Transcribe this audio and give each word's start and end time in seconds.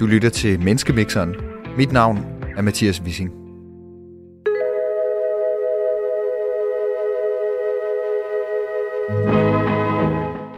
Du 0.00 0.06
lytter 0.06 0.28
til 0.28 0.62
Menneskemixeren. 0.62 1.34
Mit 1.76 1.92
navn 1.92 2.18
er 2.56 2.62
Mathias 2.62 3.02
Wissing. 3.02 3.30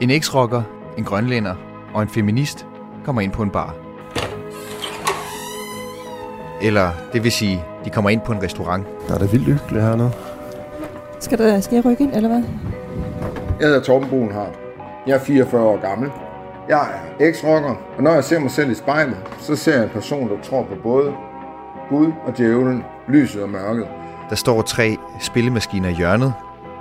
En 0.01 0.11
eks-rocker, 0.11 0.63
en 0.99 1.05
grønlænder 1.05 1.55
og 1.95 2.03
en 2.03 2.09
feminist 2.09 2.67
kommer 3.05 3.23
ind 3.23 3.33
på 3.33 3.43
en 3.43 3.51
bar. 3.51 3.75
Eller 6.63 6.91
det 7.13 7.25
vil 7.25 7.33
sige, 7.33 7.65
de 7.85 7.91
kommer 7.91 8.11
ind 8.11 8.21
på 8.21 8.33
en 8.33 8.43
restaurant. 8.43 8.87
Der 9.09 9.15
er 9.15 9.19
da 9.19 9.25
vildt 9.25 9.45
hyggeligt 9.45 9.85
hernede. 9.85 10.11
Skal, 11.21 11.39
der, 11.39 11.61
skal 11.61 11.77
jeg 11.77 11.85
rykke 11.85 12.05
ind, 12.05 12.15
eller 12.15 12.29
hvad? 12.29 12.43
Jeg 13.61 13.67
hedder 13.69 13.83
Torben 13.83 14.09
Brunhardt. 14.09 14.59
Jeg 15.07 15.15
er 15.15 15.21
44 15.21 15.63
år 15.63 15.81
gammel. 15.81 16.11
Jeg 16.69 16.89
er 17.19 17.27
eks-rocker, 17.27 17.75
og 17.97 18.03
når 18.03 18.15
jeg 18.15 18.25
ser 18.25 18.39
mig 18.39 18.51
selv 18.51 18.71
i 18.71 18.75
spejlet, 18.75 19.17
så 19.39 19.57
ser 19.57 19.75
jeg 19.75 19.83
en 19.83 19.89
person, 19.89 20.29
der 20.29 20.43
tror 20.43 20.63
på 20.63 20.75
både 20.83 21.13
Gud 21.89 22.13
og 22.27 22.39
djævlen, 22.39 22.85
lyset 23.09 23.43
og 23.43 23.49
mørket. 23.49 23.87
Der 24.31 24.37
står 24.37 24.63
tre 24.63 24.97
spillemaskiner 25.21 25.89
i 25.89 25.93
hjørnet, 25.93 26.35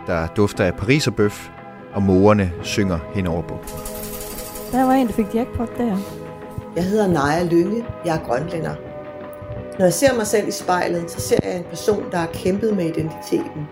der 0.08 0.28
dufter 0.28 0.64
af 0.66 0.73
pariserbøf, 0.76 1.50
og 1.94 2.04
morerne 2.04 2.52
synger 2.62 3.00
henover 3.14 3.42
på. 3.42 3.58
Der 4.72 4.86
var 4.86 4.94
en, 4.94 5.08
der 5.08 5.14
fik 5.14 5.36
jackpot 5.36 5.78
der. 5.78 5.98
Jeg 6.76 6.84
hedder 6.84 7.08
Naja 7.08 7.44
Lynge. 7.44 7.86
Jeg 8.06 8.16
er 8.16 8.20
grønlænder. 8.28 8.76
Når 9.80 9.86
jeg 9.86 9.94
ser 9.94 10.16
mig 10.16 10.28
selv 10.28 10.48
i 10.48 10.52
spejlet, 10.52 11.12
så 11.12 11.20
ser 11.20 11.38
jeg 11.44 11.58
en 11.58 11.64
person, 11.64 12.04
der 12.12 12.17
har 12.17 12.30
kæmpet 12.34 12.76
med 12.76 12.86
identiteten. 12.86 13.67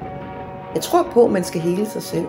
Jeg 0.76 0.82
tror 0.82 1.08
på, 1.14 1.26
at 1.26 1.32
man 1.32 1.44
skal 1.44 1.62
hele 1.62 1.86
sig 1.86 2.04
selv. 2.04 2.26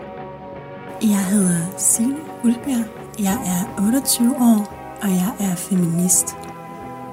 Jeg 1.02 1.24
hedder 1.30 1.74
Signe 1.76 2.16
Ulbjerg. 2.44 2.95
Jeg 3.18 3.38
er 3.46 3.82
28 3.82 4.34
år, 4.40 4.72
og 5.02 5.08
jeg 5.08 5.32
er 5.40 5.54
feminist. 5.56 6.36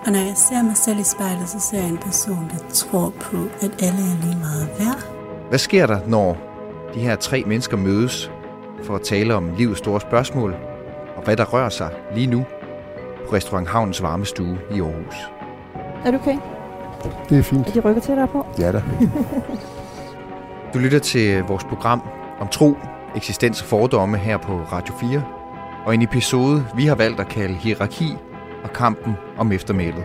Og 0.05 0.11
når 0.11 0.19
jeg 0.19 0.33
ser 0.35 0.63
mig 0.63 0.77
selv 0.77 0.99
i 0.99 1.03
spejlet, 1.03 1.49
så 1.49 1.59
ser 1.59 1.77
jeg 1.77 1.89
en 1.89 1.97
person, 1.97 2.51
der 2.51 2.69
tror 2.73 3.13
på, 3.21 3.37
at 3.61 3.71
alle 3.83 3.99
er 3.99 4.21
lige 4.25 4.37
meget 4.39 4.69
værd. 4.79 5.07
Hvad 5.49 5.59
sker 5.59 5.87
der, 5.87 5.99
når 6.07 6.37
de 6.93 6.99
her 6.99 7.15
tre 7.15 7.43
mennesker 7.47 7.77
mødes 7.77 8.31
for 8.83 8.95
at 8.95 9.01
tale 9.01 9.35
om 9.35 9.53
livets 9.57 9.79
store 9.79 10.01
spørgsmål, 10.01 10.55
og 11.15 11.23
hvad 11.23 11.37
der 11.37 11.45
rører 11.45 11.69
sig 11.69 11.89
lige 12.15 12.27
nu 12.27 12.45
på 13.27 13.35
Restaurant 13.35 13.67
Havnens 13.67 14.01
varme 14.01 14.25
stue 14.25 14.57
i 14.75 14.81
Aarhus? 14.81 15.15
Er 16.05 16.11
du 16.11 16.17
okay? 16.17 16.37
Det 17.29 17.37
er 17.39 17.43
fint. 17.43 17.67
Er 17.67 17.71
de 17.71 17.79
rykker 17.79 18.01
tættere 18.01 18.27
på? 18.27 18.45
Ja 18.59 18.71
da. 18.71 18.83
Du 20.73 20.79
lytter 20.79 20.99
til 20.99 21.43
vores 21.43 21.63
program 21.63 22.01
om 22.39 22.47
tro, 22.47 22.77
eksistens 23.15 23.61
og 23.61 23.67
fordomme 23.67 24.17
her 24.17 24.37
på 24.37 24.61
Radio 24.71 24.95
4, 24.95 25.23
og 25.85 25.93
en 25.93 26.01
episode, 26.01 26.65
vi 26.75 26.85
har 26.85 26.95
valgt 26.95 27.19
at 27.19 27.27
kalde 27.27 27.53
Hierarki 27.53 28.13
og 28.63 28.73
kampen 28.73 29.13
om 29.37 29.51
eftermælet. 29.51 30.03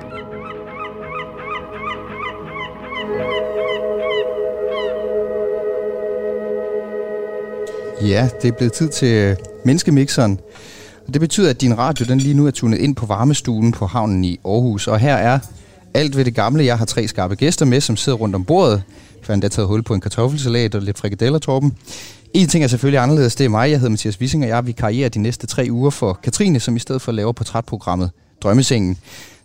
Ja, 8.02 8.28
det 8.42 8.48
er 8.48 8.52
blevet 8.52 8.72
tid 8.72 8.88
til 8.88 9.14
øh, 9.14 9.36
menneskemixeren. 9.64 10.40
Og 11.06 11.14
det 11.14 11.20
betyder, 11.20 11.50
at 11.50 11.60
din 11.60 11.78
radio 11.78 12.04
den 12.08 12.18
lige 12.18 12.34
nu 12.34 12.46
er 12.46 12.50
tunet 12.50 12.78
ind 12.78 12.96
på 12.96 13.06
varmestuen 13.06 13.72
på 13.72 13.86
havnen 13.86 14.24
i 14.24 14.40
Aarhus. 14.44 14.88
Og 14.88 14.98
her 14.98 15.14
er 15.14 15.38
alt 15.94 16.16
ved 16.16 16.24
det 16.24 16.34
gamle. 16.34 16.64
Jeg 16.64 16.78
har 16.78 16.84
tre 16.84 17.08
skarpe 17.08 17.34
gæster 17.34 17.66
med, 17.66 17.80
som 17.80 17.96
sidder 17.96 18.18
rundt 18.18 18.34
om 18.34 18.44
bordet. 18.44 18.82
Jeg 19.14 19.26
har 19.26 19.34
endda 19.34 19.48
taget 19.48 19.68
hul 19.68 19.82
på 19.82 19.94
en 19.94 20.00
kartoffelsalat 20.00 20.74
og 20.74 20.82
lidt 20.82 20.98
frikadeller, 20.98 21.38
Torben. 21.38 21.76
En 22.34 22.48
ting 22.48 22.64
er 22.64 22.68
selvfølgelig 22.68 23.00
anderledes, 23.00 23.34
det 23.34 23.44
er 23.44 23.48
mig. 23.48 23.70
Jeg 23.70 23.78
hedder 23.78 23.90
Mathias 23.90 24.20
Wissing, 24.20 24.42
og 24.44 24.48
jeg 24.48 24.66
vil 24.66 24.74
karriere 24.74 25.08
de 25.08 25.18
næste 25.18 25.46
tre 25.46 25.68
uger 25.70 25.90
for 25.90 26.12
Katrine, 26.22 26.60
som 26.60 26.76
i 26.76 26.78
stedet 26.78 27.02
for 27.02 27.12
laver 27.12 27.32
portrætprogrammet 27.32 28.10
Drømmesengen. 28.42 28.98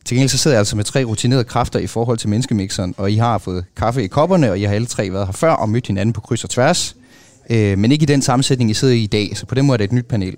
Til 0.06 0.16
gengæld 0.16 0.30
så 0.30 0.38
sidder 0.38 0.56
jeg 0.56 0.60
altså 0.60 0.76
med 0.76 0.84
tre 0.84 1.04
rutinerede 1.04 1.44
kræfter 1.44 1.80
i 1.80 1.88
forhold 1.88 2.18
til 2.18 2.30
menneskemixeren, 2.30 2.96
og 2.98 3.12
I 3.12 3.16
har 3.16 3.38
fået 3.38 3.66
kaffe 3.78 4.04
i 4.04 4.08
kopperne, 4.08 4.52
og 4.52 4.60
I 4.60 4.64
har 4.64 4.74
alle 4.74 4.88
tre 4.88 5.12
været 5.12 5.26
her 5.26 5.34
før 5.34 5.52
og 5.52 5.70
mødt 5.70 5.88
hinanden 5.88 6.14
på 6.14 6.22
kryds 6.22 6.44
og 6.44 6.50
tværs. 6.50 6.96
Øh, 7.50 7.78
men 7.78 7.92
ikke 7.92 8.04
i 8.04 8.06
den 8.06 8.22
sammensætning, 8.22 8.72
I 8.72 8.74
sidder 8.74 8.94
i 8.94 9.04
i 9.04 9.08
dag, 9.08 9.38
så 9.38 9.46
på 9.46 9.56
den 9.56 9.66
måde 9.66 9.76
er 9.76 9.78
det 9.78 9.86
et 9.86 9.92
nyt 9.92 10.06
panel. 10.06 10.36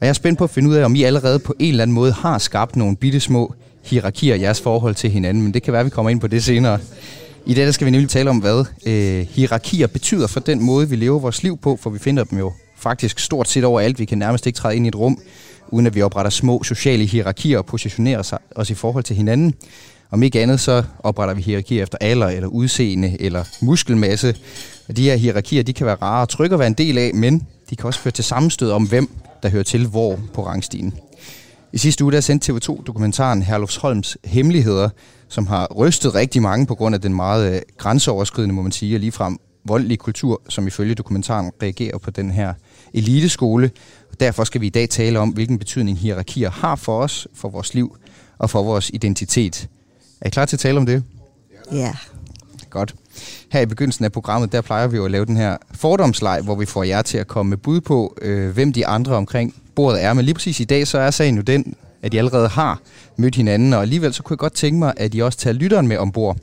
Og 0.00 0.06
jeg 0.06 0.08
er 0.08 0.12
spændt 0.12 0.38
på 0.38 0.44
at 0.44 0.50
finde 0.50 0.68
ud 0.68 0.74
af, 0.74 0.84
om 0.84 0.94
I 0.94 1.02
allerede 1.02 1.38
på 1.38 1.54
en 1.58 1.68
eller 1.68 1.82
anden 1.82 1.94
måde 1.94 2.12
har 2.12 2.38
skabt 2.38 2.76
nogle 2.76 2.96
bitte 2.96 3.20
små 3.20 3.54
hierarkier 3.82 4.34
og 4.34 4.40
jeres 4.40 4.60
forhold 4.60 4.94
til 4.94 5.10
hinanden, 5.10 5.42
men 5.42 5.54
det 5.54 5.62
kan 5.62 5.72
være, 5.72 5.80
at 5.80 5.86
vi 5.86 5.90
kommer 5.90 6.10
ind 6.10 6.20
på 6.20 6.26
det 6.26 6.44
senere. 6.44 6.78
I 7.46 7.54
dag 7.54 7.66
der 7.66 7.72
skal 7.72 7.84
vi 7.84 7.90
nemlig 7.90 8.10
tale 8.10 8.30
om, 8.30 8.38
hvad 8.38 8.64
øh, 8.86 9.26
hierarkier 9.30 9.86
betyder 9.86 10.26
for 10.26 10.40
den 10.40 10.62
måde, 10.62 10.88
vi 10.88 10.96
lever 10.96 11.18
vores 11.18 11.42
liv 11.42 11.58
på, 11.58 11.78
for 11.82 11.90
vi 11.90 11.98
finder 11.98 12.24
dem 12.24 12.38
jo 12.38 12.52
faktisk 12.76 13.18
stort 13.18 13.48
set 13.48 13.64
overalt. 13.64 13.98
Vi 13.98 14.04
kan 14.04 14.18
nærmest 14.18 14.46
ikke 14.46 14.56
træde 14.56 14.76
ind 14.76 14.86
i 14.86 14.88
et 14.88 14.96
rum, 14.96 15.18
uden 15.68 15.86
at 15.86 15.94
vi 15.94 16.02
opretter 16.02 16.30
små 16.30 16.62
sociale 16.62 17.04
hierarkier 17.04 17.58
og 17.58 17.66
positionerer 17.66 18.22
sig, 18.22 18.38
os 18.56 18.70
i 18.70 18.74
forhold 18.74 19.04
til 19.04 19.16
hinanden. 19.16 19.54
Om 20.10 20.22
ikke 20.22 20.42
andet, 20.42 20.60
så 20.60 20.82
opretter 20.98 21.34
vi 21.34 21.42
hierarkier 21.42 21.82
efter 21.82 21.98
alder, 22.00 22.26
eller 22.26 22.48
udseende, 22.48 23.16
eller 23.20 23.44
muskelmasse. 23.60 24.36
Og 24.88 24.96
de 24.96 25.02
her 25.02 25.16
hierarkier, 25.16 25.62
de 25.62 25.72
kan 25.72 25.86
være 25.86 25.94
rare 25.94 26.22
og 26.22 26.28
trygge 26.28 26.54
at 26.54 26.58
være 26.58 26.68
en 26.68 26.74
del 26.74 26.98
af, 26.98 27.10
men 27.14 27.46
de 27.70 27.76
kan 27.76 27.86
også 27.86 28.00
føre 28.00 28.12
til 28.12 28.24
sammenstød 28.24 28.70
om, 28.70 28.88
hvem 28.88 29.10
der 29.42 29.48
hører 29.48 29.62
til 29.62 29.86
hvor 29.86 30.18
på 30.34 30.46
rangstigen. 30.46 30.94
I 31.72 31.78
sidste 31.78 32.04
uge 32.04 32.12
der 32.12 32.20
sendte 32.20 32.52
TV2 32.52 32.82
dokumentaren 32.82 33.42
Herlufsholms 33.42 34.16
Hemmeligheder, 34.24 34.88
som 35.28 35.46
har 35.46 35.66
rystet 35.76 36.14
rigtig 36.14 36.42
mange 36.42 36.66
på 36.66 36.74
grund 36.74 36.94
af 36.94 37.00
den 37.00 37.14
meget 37.14 37.54
øh, 37.54 37.62
grænseoverskridende, 37.78 38.54
må 38.54 38.62
man 38.62 38.72
sige, 38.72 38.96
og 38.96 39.00
ligefrem 39.00 39.38
voldelige 39.64 39.96
kultur, 39.96 40.42
som 40.48 40.66
ifølge 40.66 40.94
dokumentaren 40.94 41.50
reagerer 41.62 41.98
på 41.98 42.10
den 42.10 42.30
her 42.30 42.54
eliteskole. 42.94 43.70
Og 44.12 44.20
derfor 44.20 44.44
skal 44.44 44.60
vi 44.60 44.66
i 44.66 44.70
dag 44.70 44.88
tale 44.88 45.18
om, 45.18 45.28
hvilken 45.28 45.58
betydning 45.58 45.98
hierarkier 45.98 46.50
har 46.50 46.76
for 46.76 47.02
os, 47.02 47.28
for 47.34 47.48
vores 47.48 47.74
liv 47.74 47.96
og 48.38 48.50
for 48.50 48.62
vores 48.62 48.90
identitet. 48.94 49.68
Er 50.20 50.26
I 50.26 50.30
klar 50.30 50.44
til 50.44 50.56
at 50.56 50.60
tale 50.60 50.78
om 50.78 50.86
det? 50.86 51.04
Ja. 51.72 51.92
Godt. 52.70 52.94
Her 53.48 53.60
i 53.60 53.66
begyndelsen 53.66 54.04
af 54.04 54.12
programmet, 54.12 54.52
der 54.52 54.60
plejer 54.60 54.86
vi 54.86 54.96
jo 54.96 55.04
at 55.04 55.10
lave 55.10 55.24
den 55.24 55.36
her 55.36 55.56
fordomsleg, 55.74 56.40
hvor 56.44 56.54
vi 56.54 56.66
får 56.66 56.82
jer 56.82 57.02
til 57.02 57.18
at 57.18 57.26
komme 57.26 57.50
med 57.50 57.56
bud 57.56 57.80
på, 57.80 58.16
øh, 58.22 58.50
hvem 58.50 58.72
de 58.72 58.86
andre 58.86 59.16
omkring 59.16 59.54
bordet 59.74 60.04
er. 60.04 60.12
Men 60.12 60.24
lige 60.24 60.34
præcis 60.34 60.60
i 60.60 60.64
dag, 60.64 60.86
så 60.86 60.98
er 60.98 61.10
sagen 61.10 61.36
jo 61.36 61.42
den, 61.42 61.74
at 62.02 62.14
I 62.14 62.16
allerede 62.16 62.48
har 62.48 62.80
mødt 63.16 63.34
hinanden, 63.34 63.72
og 63.72 63.82
alligevel 63.82 64.14
så 64.14 64.22
kunne 64.22 64.34
jeg 64.34 64.38
godt 64.38 64.54
tænke 64.54 64.78
mig, 64.78 64.94
at 64.96 65.14
I 65.14 65.18
også 65.18 65.38
tager 65.38 65.54
lytteren 65.54 65.88
med 65.88 65.96
ombord. 65.96 66.36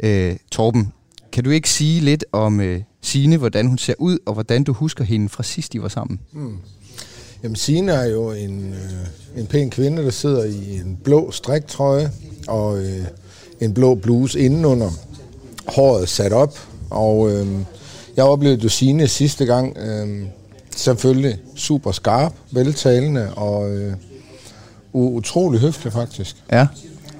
Øh, 0.00 0.36
Torben, 0.50 0.92
kan 1.32 1.44
du 1.44 1.50
ikke 1.50 1.70
sige 1.70 2.00
lidt 2.00 2.24
om 2.32 2.60
øh, 2.60 2.80
Sine, 3.02 3.36
hvordan 3.36 3.66
hun 3.66 3.78
ser 3.78 3.94
ud, 3.98 4.18
og 4.26 4.34
hvordan 4.34 4.64
du 4.64 4.72
husker 4.72 5.04
hende 5.04 5.28
fra 5.28 5.42
sidst, 5.42 5.74
I 5.74 5.82
var 5.82 5.88
sammen? 5.88 6.20
Hmm. 6.32 6.56
Jamen, 7.42 7.56
Signe 7.56 7.92
er 7.92 8.04
jo 8.04 8.30
en, 8.30 8.72
øh, 8.72 9.40
en 9.40 9.46
pæn 9.46 9.70
kvinde, 9.70 10.02
der 10.02 10.10
sidder 10.10 10.44
i 10.44 10.76
en 10.76 10.98
blå 11.04 11.30
striktrøje 11.30 12.10
og 12.48 12.78
øh, 12.78 13.04
en 13.60 13.74
blå 13.74 13.94
bluse 13.94 14.40
indenunder. 14.40 14.90
Håret 15.68 16.08
sat 16.08 16.32
op, 16.32 16.58
og 16.90 17.30
øh, 17.30 17.46
jeg 18.16 18.24
oplevede 18.24 18.62
jo 18.62 18.68
Signe 18.68 19.08
sidste 19.08 19.44
gang. 19.46 19.76
Øh, 19.78 20.26
selvfølgelig 20.76 21.38
super 21.56 21.92
skarp, 21.92 22.32
veltalende 22.50 23.34
og 23.34 23.70
øh, 23.70 23.92
utrolig 24.92 25.60
høflig 25.60 25.92
faktisk. 25.92 26.36
Ja. 26.52 26.66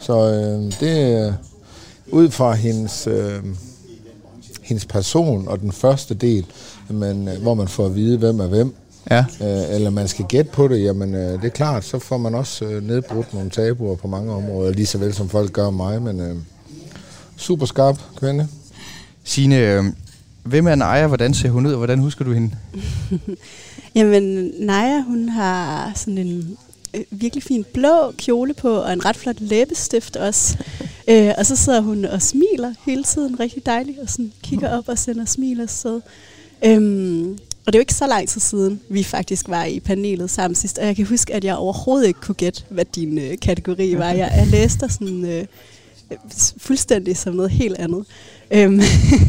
Så 0.00 0.18
øh, 0.30 0.72
det 0.80 1.12
er 1.12 1.32
ud 2.12 2.30
fra 2.30 2.54
hendes, 2.54 3.06
øh, 3.06 3.42
hendes 4.62 4.84
person 4.84 5.48
og 5.48 5.60
den 5.60 5.72
første 5.72 6.14
del, 6.14 6.46
men, 6.88 7.28
øh, 7.28 7.42
hvor 7.42 7.54
man 7.54 7.68
får 7.68 7.86
at 7.86 7.94
vide, 7.94 8.18
hvem 8.18 8.40
er 8.40 8.46
hvem, 8.46 8.74
Ja. 9.10 9.24
øh, 9.40 9.74
eller 9.74 9.90
man 9.90 10.08
skal 10.08 10.24
gætte 10.24 10.50
på 10.50 10.68
det, 10.68 10.82
jamen 10.84 11.14
øh, 11.14 11.32
det 11.32 11.44
er 11.44 11.48
klart, 11.48 11.84
så 11.84 11.98
får 11.98 12.18
man 12.18 12.34
også 12.34 12.64
øh, 12.64 12.82
nedbrudt 12.86 13.34
nogle 13.34 13.50
tabuer 13.50 13.96
på 13.96 14.08
mange 14.08 14.32
områder, 14.34 14.72
lige 14.72 14.86
så 14.86 14.98
vel 14.98 15.14
som 15.14 15.28
folk 15.28 15.52
gør 15.52 15.70
mig, 15.70 16.02
men 16.02 16.20
øh, 16.20 16.36
super 17.36 17.66
skarp 17.66 18.00
kvinde. 18.16 18.48
Signe, 19.24 19.58
øh, 19.58 19.84
hvem 20.42 20.66
er 20.66 20.74
Naja? 20.74 21.06
Hvordan 21.06 21.34
ser 21.34 21.50
hun 21.50 21.66
ud, 21.66 21.72
og 21.72 21.76
hvordan 21.76 21.98
husker 21.98 22.24
du 22.24 22.32
hende? 22.32 22.50
Jamen, 23.94 24.52
Naja, 24.58 25.02
hun 25.02 25.28
har 25.28 25.92
sådan 25.94 26.18
en 26.18 26.58
øh, 26.94 27.02
virkelig 27.10 27.42
fin 27.42 27.64
blå 27.74 28.12
kjole 28.18 28.54
på, 28.54 28.68
og 28.68 28.92
en 28.92 29.04
ret 29.04 29.16
flot 29.16 29.40
læbestift 29.40 30.16
også. 30.16 30.58
Øh, 31.08 31.32
og 31.38 31.46
så 31.46 31.56
sidder 31.56 31.80
hun 31.80 32.04
og 32.04 32.22
smiler 32.22 32.74
hele 32.86 33.04
tiden, 33.04 33.40
rigtig 33.40 33.66
dejligt, 33.66 33.98
og 33.98 34.10
sådan 34.10 34.32
kigger 34.42 34.78
op 34.78 34.88
og 34.88 34.98
sender 34.98 35.24
smil 35.24 35.60
afsted. 35.60 36.00
Øhm, 36.64 37.38
og 37.66 37.72
det 37.72 37.74
er 37.74 37.78
jo 37.78 37.82
ikke 37.82 37.94
så 37.94 38.06
lang 38.06 38.28
tid 38.28 38.40
siden, 38.40 38.80
vi 38.88 39.02
faktisk 39.02 39.48
var 39.48 39.64
i 39.64 39.80
panelet 39.80 40.30
sammen 40.30 40.54
sidst, 40.54 40.78
og 40.78 40.86
jeg 40.86 40.96
kan 40.96 41.06
huske, 41.06 41.34
at 41.34 41.44
jeg 41.44 41.56
overhovedet 41.56 42.06
ikke 42.06 42.20
kunne 42.20 42.34
gætte, 42.34 42.62
hvad 42.68 42.84
din 42.84 43.18
øh, 43.18 43.38
kategori 43.42 43.98
var. 43.98 44.10
Jeg, 44.10 44.32
jeg 44.36 44.46
læste 44.46 44.88
sådan 44.88 45.24
øh, 45.24 45.44
fuldstændig 46.58 47.16
som 47.16 47.34
noget 47.34 47.50
helt 47.50 47.78
andet. 47.78 48.06
Øhm, 48.50 48.80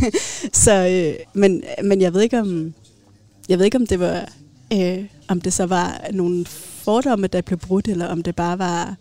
så, 0.66 0.88
øh, 0.88 1.26
men, 1.34 1.64
men 1.84 2.02
jeg 2.02 2.14
ved 2.14 2.22
ikke 2.22 2.40
om, 2.40 2.74
jeg 3.50 3.58
ved 3.58 3.66
ikke 3.66 3.78
om 3.78 3.88
det 3.88 4.00
var, 4.00 4.30
øh, 4.74 5.06
om 5.28 5.42
det 5.42 5.54
så 5.54 5.66
var 5.66 6.02
nogle 6.14 6.46
fordomme, 6.46 7.28
der 7.28 7.42
blev 7.42 7.60
brudt, 7.60 7.88
eller 7.88 8.08
om 8.08 8.24
det 8.24 8.36
bare 8.36 8.60
var, 8.60 8.96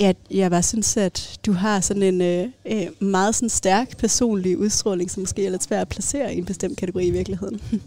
at 0.00 0.16
jeg 0.30 0.50
bare 0.50 0.62
synes, 0.62 0.96
at 0.96 1.38
du 1.46 1.52
har 1.52 1.80
sådan 1.80 2.02
en 2.02 2.20
øh, 2.20 2.46
øh, 2.66 3.08
meget 3.08 3.34
sådan 3.34 3.48
stærk 3.48 3.96
personlig 3.96 4.58
udstråling, 4.58 5.10
som 5.10 5.20
måske 5.20 5.46
er 5.46 5.50
lidt 5.50 5.64
svær 5.64 5.80
at 5.80 5.88
placere 5.88 6.34
i 6.34 6.38
en 6.38 6.44
bestemt 6.44 6.78
kategori 6.78 7.06
i 7.06 7.10
virkeligheden. 7.10 7.60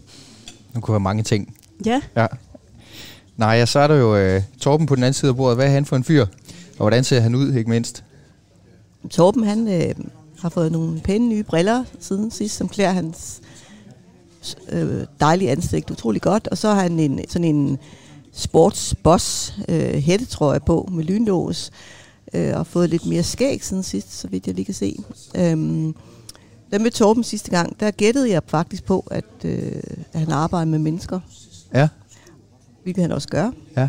Nu 0.74 0.80
kunne 0.80 0.92
være 0.92 1.00
mange 1.00 1.22
ting. 1.22 1.54
ja, 1.86 2.00
Ja. 2.16 2.26
Nej, 3.36 3.48
ja, 3.48 3.66
så 3.66 3.78
er 3.78 3.86
der 3.86 3.94
jo 3.94 4.16
øh, 4.16 4.42
Torben 4.60 4.86
på 4.86 4.94
den 4.94 5.02
anden 5.02 5.14
side 5.14 5.28
af 5.28 5.36
bordet. 5.36 5.56
Hvad 5.56 5.66
er 5.66 5.70
han 5.70 5.84
for 5.84 5.96
en 5.96 6.04
fyr? 6.04 6.22
Og 6.22 6.76
hvordan 6.76 7.04
ser 7.04 7.20
han 7.20 7.34
ud, 7.34 7.54
ikke 7.54 7.70
mindst? 7.70 8.04
Torben, 9.08 9.44
han 9.44 9.68
øh, 9.68 9.94
har 10.40 10.48
fået 10.48 10.72
nogle 10.72 11.00
pæne 11.00 11.28
nye 11.28 11.42
briller 11.42 11.84
siden 12.00 12.30
sidst, 12.30 12.56
som 12.56 12.68
klæder 12.68 12.90
hans 12.92 13.40
øh, 14.72 15.04
dejlige 15.20 15.50
ansigt 15.50 15.90
utrolig 15.90 16.22
godt. 16.22 16.48
Og 16.48 16.58
så 16.58 16.68
har 16.68 16.82
han 16.82 16.98
en, 17.00 17.20
sådan 17.28 17.44
en 17.56 17.78
sportsboss 18.32 19.54
øh, 19.68 19.94
hættetrøje 19.94 20.60
på 20.60 20.88
med 20.92 21.04
lynlås, 21.04 21.70
øh, 22.34 22.56
og 22.56 22.66
fået 22.66 22.90
lidt 22.90 23.06
mere 23.06 23.22
skæg 23.22 23.64
siden 23.64 23.82
sidst, 23.82 24.18
så 24.18 24.28
vidt 24.28 24.46
jeg 24.46 24.54
lige 24.54 24.64
kan 24.64 24.74
se. 24.74 24.96
Øhm, 25.34 25.94
den 26.72 26.82
med 26.82 26.90
Torben 26.90 27.24
sidste 27.24 27.50
gang, 27.50 27.80
der 27.80 27.90
gættede 27.90 28.30
jeg 28.30 28.42
faktisk 28.46 28.84
på, 28.84 29.06
at, 29.10 29.24
øh, 29.44 29.72
at 30.12 30.20
han 30.20 30.30
arbejder 30.30 30.64
med 30.70 30.78
mennesker, 30.78 31.20
Ja. 31.74 31.88
hvilket 32.82 33.02
han 33.02 33.12
også 33.12 33.28
gør. 33.28 33.50
Ja. 33.76 33.88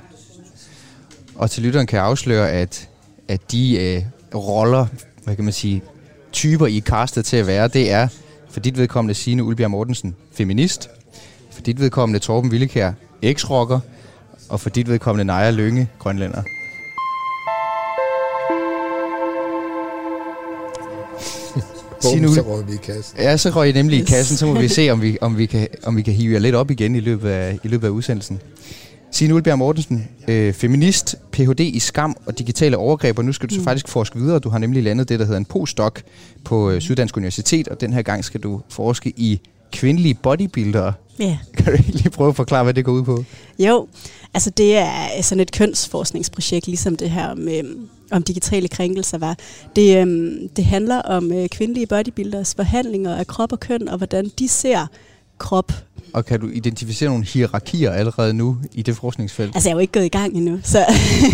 Og 1.36 1.52
til 1.52 1.64
lytteren 1.64 1.88
kan 1.88 1.98
jeg 1.98 2.06
afsløre, 2.06 2.52
at, 2.52 2.90
at 3.28 3.52
de 3.52 3.78
øh, 3.80 4.04
roller, 4.36 4.86
hvad 5.24 5.36
kan 5.36 5.44
man 5.44 5.54
sige, 5.54 5.84
typer 6.32 6.68
i 6.68 6.78
er 6.78 6.82
castet 6.82 7.26
til 7.26 7.38
at 7.38 7.48
være, 7.48 7.68
det 7.68 7.92
er 7.92 8.08
for 8.50 8.60
dit 8.60 8.78
vedkommende 8.78 9.14
Signe 9.14 9.44
Ulbjerg 9.44 9.72
Mortensen, 9.72 10.16
feminist, 10.32 10.90
for 11.52 11.62
dit 11.62 11.80
vedkommende 11.80 12.20
Torben 12.20 12.52
Villekær, 12.52 12.92
eks-rocker, 13.22 13.80
og 14.50 14.60
for 14.60 14.70
dit 14.70 14.90
vedkommende 14.90 15.26
Naja 15.26 15.50
Lønge, 15.50 15.88
grønlænder. 16.00 16.42
Signe 22.02 22.34
så 22.34 22.42
røg 22.42 22.68
vi 22.68 22.74
i 22.74 22.80
kassen. 22.84 23.20
Ja, 23.20 23.38
så 23.38 23.50
røg 23.50 23.70
I 23.70 23.72
nemlig 23.72 24.00
i 24.00 24.04
kassen, 24.04 24.38
så 24.38 24.46
må 24.46 24.60
vi 24.60 24.68
se, 24.68 24.90
om 24.90 25.02
vi, 25.02 25.18
om 25.22 25.38
vi, 25.38 25.46
kan, 25.46 25.68
om 25.84 25.98
vi 25.98 26.02
kan 26.02 26.14
hive 26.14 26.34
jer 26.34 26.40
lidt 26.40 26.56
op 26.56 26.72
igen 26.72 26.96
i 26.96 27.00
løbet 27.00 27.30
af, 27.30 27.60
i 27.64 27.68
løbet 27.68 27.88
af 27.88 27.92
udsendelsen. 27.92 28.40
Signe 29.12 29.36
Ulbjerg 29.36 29.58
Mortensen, 29.58 30.08
øh, 30.28 30.54
feminist, 30.54 31.16
Ph.D. 31.32 31.60
i 31.60 31.80
skam 31.80 32.16
og 32.26 32.40
digitale 32.40 32.78
overgreb, 32.78 33.18
og 33.18 33.26
nu 33.26 33.34
skal 33.34 33.50
du 33.50 33.54
så 33.54 33.60
Mm. 33.60 33.64
faktisk 33.66 33.88
forske 33.88 34.20
videre. 34.20 34.40
Du 34.40 34.50
har 34.50 34.58
nemlig 34.58 34.84
landet 34.84 35.10
det, 35.10 35.20
der 35.20 35.26
hedder 35.26 35.38
en 35.40 35.46
postdoc 35.46 36.00
på 36.44 36.70
øh, 36.72 36.82
Syddansk 36.82 37.18
Universitet, 37.18 37.68
og 37.68 37.82
den 37.82 37.94
her 37.94 38.02
gang 38.02 38.26
skal 38.26 38.40
du 38.42 38.62
forske 38.70 39.14
i 39.18 39.42
kvindelige 39.72 40.14
bodybuildere. 40.14 40.94
Ja. 41.20 41.38
Kan 41.58 41.78
du 41.78 41.84
lige 41.88 42.10
prøve 42.10 42.30
at 42.30 42.36
forklare, 42.36 42.64
hvad 42.64 42.74
det 42.74 42.86
går 42.86 42.92
ud 42.92 43.04
på? 43.04 43.24
Jo, 43.60 43.88
altså 44.34 44.50
det 44.50 44.78
er 44.78 45.22
sådan 45.22 45.40
et 45.40 45.52
kønsforskningsprojekt, 45.52 46.68
ligesom 46.68 46.96
det 46.96 47.10
her 47.10 47.28
om, 47.28 47.48
øhm, 47.48 47.90
om 48.12 48.24
digitale 48.24 48.68
krænkelser 48.68 49.18
var. 49.18 49.38
Det, 49.76 49.98
øhm, 50.02 50.50
det 50.56 50.66
handler 50.66 51.02
om 51.02 51.32
øh, 51.32 51.50
kvindelige 51.50 51.88
bodybuilders 51.88 52.56
forhandlinger 52.56 53.16
af 53.16 53.28
krop 53.28 53.52
og 53.52 53.60
køn, 53.60 53.88
og 53.88 53.98
hvordan 53.98 54.32
de 54.40 54.48
ser 54.48 54.88
krop. 55.38 55.72
Og 56.18 56.26
kan 56.26 56.40
du 56.40 56.48
identificere 56.48 57.10
nogle 57.10 57.26
hierarkier 57.26 57.92
allerede 57.92 58.34
nu 58.34 58.58
i 58.74 58.82
det 58.82 58.96
forskningsfelt? 58.96 59.56
Altså 59.56 59.70
jeg 59.70 59.74
er 59.74 59.76
jo 59.76 59.82
ikke 59.82 59.94
gået 59.94 60.06
i 60.06 60.10
gang 60.10 60.36
endnu, 60.36 60.60
så, 60.64 60.86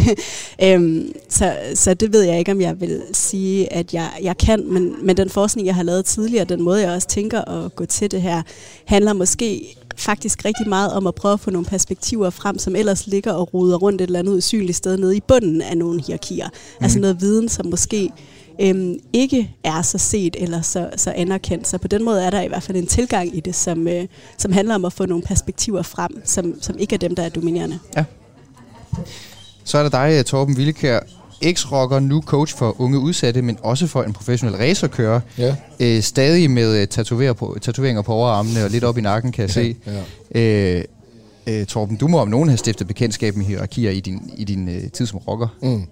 øhm, 0.64 1.14
så, 1.30 1.58
så 1.76 1.94
det 1.94 2.14
ved 2.14 2.22
jeg 2.22 2.40
ikke, 2.40 2.52
om 2.52 2.62
jeg 2.62 2.82
vil 2.82 3.02
sige, 3.14 3.74
at 3.74 3.94
jeg, 3.94 4.10
jeg 4.24 4.38
kan, 4.38 4.74
men, 4.74 5.06
men 5.06 5.18
den 5.18 5.30
forskning, 5.30 5.68
jeg 5.68 5.76
har 5.76 5.84
lavet 5.84 6.06
tidligere, 6.06 6.46
den 6.46 6.62
måde, 6.62 6.82
jeg 6.82 6.92
også 6.92 7.08
tænker 7.08 7.42
at 7.42 7.76
gå 7.76 7.86
til 7.86 8.12
det 8.12 8.22
her, 8.22 8.42
handler 8.86 9.14
måske 9.14 9.76
faktisk 9.96 10.46
rigtig 10.46 10.70
meget 10.70 10.94
om 10.94 11.08
at 11.08 11.16
prøve 11.16 11.34
at 11.34 11.40
få 11.40 11.52
nogle 11.52 11.66
perspektiver 11.66 12.30
frem, 12.30 12.58
som 12.58 12.76
ellers 12.76 13.08
ligger 13.08 13.32
og 13.32 13.54
ruder 13.54 13.78
rundt 13.78 14.02
et 14.02 14.06
eller 14.06 14.20
andet 14.20 14.38
usynligt 14.38 14.78
sted 14.78 14.98
nede 14.98 15.18
i 15.18 15.22
bunden 15.28 15.62
af 15.62 15.78
nogle 15.78 16.04
hierarkier. 16.08 16.48
Mm. 16.48 16.84
Altså 16.84 17.00
noget 17.00 17.22
viden, 17.22 17.50
som 17.50 17.66
måske 17.66 18.10
øhm, 18.62 19.00
ikke 19.14 19.56
er 19.64 19.82
så 19.82 19.98
set 19.98 20.36
eller 20.40 20.62
så, 20.62 20.90
så 20.96 21.12
anerkendt. 21.16 21.68
Så 21.68 21.78
på 21.78 21.88
den 21.88 22.04
måde 22.04 22.24
er 22.24 22.30
der 22.30 22.42
i 22.42 22.48
hvert 22.48 22.64
fald 22.64 22.78
en 22.78 22.88
tilgang 22.88 23.38
i 23.38 23.40
det, 23.40 23.56
som, 23.56 23.88
øh, 23.88 24.06
som 24.38 24.52
handler 24.52 24.76
om 24.76 24.86
at 24.86 24.94
få 24.94 25.06
nogle 25.06 25.24
perspektiver 25.24 25.82
frem, 25.82 26.22
som, 26.26 26.56
som 26.62 26.76
ikke 26.80 26.96
er 26.96 27.00
dem, 27.00 27.16
der 27.16 27.24
er 27.24 27.30
dominerende. 27.30 27.80
Så 29.64 29.78
er 29.78 29.90
der 29.90 29.90
dig, 29.90 30.26
Torben 30.26 30.58
Villekær, 30.58 31.00
eks-rocker, 31.42 32.00
nu 32.00 32.22
coach 32.22 32.58
for 32.58 32.82
unge 32.82 33.00
udsatte, 33.00 33.42
men 33.42 33.58
også 33.62 33.88
for 33.88 34.04
en 34.04 34.14
professionel 34.14 34.56
racerkører. 34.58 35.20
Ja, 35.38 35.56
Øh, 35.80 36.02
stadig 36.02 36.52
med 36.52 36.82
øh, 36.82 36.88
tatoverer 36.88 37.34
på, 37.34 37.58
tatoveringer 37.62 38.02
på 38.02 38.14
overarmene 38.14 38.64
og 38.64 38.70
lidt 38.70 38.84
op 38.84 38.98
i 38.98 39.02
nakken, 39.02 39.32
kan 39.32 39.42
jeg 39.42 39.50
se. 39.52 39.76
ja. 40.34 40.42
Øh, 40.42 40.84
øh, 41.48 41.66
Torben, 41.66 41.96
du 41.98 42.08
må 42.08 42.20
om 42.20 42.28
nogen 42.28 42.50
have 42.50 42.58
stiftet 42.58 42.88
bekendtskab 42.88 43.36
med 43.36 43.46
hierarkier 43.46 43.92
i 43.92 44.00
din, 44.00 44.32
i 44.38 44.44
din 44.44 44.70
øh, 44.70 44.92
tid 44.92 45.06
som 45.06 45.20
rocker. 45.20 45.48
Mm. 45.62 45.84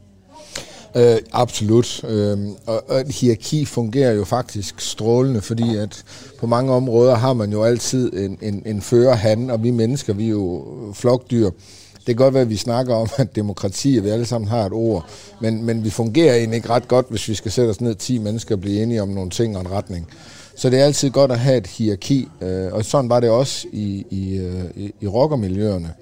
Øh, 0.95 1.17
absolut. 1.31 2.03
Øh, 2.03 2.37
og, 2.65 2.89
og 2.89 2.99
et 2.99 3.07
hierarki 3.07 3.65
fungerer 3.65 4.13
jo 4.13 4.23
faktisk 4.23 4.81
strålende, 4.81 5.41
fordi 5.41 5.75
at 5.75 6.03
på 6.39 6.47
mange 6.47 6.73
områder 6.73 7.15
har 7.15 7.33
man 7.33 7.51
jo 7.51 7.63
altid 7.63 8.13
en, 8.13 8.37
en, 8.41 8.63
en 8.65 8.81
fører 8.81 9.15
han, 9.15 9.49
og 9.49 9.63
vi 9.63 9.71
mennesker, 9.71 10.13
vi 10.13 10.25
er 10.25 10.29
jo 10.29 10.65
flokdyr. 10.93 11.49
Det 11.95 12.05
kan 12.05 12.15
godt 12.15 12.33
være, 12.33 12.41
at 12.41 12.49
vi 12.49 12.57
snakker 12.57 12.95
om, 12.95 13.07
at 13.17 13.35
demokrati, 13.35 13.97
at 13.97 14.03
vi 14.03 14.09
alle 14.09 14.25
sammen 14.25 14.47
har 14.47 14.65
et 14.65 14.73
ord, 14.73 15.05
men, 15.41 15.63
men 15.63 15.83
vi 15.83 15.89
fungerer 15.89 16.35
egentlig 16.35 16.55
ikke 16.55 16.69
ret 16.69 16.87
godt, 16.87 17.05
hvis 17.09 17.27
vi 17.27 17.33
skal 17.33 17.51
sætte 17.51 17.69
os 17.69 17.81
ned 17.81 17.95
10 17.95 18.17
mennesker 18.17 18.55
og 18.55 18.61
blive 18.61 18.83
enige 18.83 19.01
om 19.01 19.09
nogle 19.09 19.29
ting 19.29 19.55
og 19.57 19.61
en 19.61 19.71
retning. 19.71 20.07
Så 20.55 20.69
det 20.69 20.79
er 20.79 20.85
altid 20.85 21.09
godt 21.09 21.31
at 21.31 21.39
have 21.39 21.57
et 21.57 21.67
hierarki, 21.67 22.27
øh, 22.41 22.73
og 22.73 22.85
sådan 22.85 23.09
var 23.09 23.19
det 23.19 23.29
også 23.29 23.67
i, 23.71 24.05
i, 24.09 24.37
øh, 24.37 24.63
i, 24.75 24.93
i 25.01 25.07
rockermiljøerne. 25.07 25.93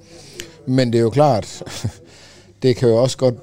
Men 0.65 0.93
det 0.93 0.99
er 0.99 1.03
jo 1.03 1.09
klart, 1.09 1.63
det 2.63 2.75
kan 2.75 2.89
jo 2.89 2.95
også 2.95 3.17
godt 3.17 3.35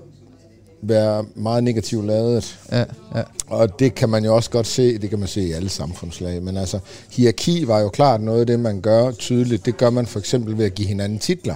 være 0.89 1.25
meget 1.35 1.65
negativt 1.65 2.07
lavet. 2.07 2.59
Ja, 2.73 2.85
ja. 3.15 3.23
Og 3.47 3.79
det 3.79 3.95
kan 3.95 4.09
man 4.09 4.25
jo 4.25 4.35
også 4.35 4.51
godt 4.51 4.67
se, 4.67 4.99
det 4.99 5.11
kan 5.11 5.19
man 5.19 5.29
se 5.29 5.43
i 5.43 5.53
alle 5.53 5.69
samfundslag. 5.69 6.43
Men 6.43 6.57
altså, 6.57 6.79
hierarki 7.11 7.69
var 7.69 7.81
jo 7.81 7.89
klart 7.89 8.21
noget 8.21 8.41
af 8.41 8.47
det, 8.47 8.61
man 8.61 8.81
gør 8.81 9.11
tydeligt. 9.11 9.67
Det 9.67 9.77
gør 9.77 9.91
man 9.91 10.07
for 10.07 10.19
eksempel 10.19 10.59
ved 10.59 10.65
at 10.65 10.75
give 10.75 10.89
hinanden 10.89 11.19
titler. 11.19 11.55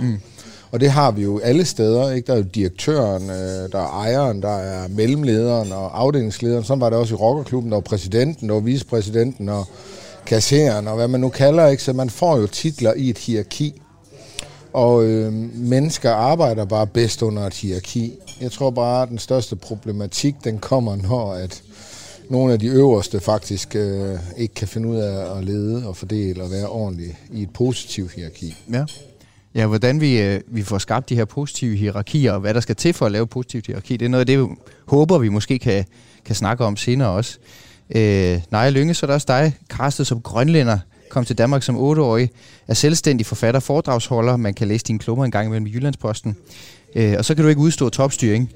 Mm. 0.00 0.18
Og 0.72 0.80
det 0.80 0.90
har 0.90 1.10
vi 1.10 1.22
jo 1.22 1.38
alle 1.38 1.64
steder. 1.64 2.12
Ikke? 2.12 2.26
Der 2.26 2.32
er 2.32 2.36
jo 2.36 2.44
direktøren, 2.54 3.30
øh, 3.30 3.72
der 3.72 3.78
er 3.78 4.00
ejeren, 4.00 4.42
der 4.42 4.56
er 4.56 4.88
mellemlederen 4.88 5.72
og 5.72 6.00
afdelingslederen. 6.00 6.64
Sådan 6.64 6.80
var 6.80 6.90
det 6.90 6.98
også 6.98 7.14
i 7.14 7.16
rockerklubben. 7.16 7.70
Der 7.72 7.76
var 7.76 7.82
præsidenten, 7.82 8.48
der 8.48 8.54
var 8.54 8.60
vicepræsidenten 8.60 9.48
og 9.48 9.66
kasseren 10.26 10.88
og 10.88 10.96
hvad 10.96 11.08
man 11.08 11.20
nu 11.20 11.28
kalder. 11.28 11.66
Ikke? 11.66 11.82
Så 11.82 11.92
man 11.92 12.10
får 12.10 12.38
jo 12.38 12.46
titler 12.46 12.94
i 12.94 13.10
et 13.10 13.18
hierarki. 13.18 13.82
Og 14.72 15.04
øh, 15.04 15.32
mennesker 15.54 16.10
arbejder 16.10 16.64
bare 16.64 16.86
bedst 16.86 17.22
under 17.22 17.46
et 17.46 17.54
hierarki. 17.54 18.18
Jeg 18.42 18.52
tror 18.52 18.70
bare, 18.70 19.02
at 19.02 19.08
den 19.08 19.18
største 19.18 19.56
problematik, 19.56 20.34
den 20.44 20.58
kommer, 20.58 20.96
når 20.96 21.32
at 21.32 21.62
nogle 22.30 22.52
af 22.52 22.58
de 22.58 22.66
øverste 22.66 23.20
faktisk 23.20 23.76
øh, 23.76 24.18
ikke 24.36 24.54
kan 24.54 24.68
finde 24.68 24.88
ud 24.88 24.96
af 24.96 25.38
at 25.38 25.44
lede 25.44 25.88
og 25.88 25.96
fordele 25.96 26.42
og 26.42 26.50
være 26.50 26.68
ordentlig 26.68 27.18
i 27.32 27.42
et 27.42 27.50
positivt 27.50 28.12
hierarki. 28.12 28.56
ja. 28.72 28.84
Ja, 29.54 29.66
hvordan 29.66 30.00
vi, 30.00 30.20
øh, 30.20 30.40
vi 30.46 30.62
får 30.62 30.78
skabt 30.78 31.08
de 31.08 31.16
her 31.16 31.24
positive 31.24 31.76
hierarkier, 31.76 32.32
og 32.32 32.40
hvad 32.40 32.54
der 32.54 32.60
skal 32.60 32.76
til 32.76 32.92
for 32.92 33.06
at 33.06 33.12
lave 33.12 33.26
positivt 33.26 33.66
hierarki, 33.66 33.96
det 33.96 34.04
er 34.04 34.08
noget 34.08 34.20
af 34.20 34.26
det, 34.26 34.40
vi 34.40 34.46
håber, 34.86 35.18
vi 35.18 35.28
måske 35.28 35.58
kan, 35.58 35.84
kan 36.24 36.34
snakke 36.34 36.64
om 36.64 36.76
senere 36.76 37.08
også. 37.08 37.38
Øh, 37.94 38.40
Naja 38.50 38.70
Lynge, 38.70 38.94
så 38.94 39.06
er 39.06 39.08
der 39.08 39.14
også 39.14 39.26
dig, 39.28 39.56
Karsten, 39.70 40.04
som 40.04 40.20
grønlænder, 40.20 40.78
kom 41.08 41.24
til 41.24 41.38
Danmark 41.38 41.62
som 41.62 41.76
8-årig, 41.76 42.30
er 42.68 42.74
selvstændig 42.74 43.26
forfatter, 43.26 43.60
foredragsholder, 43.60 44.36
man 44.36 44.54
kan 44.54 44.68
læse 44.68 44.84
dine 44.84 44.98
klummer 44.98 45.24
en 45.24 45.30
gang 45.30 45.46
imellem 45.46 45.66
i 45.66 45.70
Jyllandsposten, 45.70 46.36
øh, 46.94 47.14
og 47.18 47.24
så 47.24 47.34
kan 47.34 47.44
du 47.44 47.48
ikke 47.48 47.60
udstå 47.60 47.88
topstyring. 47.88 48.52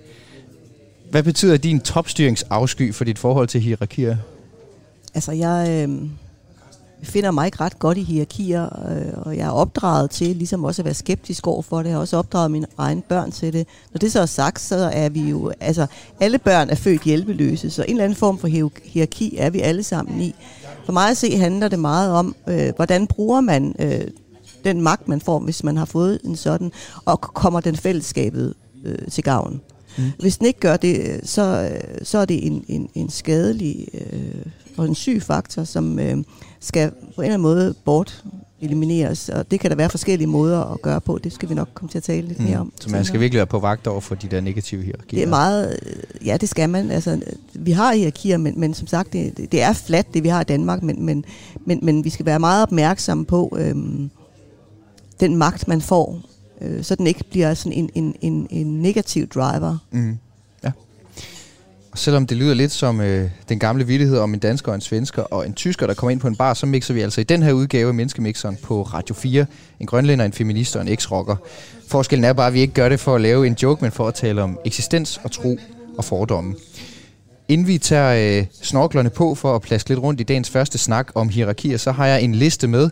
Hvad 1.11 1.23
betyder 1.23 1.57
din 1.57 1.81
topstyringsafsky 1.81 2.95
for 2.95 3.05
dit 3.05 3.19
forhold 3.19 3.49
til 3.49 3.61
hierarkier? 3.61 4.17
Altså, 5.15 5.33
jeg 5.33 5.87
øh, 5.89 6.09
finder 7.03 7.31
mig 7.31 7.47
ikke 7.47 7.61
ret 7.61 7.79
godt 7.79 7.99
i 7.99 8.03
hierarkier, 8.03 8.65
øh, 8.65 9.27
og 9.27 9.37
jeg 9.37 9.47
er 9.47 9.51
opdraget 9.51 10.11
til 10.11 10.37
ligesom 10.37 10.65
også 10.65 10.83
at 10.83 10.85
være 10.85 10.95
skeptisk 10.95 11.47
over 11.47 11.63
for 11.63 11.79
det. 11.79 11.85
Jeg 11.85 11.95
har 11.95 12.01
også 12.01 12.17
opdraget 12.17 12.51
mine 12.51 12.67
egne 12.79 13.03
børn 13.03 13.31
til 13.31 13.53
det. 13.53 13.67
Når 13.93 13.99
det 13.99 14.13
så 14.13 14.21
er 14.21 14.27
sagt, 14.27 14.61
så 14.61 14.91
er 14.93 15.09
vi 15.09 15.21
jo... 15.21 15.53
Altså, 15.61 15.87
alle 16.21 16.39
børn 16.39 16.71
er 16.71 16.75
født 16.75 17.03
hjælpeløse, 17.03 17.71
så 17.71 17.83
en 17.83 17.91
eller 17.91 18.05
anden 18.05 18.17
form 18.17 18.39
for 18.39 18.49
hierarki 18.85 19.37
er 19.39 19.51
vi 19.51 19.61
alle 19.61 19.83
sammen 19.83 20.21
i. 20.21 20.35
For 20.85 20.93
mig 20.93 21.11
at 21.11 21.17
se 21.17 21.37
handler 21.37 21.69
det 21.69 21.79
meget 21.79 22.13
om, 22.13 22.37
øh, 22.49 22.73
hvordan 22.77 23.07
bruger 23.07 23.41
man 23.41 23.75
øh, 23.79 24.01
den 24.67 24.81
magt, 24.81 25.09
man 25.09 25.21
får, 25.21 25.39
hvis 25.39 25.65
man 25.65 25.77
har 25.77 25.85
fået 25.85 26.21
en 26.25 26.37
sådan, 26.37 26.73
og 27.05 27.21
kommer 27.21 27.61
den 27.61 27.77
fællesskabet 27.77 28.55
øh, 28.85 29.09
til 29.11 29.25
gavn. 29.25 29.61
Mm. 29.99 30.05
Hvis 30.19 30.39
den 30.39 30.47
ikke 30.47 30.61
gør 30.61 30.77
det, 30.77 31.21
så, 31.25 31.71
øh, 31.73 31.99
så 32.03 32.19
er 32.19 32.25
det 32.25 32.47
en, 32.47 32.65
en, 32.69 32.89
en 32.95 33.11
skadelig 33.11 33.89
øh, 33.95 34.53
og 34.77 34.85
en 34.85 34.95
syg 34.95 35.23
faktor, 35.23 35.65
som 35.65 35.99
øh, 35.99 36.17
skal 36.61 36.91
på 36.91 36.97
en 36.97 37.25
eller 37.25 37.25
anden 37.25 37.43
måde 37.43 37.75
bort 37.85 38.25
elimineres. 38.61 39.29
Og 39.29 39.51
det 39.51 39.61
kan 39.61 39.71
der 39.71 39.77
være 39.77 39.91
forskellige 39.91 40.27
måder 40.27 40.73
at 40.73 40.83
gøre 40.83 41.01
på. 41.01 41.19
Det 41.25 41.33
skal 41.33 41.49
vi 41.49 41.55
nok 41.55 41.69
komme 41.75 41.91
til 41.91 41.99
at 41.99 42.03
tale 42.05 42.29
lidt 42.29 42.41
mere 42.41 42.59
om. 42.59 42.67
Mm. 42.67 42.73
Så 42.81 42.91
man 42.91 43.05
skal 43.05 43.21
virkelig 43.21 43.39
være 43.39 43.47
på 43.47 43.59
vagt 43.59 43.87
over 43.87 44.01
for 44.01 44.15
de 44.15 44.29
der 44.29 44.41
negative 44.41 44.83
hierarkier. 44.83 45.21
Det 45.21 45.23
er 45.23 45.31
meget, 45.31 45.79
øh, 45.87 46.27
ja 46.27 46.37
det 46.37 46.49
skal 46.49 46.71
man. 46.71 46.91
Altså, 46.91 47.21
vi 47.55 47.71
har 47.71 47.95
hierarkier, 47.95 48.37
men, 48.37 48.61
men 48.61 48.75
som 48.75 48.87
sagt, 48.87 49.13
det, 49.13 49.53
det 49.53 49.63
er 49.63 49.73
fladt, 49.73 50.15
det 50.15 50.23
vi 50.23 50.29
har 50.29 50.41
i 50.41 50.45
Danmark, 50.45 50.83
men, 50.83 51.05
men, 51.05 51.25
men, 51.65 51.79
men 51.83 52.05
vi 52.05 52.11
skal 52.11 52.27
være 52.27 52.39
meget 52.39 52.63
opmærksomme 52.63 53.25
på 53.25 53.57
øhm, 53.61 54.11
den 55.21 55.37
magt, 55.37 55.69
man 55.69 55.81
får, 55.81 56.21
øh, 56.61 56.85
så 56.85 56.95
den 56.95 57.07
ikke 57.07 57.25
bliver 57.31 57.55
sådan 57.55 57.73
en, 57.73 57.91
en, 57.95 58.15
en, 58.21 58.47
en 58.51 58.83
negativ 58.83 59.29
driver. 59.29 59.79
Mm. 59.91 60.19
Ja. 60.65 60.71
Og 61.93 61.99
selvom 61.99 62.27
det 62.27 62.37
lyder 62.37 62.55
lidt 62.55 62.73
som 62.73 63.01
øh, 63.01 63.31
den 63.49 63.59
gamle 63.59 63.87
vittighed 63.87 64.19
om 64.19 64.35
en 64.35 64.41
dansker 64.41 64.69
og 64.69 64.75
en 64.75 64.81
svensker 64.81 65.23
og 65.23 65.47
en 65.47 65.55
tysker, 65.55 65.87
der 65.87 65.95
kommer 65.95 66.11
ind 66.11 66.21
på 66.21 66.29
en 66.29 66.37
bar, 66.37 66.55
så 66.55 66.67
mixer 66.67 66.95
vi 66.95 67.01
altså 67.01 67.21
i 67.21 67.25
den 67.25 67.43
her 67.43 67.53
udgave 67.53 67.89
af 67.89 67.95
Menneskemixeren 67.95 68.59
på 68.63 68.83
Radio 68.83 69.15
4 69.15 69.47
en 69.81 69.87
grønlænder, 69.87 70.25
en 70.25 70.33
feminist 70.33 70.77
og 70.77 70.83
en 70.83 70.89
eks-rocker. 70.89 71.37
Forskellen 71.89 72.25
er 72.25 72.33
bare, 72.33 72.47
at 72.47 72.55
vi 72.55 72.61
ikke 72.61 72.75
gør 72.75 72.89
det 72.89 73.01
for 73.01 73.15
at 73.15 73.21
lave 73.21 73.47
en 73.47 73.57
joke, 73.63 73.85
men 73.85 73.93
for 73.93 74.09
at 74.09 74.15
tale 74.15 74.43
om 74.43 74.59
eksistens 74.65 75.21
og 75.25 75.33
tro 75.33 75.59
og 75.99 76.05
fordomme. 76.05 76.55
Inden 77.49 77.67
vi 77.67 77.79
tager 77.79 78.41
øh, 78.41 78.47
snorklerne 78.63 79.11
på 79.11 79.35
for 79.35 79.55
at 79.55 79.63
plaske 79.63 79.89
lidt 79.91 80.01
rundt 80.01 80.21
i 80.21 80.25
dagens 80.25 80.51
første 80.51 80.79
snak 80.79 81.13
om 81.15 81.29
hierarkier, 81.29 81.77
så 81.77 81.93
har 81.93 82.07
jeg 82.07 82.23
en 82.23 82.35
liste 82.35 82.69
med, 82.69 82.91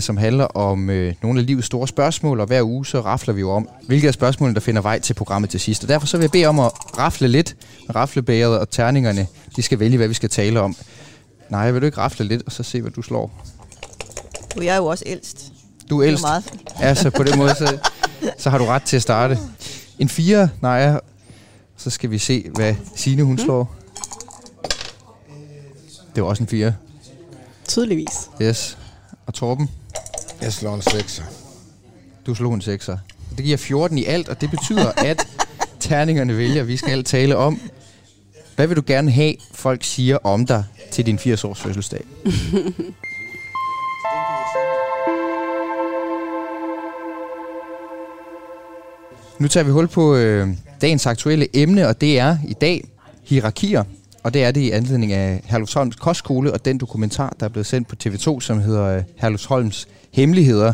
som 0.00 0.16
handler 0.16 0.44
om 0.44 0.90
øh, 0.90 1.14
nogle 1.22 1.40
af 1.40 1.46
livets 1.46 1.66
store 1.66 1.88
spørgsmål, 1.88 2.40
og 2.40 2.46
hver 2.46 2.62
uge 2.62 2.86
så 2.86 3.00
rafler 3.00 3.34
vi 3.34 3.40
jo 3.40 3.50
om, 3.50 3.68
hvilke 3.86 4.08
af 4.08 4.14
spørgsmålene, 4.14 4.54
der 4.54 4.60
finder 4.60 4.82
vej 4.82 4.98
til 4.98 5.14
programmet 5.14 5.50
til 5.50 5.60
sidst. 5.60 5.82
Og 5.82 5.88
derfor 5.88 6.06
så 6.06 6.16
vil 6.16 6.24
jeg 6.24 6.30
bede 6.30 6.46
om 6.46 6.60
at 6.60 6.98
rafle 6.98 7.28
lidt 7.28 7.56
med 7.86 7.94
raflebæret 7.96 8.58
og 8.58 8.70
terningerne. 8.70 9.26
De 9.56 9.62
skal 9.62 9.78
vælge, 9.78 9.96
hvad 9.96 10.08
vi 10.08 10.14
skal 10.14 10.28
tale 10.30 10.60
om. 10.60 10.76
Nej, 11.50 11.70
vil 11.70 11.80
du 11.80 11.86
ikke 11.86 11.98
rafle 11.98 12.26
lidt, 12.26 12.42
og 12.46 12.52
så 12.52 12.62
se, 12.62 12.80
hvad 12.80 12.90
du 12.90 13.02
slår? 13.02 13.44
Og 14.56 14.64
jeg 14.64 14.72
er 14.72 14.76
jo 14.76 14.86
også 14.86 15.04
ældst. 15.06 15.52
Du 15.90 15.98
er 15.98 16.00
Det 16.02 16.06
er 16.06 16.10
ældst. 16.12 16.22
meget 16.22 16.44
Ja, 16.80 16.94
så 16.94 17.10
på 17.10 17.22
den 17.22 17.38
måde, 17.38 17.54
så, 17.54 17.78
så 18.38 18.50
har 18.50 18.58
du 18.58 18.64
ret 18.64 18.82
til 18.82 18.96
at 18.96 19.02
starte. 19.02 19.38
En 19.98 20.08
fire, 20.08 20.48
nej, 20.62 21.00
så 21.76 21.90
skal 21.90 22.10
vi 22.10 22.18
se, 22.18 22.50
hvad 22.54 22.74
Signe 22.96 23.22
hun 23.22 23.38
slår. 23.38 23.74
Det 26.14 26.22
var 26.22 26.28
også 26.28 26.42
en 26.42 26.46
fire. 26.48 26.74
Tydeligvis. 27.68 28.30
Yes. 28.42 28.78
Og 29.26 29.34
Torben, 29.34 29.70
Jeg 30.40 30.52
slår 30.52 30.74
en 30.74 30.82
sekser. 30.82 31.22
du 32.26 32.34
slog 32.34 32.54
en 32.54 32.60
sekser. 32.60 32.98
Det 33.36 33.44
giver 33.44 33.56
14 33.56 33.98
i 33.98 34.04
alt, 34.04 34.28
og 34.28 34.40
det 34.40 34.50
betyder, 34.50 34.92
at 34.96 35.26
terningerne 35.80 36.36
vælger, 36.36 36.62
vi 36.62 36.76
skal 36.76 37.04
tale 37.04 37.36
om, 37.36 37.60
hvad 38.56 38.66
vil 38.66 38.76
du 38.76 38.82
gerne 38.86 39.10
have, 39.10 39.34
folk 39.54 39.84
siger 39.84 40.18
om 40.24 40.46
dig 40.46 40.64
til 40.90 41.06
din 41.06 41.18
80-års 41.18 41.60
fødselsdag? 41.60 42.04
Nu 49.38 49.48
tager 49.48 49.64
vi 49.64 49.70
hul 49.70 49.88
på 49.88 50.16
øh, 50.16 50.48
dagens 50.80 51.06
aktuelle 51.06 51.48
emne, 51.56 51.88
og 51.88 52.00
det 52.00 52.18
er 52.18 52.38
i 52.48 52.52
dag 52.52 52.84
hierarkier. 53.24 53.84
Og 54.22 54.34
det 54.34 54.44
er 54.44 54.50
det 54.50 54.60
i 54.60 54.70
anledning 54.70 55.12
af 55.12 55.40
Herlufsholms 55.44 55.96
Kostskole 55.96 56.52
og 56.52 56.64
den 56.64 56.78
dokumentar, 56.78 57.36
der 57.40 57.46
er 57.46 57.50
blevet 57.50 57.66
sendt 57.66 57.88
på 57.88 57.96
TV2, 58.04 58.40
som 58.40 58.60
hedder 58.60 58.84
øh, 58.84 59.02
Herlufsholms 59.16 59.88
Hemmeligheder. 60.12 60.72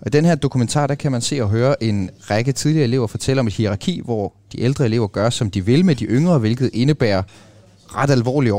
Og 0.00 0.06
i 0.06 0.10
den 0.10 0.24
her 0.24 0.34
dokumentar, 0.34 0.86
der 0.86 0.94
kan 0.94 1.12
man 1.12 1.20
se 1.20 1.42
og 1.42 1.48
høre 1.48 1.82
en 1.82 2.10
række 2.30 2.52
tidligere 2.52 2.84
elever 2.84 3.06
fortælle 3.06 3.40
om 3.40 3.46
et 3.46 3.52
hierarki, 3.52 4.00
hvor 4.04 4.32
de 4.52 4.60
ældre 4.60 4.84
elever 4.84 5.06
gør, 5.06 5.30
som 5.30 5.50
de 5.50 5.64
vil 5.64 5.84
med 5.84 5.94
de 5.94 6.04
yngre, 6.04 6.38
hvilket 6.38 6.70
indebærer 6.72 7.22
ret 7.86 8.10
alvorlige 8.10 8.52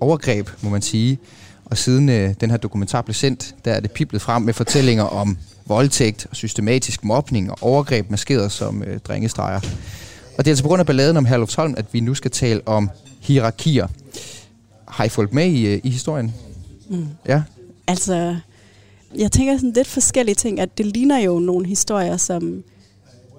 overgreb, 0.00 0.48
må 0.62 0.70
man 0.70 0.82
sige. 0.82 1.18
Og 1.64 1.78
siden 1.78 2.08
øh, 2.08 2.34
den 2.40 2.50
her 2.50 2.56
dokumentar 2.56 3.02
blev 3.02 3.14
sendt, 3.14 3.54
der 3.64 3.72
er 3.72 3.80
det 3.80 3.90
piblet 3.90 4.22
frem 4.22 4.42
med 4.42 4.54
fortællinger 4.54 5.04
om 5.04 5.38
voldtægt 5.66 6.26
og 6.30 6.36
systematisk 6.36 7.04
mobning 7.04 7.50
og 7.50 7.58
overgreb 7.60 8.10
maskeret 8.10 8.52
som 8.52 8.82
øh, 8.82 8.98
drengestreger. 8.98 9.60
Og 10.38 10.44
det 10.44 10.50
er 10.50 10.52
altså 10.52 10.64
på 10.64 10.68
grund 10.68 10.80
af 10.80 10.86
balladen 10.86 11.16
om 11.16 11.24
Herlufsholm, 11.24 11.74
at 11.76 11.84
vi 11.92 12.00
nu 12.00 12.14
skal 12.14 12.30
tale 12.30 12.60
om 12.66 12.90
hierarkier. 13.20 13.86
Har 14.88 15.04
I 15.04 15.08
fulgt 15.08 15.32
med 15.32 15.46
i, 15.46 15.66
øh, 15.66 15.80
i 15.84 15.90
historien? 15.90 16.34
Mm. 16.88 17.06
Ja. 17.28 17.42
Altså, 17.86 18.36
jeg 19.16 19.32
tænker 19.32 19.56
sådan 19.56 19.72
lidt 19.72 19.86
forskellige 19.86 20.34
ting, 20.34 20.60
at 20.60 20.78
det 20.78 20.86
ligner 20.86 21.18
jo 21.18 21.38
nogle 21.38 21.66
historier, 21.66 22.16
som, 22.16 22.62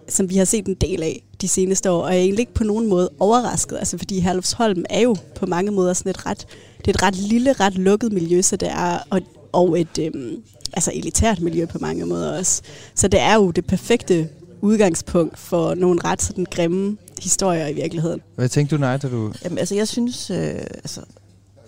som 0.07 0.29
vi 0.29 0.37
har 0.37 0.45
set 0.45 0.65
en 0.65 0.73
del 0.73 1.03
af 1.03 1.23
de 1.41 1.47
seneste 1.47 1.91
år, 1.91 2.03
og 2.03 2.09
jeg 2.09 2.17
er 2.17 2.23
egentlig 2.23 2.39
ikke 2.39 2.53
på 2.53 2.63
nogen 2.63 2.87
måde 2.87 3.09
overrasket, 3.19 3.77
altså 3.77 3.97
fordi 3.97 4.19
Herlufsholm 4.19 4.85
er 4.89 4.99
jo 4.99 5.15
på 5.35 5.45
mange 5.45 5.71
måder 5.71 5.93
sådan 5.93 6.09
et 6.09 6.25
ret, 6.25 6.47
det 6.77 6.87
er 6.87 6.91
et 6.91 7.03
ret 7.03 7.15
lille, 7.15 7.53
ret 7.53 7.75
lukket 7.75 8.11
miljø, 8.11 8.41
så 8.41 8.55
det 8.55 8.69
er, 8.71 8.99
og, 9.09 9.21
og 9.51 9.79
et 9.79 9.99
øhm, 9.99 10.43
altså 10.73 10.91
elitært 10.95 11.41
miljø 11.41 11.65
på 11.65 11.77
mange 11.81 12.05
måder 12.05 12.37
også. 12.37 12.61
Så 12.95 13.07
det 13.07 13.19
er 13.19 13.35
jo 13.35 13.51
det 13.51 13.65
perfekte 13.65 14.29
udgangspunkt 14.61 15.39
for 15.39 15.73
nogle 15.75 15.99
ret 16.03 16.21
sådan 16.21 16.45
grimme 16.51 16.97
historier 17.21 17.67
i 17.67 17.73
virkeligheden. 17.73 18.21
Hvad 18.35 18.49
tænkte 18.49 18.75
du, 18.75 18.79
nej, 18.81 18.97
da 18.97 19.09
du... 19.09 19.33
Jamen, 19.43 19.57
altså, 19.57 19.75
jeg 19.75 19.87
synes, 19.87 20.29
øh, 20.29 20.37
altså, 20.57 21.01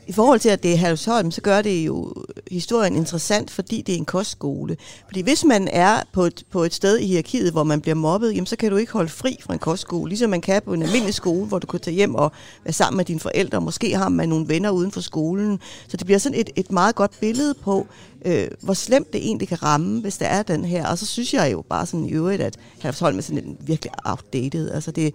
i 0.08 0.12
forhold 0.12 0.40
til, 0.40 0.50
at 0.50 0.64
det 0.64 0.72
er 0.72 0.76
Herlufsholm, 0.76 1.32
så 1.32 1.42
gør 1.42 1.62
det 1.62 1.86
jo 1.86 2.14
historien 2.52 2.96
interessant, 2.96 3.52
fordi 3.52 3.82
det 3.82 3.94
er 3.94 3.98
en 3.98 4.06
kostskole. 4.06 4.78
Fordi 5.06 5.22
hvis 5.22 5.46
man 5.46 5.68
er 5.68 6.04
på 6.12 6.24
et, 6.24 6.44
på 6.52 6.64
et 6.64 6.74
sted 6.74 6.98
i 6.98 7.08
hierarkiet, 7.08 7.52
hvor 7.52 7.64
man 7.64 7.82
bliver 7.82 7.96
mobbet, 7.96 8.32
jamen, 8.34 8.46
så 8.46 8.56
kan 8.56 8.72
du 8.72 8.78
ikke 8.78 8.94
holde 8.94 9.10
fri 9.10 9.38
fra 9.42 9.54
en 9.54 9.60
kostskole, 9.60 10.10
ligesom 10.10 10.30
man 10.30 10.42
kan 10.42 10.62
på 10.62 10.74
en 10.74 10.84
almindelig 10.84 11.14
skole, 11.14 11.46
hvor 11.46 11.60
du 11.60 11.68
kan 11.68 11.80
tage 11.80 11.96
hjem 11.96 12.16
og 12.16 12.32
være 12.64 12.74
sammen 12.74 12.98
med 12.98 13.06
dine 13.06 13.20
forældre. 13.20 13.62
Måske 13.62 13.96
har 13.98 14.10
man 14.10 14.30
nogle 14.30 14.48
venner 14.48 14.70
uden 14.70 14.92
for 14.92 15.02
skolen. 15.02 15.60
Så 15.88 15.98
det 15.98 16.06
bliver 16.06 16.20
sådan 16.20 16.40
et, 16.40 16.50
et 16.56 16.72
meget 16.72 16.96
godt 16.96 17.12
billede 17.20 17.54
på, 17.54 17.88
øh, 18.26 18.48
hvor 18.62 18.74
slemt 18.74 19.14
det 19.14 19.26
egentlig 19.26 19.48
kan 19.48 19.64
ramme, 19.64 20.02
hvis 20.02 20.18
der 20.18 20.26
er 20.26 20.44
den 20.44 20.66
her. 20.66 20.88
Og 20.88 20.98
så 20.98 21.06
synes 21.06 21.34
jeg 21.34 21.52
jo 21.52 21.64
bare 21.70 21.86
sådan 21.86 22.06
i 22.06 22.12
øvrigt, 22.12 22.42
at 22.42 22.58
Herlufsholm 22.82 23.18
er 23.18 23.22
sådan 23.22 23.44
en 23.44 23.58
virkelig 23.60 23.92
outdated. 24.06 24.72
Altså 24.72 24.92
det, 24.92 25.04
jeg 25.04 25.12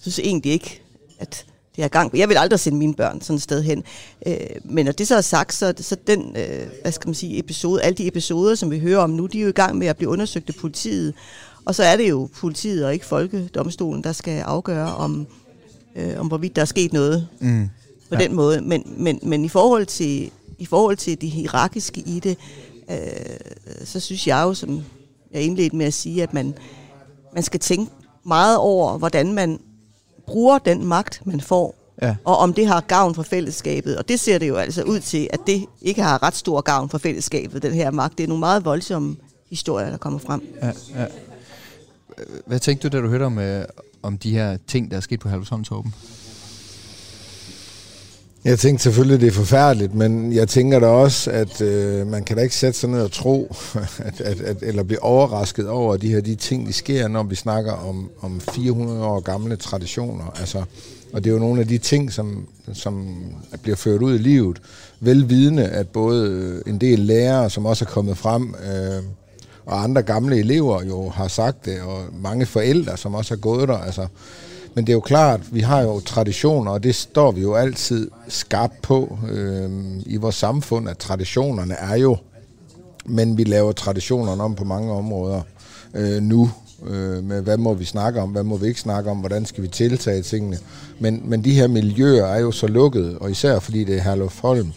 synes 0.00 0.18
egentlig 0.18 0.52
ikke, 0.52 0.82
at 1.18 1.46
det 1.76 1.84
er 1.84 1.88
gang. 1.88 2.18
Jeg 2.18 2.28
vil 2.28 2.36
aldrig 2.36 2.60
sende 2.60 2.78
mine 2.78 2.94
børn 2.94 3.20
sådan 3.20 3.36
et 3.36 3.42
sted 3.42 3.62
hen. 3.62 3.82
Øh, 4.26 4.36
men 4.64 4.84
når 4.84 4.92
det 4.92 5.08
så 5.08 5.16
er 5.16 5.20
sagt, 5.20 5.54
så, 5.54 5.74
så 5.76 5.96
den, 6.06 6.36
øh, 6.36 6.66
hvad 6.82 6.92
skal 6.92 7.08
man 7.08 7.14
sige, 7.14 7.38
episode, 7.38 7.82
alle 7.82 7.96
de 7.96 8.06
episoder, 8.06 8.54
som 8.54 8.70
vi 8.70 8.78
hører 8.78 8.98
om 8.98 9.10
nu, 9.10 9.26
de 9.26 9.38
er 9.38 9.42
jo 9.42 9.48
i 9.48 9.52
gang 9.52 9.78
med 9.78 9.86
at 9.86 9.96
blive 9.96 10.10
undersøgt 10.10 10.48
af 10.48 10.54
politiet. 10.54 11.14
Og 11.64 11.74
så 11.74 11.82
er 11.82 11.96
det 11.96 12.08
jo 12.08 12.28
politiet 12.36 12.86
og 12.86 12.92
ikke 12.92 13.06
folkedomstolen, 13.06 14.04
der 14.04 14.12
skal 14.12 14.40
afgøre, 14.40 14.94
om, 14.94 15.26
øh, 15.96 16.20
om 16.20 16.26
hvorvidt 16.26 16.56
der 16.56 16.62
er 16.62 16.66
sket 16.66 16.92
noget 16.92 17.28
Mm. 17.40 17.68
på 18.08 18.14
ja. 18.14 18.24
den 18.24 18.34
måde. 18.34 18.60
Men, 18.60 18.82
men, 18.96 19.18
men 19.22 19.44
i 19.44 19.48
forhold 19.48 19.86
til 19.86 20.30
i 20.58 20.66
forhold 20.66 20.96
til 20.96 21.20
det 21.20 21.30
hierarkiske 21.30 22.00
i 22.00 22.20
det, 22.20 22.38
øh, 22.90 22.96
så 23.84 24.00
synes 24.00 24.26
jeg 24.26 24.42
jo, 24.42 24.54
som 24.54 24.84
jeg 25.32 25.42
indledte 25.42 25.76
med 25.76 25.86
at 25.86 25.94
sige, 25.94 26.22
at 26.22 26.34
man, 26.34 26.54
man 27.34 27.42
skal 27.42 27.60
tænke 27.60 27.92
meget 28.24 28.56
over, 28.58 28.98
hvordan 28.98 29.32
man 29.32 29.60
bruger 30.26 30.58
den 30.58 30.84
magt, 30.86 31.22
man 31.24 31.40
får, 31.40 31.74
Ja. 32.02 32.16
og 32.24 32.36
om 32.38 32.52
det 32.54 32.66
har 32.66 32.80
gavn 32.80 33.14
for 33.14 33.22
fællesskabet. 33.22 33.98
Og 33.98 34.08
det 34.08 34.20
ser 34.20 34.38
det 34.38 34.48
jo 34.48 34.56
altså 34.56 34.82
ud 34.82 35.00
til, 35.00 35.28
at 35.32 35.40
det 35.46 35.66
ikke 35.82 36.02
har 36.02 36.22
ret 36.22 36.34
stor 36.36 36.60
gavn 36.60 36.88
for 36.88 36.98
fællesskabet, 36.98 37.62
den 37.62 37.72
her 37.72 37.90
magt. 37.90 38.18
Det 38.18 38.24
er 38.24 38.28
nogle 38.28 38.40
meget 38.40 38.64
voldsomme 38.64 39.16
historier, 39.50 39.90
der 39.90 39.96
kommer 39.96 40.18
frem. 40.18 40.42
Ja, 40.62 40.66
ja. 41.00 41.06
Hvad 42.46 42.58
tænkte 42.60 42.88
du, 42.88 42.96
da 42.96 43.02
du 43.02 43.08
hørte 43.08 43.22
om, 43.22 43.38
øh, 43.38 43.64
om 44.02 44.18
de 44.18 44.30
her 44.30 44.56
ting, 44.66 44.90
der 44.90 44.96
er 44.96 45.00
sket 45.00 45.20
på 45.20 45.28
Herlufsholm, 45.28 45.64
Torben? 45.64 45.94
Jeg 48.44 48.58
tænkte 48.58 48.82
selvfølgelig, 48.82 49.20
det 49.20 49.26
er 49.26 49.32
forfærdeligt, 49.32 49.94
men 49.94 50.32
jeg 50.32 50.48
tænker 50.48 50.78
da 50.78 50.86
også, 50.86 51.30
at 51.30 51.60
øh, 51.60 52.06
man 52.06 52.24
kan 52.24 52.36
da 52.36 52.42
ikke 52.42 52.54
sætte 52.54 52.78
sig 52.78 52.90
ned 52.90 53.02
og 53.02 53.12
tro, 53.12 53.54
at, 53.98 54.20
at, 54.20 54.40
at, 54.40 54.56
eller 54.62 54.82
blive 54.82 55.02
overrasket 55.02 55.68
over 55.68 55.96
de 55.96 56.08
her 56.08 56.20
de 56.20 56.34
ting, 56.34 56.66
der 56.66 56.72
sker, 56.72 57.08
når 57.08 57.22
vi 57.22 57.34
snakker 57.34 57.72
om, 57.72 58.10
om 58.20 58.40
400 58.40 59.04
år 59.04 59.20
gamle 59.20 59.56
traditioner. 59.56 60.24
Altså, 60.38 60.64
og 61.12 61.24
det 61.24 61.30
er 61.30 61.34
jo 61.34 61.40
nogle 61.40 61.60
af 61.60 61.68
de 61.68 61.78
ting, 61.78 62.12
som, 62.12 62.46
som 62.72 63.16
bliver 63.62 63.76
ført 63.76 64.02
ud 64.02 64.14
i 64.14 64.18
livet, 64.18 64.58
velvidende, 65.00 65.68
at 65.68 65.88
både 65.88 66.62
en 66.66 66.78
del 66.78 66.98
lærere, 66.98 67.50
som 67.50 67.66
også 67.66 67.84
er 67.84 67.88
kommet 67.88 68.18
frem, 68.18 68.54
øh, 68.54 69.02
og 69.66 69.82
andre 69.82 70.02
gamle 70.02 70.38
elever 70.38 70.82
jo 70.82 71.08
har 71.08 71.28
sagt 71.28 71.64
det, 71.64 71.80
og 71.80 72.04
mange 72.22 72.46
forældre, 72.46 72.96
som 72.96 73.14
også 73.14 73.34
har 73.34 73.40
gået 73.40 73.68
der. 73.68 73.78
Altså, 73.78 74.06
men 74.74 74.86
det 74.86 74.92
er 74.92 74.94
jo 74.94 75.00
klart, 75.00 75.54
vi 75.54 75.60
har 75.60 75.80
jo 75.80 76.00
traditioner, 76.00 76.70
og 76.70 76.82
det 76.82 76.94
står 76.94 77.30
vi 77.30 77.40
jo 77.40 77.54
altid 77.54 78.10
skarpt 78.28 78.82
på 78.82 79.18
øh, 79.30 79.70
i 80.06 80.16
vores 80.16 80.34
samfund, 80.34 80.88
at 80.88 80.98
traditionerne 80.98 81.74
er 81.74 81.96
jo, 81.96 82.16
men 83.06 83.38
vi 83.38 83.44
laver 83.44 83.72
traditionerne 83.72 84.42
om 84.42 84.54
på 84.54 84.64
mange 84.64 84.92
områder 84.92 85.42
øh, 85.94 86.22
nu, 86.22 86.50
øh, 86.86 87.24
med 87.24 87.42
hvad 87.42 87.56
må 87.56 87.74
vi 87.74 87.84
snakke 87.84 88.20
om, 88.20 88.30
hvad 88.30 88.42
må 88.42 88.56
vi 88.56 88.66
ikke 88.66 88.80
snakke 88.80 89.10
om, 89.10 89.18
hvordan 89.18 89.46
skal 89.46 89.62
vi 89.62 89.68
tiltage 89.68 90.22
tingene. 90.22 90.58
Men, 90.98 91.22
men 91.24 91.44
de 91.44 91.54
her 91.54 91.68
miljøer 91.68 92.26
er 92.26 92.40
jo 92.40 92.52
så 92.52 92.66
lukkede, 92.66 93.18
og 93.18 93.30
især 93.30 93.58
fordi 93.58 93.84
det 93.84 93.96
er 93.96 94.02
Herluf 94.02 94.40
Holm, 94.40 94.72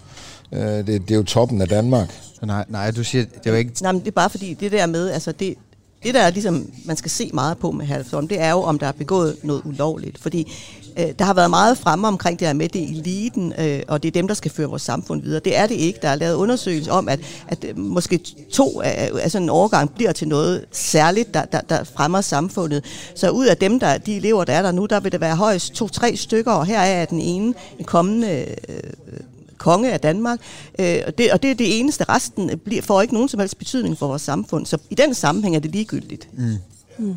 øh, 0.51 0.61
det, 0.61 0.87
det 0.87 1.11
er 1.11 1.15
jo 1.15 1.23
toppen 1.23 1.61
af 1.61 1.67
Danmark. 1.67 2.19
Nej, 2.41 2.65
nej, 2.67 2.91
du 2.91 3.03
siger, 3.03 3.25
det 3.43 3.51
var 3.51 3.57
ikke... 3.57 3.71
Nej, 3.81 3.91
men 3.91 4.01
det 4.01 4.07
er 4.07 4.11
bare 4.11 4.29
fordi, 4.29 4.53
det 4.53 4.71
der 4.71 4.85
med, 4.85 5.09
altså 5.09 5.31
det, 5.31 5.55
det 6.03 6.13
der 6.13 6.21
er 6.21 6.29
ligesom, 6.29 6.69
man 6.85 6.97
skal 6.97 7.11
se 7.11 7.29
meget 7.33 7.57
på 7.57 7.71
med 7.71 7.85
Halvsholm, 7.85 8.27
det 8.27 8.41
er 8.41 8.51
jo, 8.51 8.61
om 8.61 8.79
der 8.79 8.87
er 8.87 8.91
begået 8.91 9.37
noget 9.43 9.61
ulovligt. 9.65 10.17
Fordi 10.21 10.51
øh, 10.99 11.05
der 11.19 11.25
har 11.25 11.33
været 11.33 11.49
meget 11.49 11.77
fremme 11.77 12.07
omkring 12.07 12.39
det 12.39 12.47
her 12.47 12.53
med, 12.53 12.69
det 12.69 12.83
er 12.83 12.87
eliten, 12.87 13.53
øh, 13.57 13.81
og 13.87 14.03
det 14.03 14.07
er 14.07 14.11
dem, 14.11 14.27
der 14.27 14.33
skal 14.33 14.51
føre 14.51 14.67
vores 14.67 14.81
samfund 14.81 15.21
videre. 15.21 15.39
Det 15.39 15.57
er 15.57 15.67
det 15.67 15.75
ikke. 15.75 15.99
Der 16.01 16.09
er 16.09 16.15
lavet 16.15 16.35
undersøgelser 16.35 16.91
om, 16.91 17.09
at, 17.09 17.19
at 17.47 17.65
øh, 17.69 17.77
måske 17.77 18.19
to 18.51 18.81
af, 18.81 19.11
af 19.21 19.31
sådan 19.31 19.45
en 19.45 19.49
overgang 19.49 19.93
bliver 19.95 20.11
til 20.11 20.27
noget 20.27 20.65
særligt, 20.71 21.33
der, 21.33 21.45
der, 21.45 21.61
der 21.61 21.83
fremmer 21.83 22.21
samfundet. 22.21 22.85
Så 23.15 23.29
ud 23.29 23.45
af 23.45 23.57
dem, 23.57 23.79
der, 23.79 23.97
de 23.97 24.15
elever, 24.15 24.43
der 24.43 24.53
er 24.53 24.61
der 24.61 24.71
nu, 24.71 24.85
der 24.85 24.99
vil 24.99 25.11
der 25.11 25.17
være 25.17 25.35
højst 25.35 25.73
to-tre 25.73 26.15
stykker, 26.15 26.51
og 26.51 26.65
her 26.65 26.79
er 26.79 27.05
den 27.05 27.19
ene 27.19 27.53
en 27.79 27.85
kommende 27.85 28.45
øh, 28.69 29.19
konge 29.63 29.91
af 29.91 29.99
Danmark, 29.99 30.39
øh, 30.79 30.97
og, 31.07 31.17
det, 31.17 31.31
og 31.31 31.43
det 31.43 31.51
er 31.51 31.55
det 31.55 31.79
eneste. 31.79 32.03
Resten 32.03 32.59
bliver, 32.65 32.81
får 32.81 33.01
ikke 33.01 33.13
nogen 33.13 33.29
som 33.29 33.39
helst 33.39 33.57
betydning 33.57 33.97
for 33.97 34.07
vores 34.07 34.21
samfund. 34.21 34.65
Så 34.65 34.77
i 34.89 34.95
den 34.95 35.13
sammenhæng 35.13 35.55
er 35.55 35.59
det 35.59 35.71
ligegyldigt. 35.71 36.27
Mm. 36.37 36.57
Mm. 36.97 37.15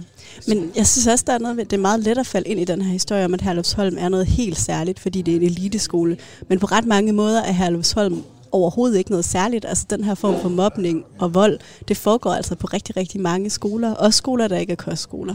Men 0.49 0.71
jeg 0.77 0.87
synes 0.87 1.07
også, 1.07 1.25
der 1.27 1.33
er 1.33 1.39
noget 1.39 1.57
ved, 1.57 1.65
det 1.65 1.77
er 1.77 1.81
meget 1.81 2.01
let 2.01 2.19
at 2.19 2.27
falde 2.27 2.49
ind 2.49 2.61
i 2.61 2.65
den 2.65 2.83
her 2.83 2.93
historie 2.93 3.25
om, 3.25 3.35
at 3.35 3.41
Herlufsholm 3.41 3.97
er 3.99 4.09
noget 4.09 4.27
helt 4.27 4.59
særligt, 4.59 5.01
fordi 5.01 5.23
det 5.23 5.33
er 5.33 5.37
en 5.37 5.43
eliteskole. 5.43 6.17
Men 6.49 6.59
på 6.59 6.67
ret 6.67 6.87
mange 6.87 7.13
måder 7.13 7.43
er 7.43 7.53
Herlufsholm 7.53 8.23
overhovedet 8.53 8.99
ikke 8.99 9.11
noget 9.11 9.25
særligt. 9.25 9.65
Altså 9.65 9.87
den 9.91 10.05
her 10.05 10.15
form 10.15 10.41
for 10.41 10.49
mobning 10.49 11.05
og 11.19 11.35
vold, 11.35 11.59
det 11.89 11.97
foregår 11.97 12.33
altså 12.33 12.55
på 12.55 12.67
rigtig, 12.67 12.97
rigtig 12.97 13.21
mange 13.21 13.51
skoler. 13.51 13.95
Også 13.95 14.17
skoler, 14.17 14.49
der 14.49 14.57
ikke 14.57 14.73
er 14.73 14.77
kostskoler. 14.77 15.35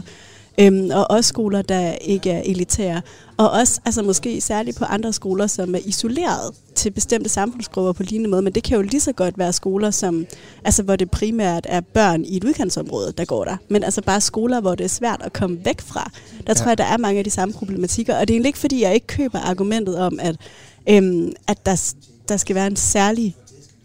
Øhm, 0.60 0.90
og 0.92 1.10
også 1.10 1.28
skoler, 1.28 1.62
der 1.62 1.92
ikke 1.92 2.30
er 2.30 2.42
elitære. 2.44 3.02
Og 3.36 3.50
også 3.50 3.80
altså 3.84 4.02
måske 4.02 4.40
særligt 4.40 4.78
på 4.78 4.84
andre 4.84 5.12
skoler, 5.12 5.46
som 5.46 5.74
er 5.74 5.78
isoleret 5.84 6.54
til 6.74 6.90
bestemte 6.90 7.28
samfundsgrupper 7.28 7.92
på 7.92 8.02
lignende 8.02 8.30
måde. 8.30 8.42
Men 8.42 8.52
det 8.52 8.62
kan 8.62 8.76
jo 8.76 8.82
lige 8.82 9.00
så 9.00 9.12
godt 9.12 9.38
være 9.38 9.52
skoler, 9.52 9.90
som, 9.90 10.26
altså, 10.64 10.82
hvor 10.82 10.96
det 10.96 11.10
primært 11.10 11.66
er 11.68 11.80
børn 11.80 12.24
i 12.24 12.36
et 12.36 12.44
udkantsområde, 12.44 13.12
der 13.18 13.24
går 13.24 13.44
der. 13.44 13.56
Men 13.68 13.84
altså 13.84 14.02
bare 14.02 14.20
skoler, 14.20 14.60
hvor 14.60 14.74
det 14.74 14.84
er 14.84 14.88
svært 14.88 15.22
at 15.24 15.32
komme 15.32 15.64
væk 15.64 15.80
fra. 15.80 16.10
Der 16.38 16.44
ja. 16.48 16.54
tror 16.54 16.68
jeg, 16.68 16.78
der 16.78 16.84
er 16.84 16.96
mange 16.96 17.18
af 17.18 17.24
de 17.24 17.30
samme 17.30 17.54
problematikker. 17.54 18.18
Og 18.18 18.28
det 18.28 18.34
er 18.34 18.36
egentlig 18.36 18.48
ikke, 18.48 18.58
fordi 18.58 18.82
jeg 18.82 18.94
ikke 18.94 19.06
køber 19.06 19.38
argumentet 19.38 19.98
om, 19.98 20.18
at, 20.22 20.36
øhm, 20.88 21.32
at 21.46 21.66
der, 21.66 21.94
der 22.28 22.36
skal 22.36 22.54
være 22.54 22.66
en 22.66 22.76
særlig 22.76 23.36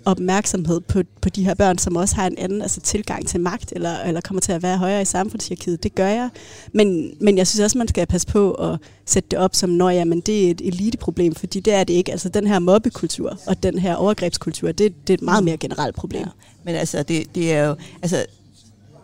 opmærksomhed 0.07 0.81
på, 0.81 1.03
på 1.21 1.29
de 1.29 1.43
her 1.43 1.53
børn, 1.53 1.77
som 1.77 1.95
også 1.95 2.15
har 2.15 2.27
en 2.27 2.37
anden 2.37 2.61
altså, 2.61 2.81
tilgang 2.81 3.27
til 3.27 3.39
magt, 3.39 3.73
eller, 3.75 3.99
eller 3.99 4.21
kommer 4.21 4.41
til 4.41 4.51
at 4.51 4.63
være 4.63 4.77
højere 4.77 5.01
i 5.01 5.05
samfundshierarkiet. 5.05 5.83
Det 5.83 5.95
gør 5.95 6.07
jeg. 6.07 6.29
Men, 6.73 7.11
men 7.21 7.37
jeg 7.37 7.47
synes 7.47 7.59
også, 7.59 7.77
man 7.77 7.87
skal 7.87 8.07
passe 8.07 8.27
på 8.27 8.51
at 8.51 8.79
sætte 9.05 9.29
det 9.31 9.39
op 9.39 9.55
som, 9.55 9.69
når 9.69 9.89
jamen, 9.89 10.21
det 10.21 10.47
er 10.47 10.51
et 10.51 10.61
eliteproblem, 10.61 11.35
fordi 11.35 11.59
det 11.59 11.73
er 11.73 11.83
det 11.83 11.93
ikke. 11.93 12.11
Altså 12.11 12.29
den 12.29 12.47
her 12.47 12.59
mobbekultur 12.59 13.37
og 13.47 13.63
den 13.63 13.79
her 13.79 13.95
overgrebskultur, 13.95 14.71
det, 14.71 15.07
det 15.07 15.13
er 15.13 15.17
et 15.17 15.21
meget 15.21 15.43
mere 15.43 15.57
generelt 15.57 15.95
problem. 15.95 16.21
Ja. 16.21 16.29
Men 16.63 16.75
altså, 16.75 17.03
det, 17.03 17.35
det 17.35 17.53
er 17.53 17.65
jo... 17.65 17.75
Altså, 18.01 18.25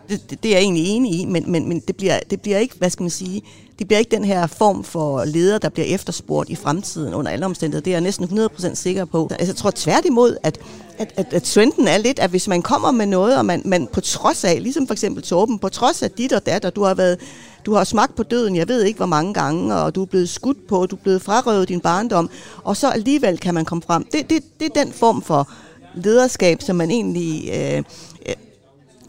det, 0.10 0.30
det, 0.30 0.44
det 0.44 0.52
er 0.52 0.56
jeg 0.56 0.64
egentlig 0.64 0.88
enig 0.88 1.20
i, 1.20 1.26
men, 1.26 1.52
men, 1.52 1.70
men 1.70 1.80
det, 1.80 1.96
bliver, 1.96 2.20
det 2.30 2.42
bliver 2.42 2.58
ikke, 2.58 2.76
hvad 2.78 2.90
skal 2.90 3.04
man 3.04 3.10
sige, 3.10 3.42
det 3.80 3.88
bliver 3.88 4.00
ikke 4.00 4.16
den 4.16 4.26
her 4.26 4.48
form 4.48 4.84
for 4.84 5.26
leder, 5.26 5.58
der 5.58 5.70
bliver 5.70 5.88
efterspurgt 5.88 6.50
i 6.50 6.56
fremtiden 6.56 7.14
under 7.14 7.32
alle 7.32 7.46
omstændigheder. 7.46 7.84
Det 7.84 7.92
er 7.92 7.96
jeg 7.96 8.02
næsten 8.02 8.40
100% 8.40 8.76
sikker 8.76 9.06
på. 9.06 9.28
Altså, 9.32 9.46
jeg 9.48 9.56
tror 9.56 9.72
tværtimod, 9.76 10.38
at, 10.44 10.60
at, 10.98 11.14
at, 11.18 11.34
at 11.34 11.44
trenden 11.44 11.88
er 11.88 11.98
lidt, 11.98 12.20
at 12.20 12.30
hvis 12.30 12.48
man 12.48 12.62
kommer 12.62 12.92
med 12.92 13.06
noget, 13.06 13.38
og 13.38 13.46
man, 13.46 13.62
man 13.66 13.88
på 13.94 14.02
trods 14.02 14.44
af, 14.44 14.64
ligesom 14.64 14.88
for 14.88 14.94
eksempel 14.94 15.24
Torben, 15.24 15.60
på 15.60 15.70
trods 15.70 16.04
af 16.04 16.12
dit 16.12 16.34
og 16.34 16.46
datter, 16.46 16.70
du 16.70 16.84
har 16.84 16.94
været 16.94 17.20
du 17.66 17.74
har 17.74 17.84
smagt 17.84 18.16
på 18.16 18.24
døden, 18.24 18.56
jeg 18.56 18.68
ved 18.68 18.84
ikke 18.84 18.98
hvor 18.98 19.06
mange 19.06 19.34
gange, 19.34 19.76
og 19.76 19.96
du 19.96 20.02
er 20.02 20.06
blevet 20.06 20.30
skudt 20.30 20.68
på, 20.68 20.86
du 20.86 20.96
er 20.96 21.00
blevet 21.00 21.22
frarøvet 21.22 21.70
din 21.70 21.80
barndom, 21.80 22.30
og 22.64 22.78
så 22.78 22.90
alligevel 22.90 23.38
kan 23.38 23.54
man 23.54 23.66
komme 23.66 23.82
frem. 23.82 24.04
Det, 24.04 24.30
det, 24.30 24.44
det 24.60 24.66
er 24.66 24.84
den 24.84 24.94
form 24.94 25.22
for 25.22 25.50
lederskab, 25.96 26.62
som 26.62 26.76
man 26.76 26.92
egentlig 26.92 27.50
øh, 27.54 27.84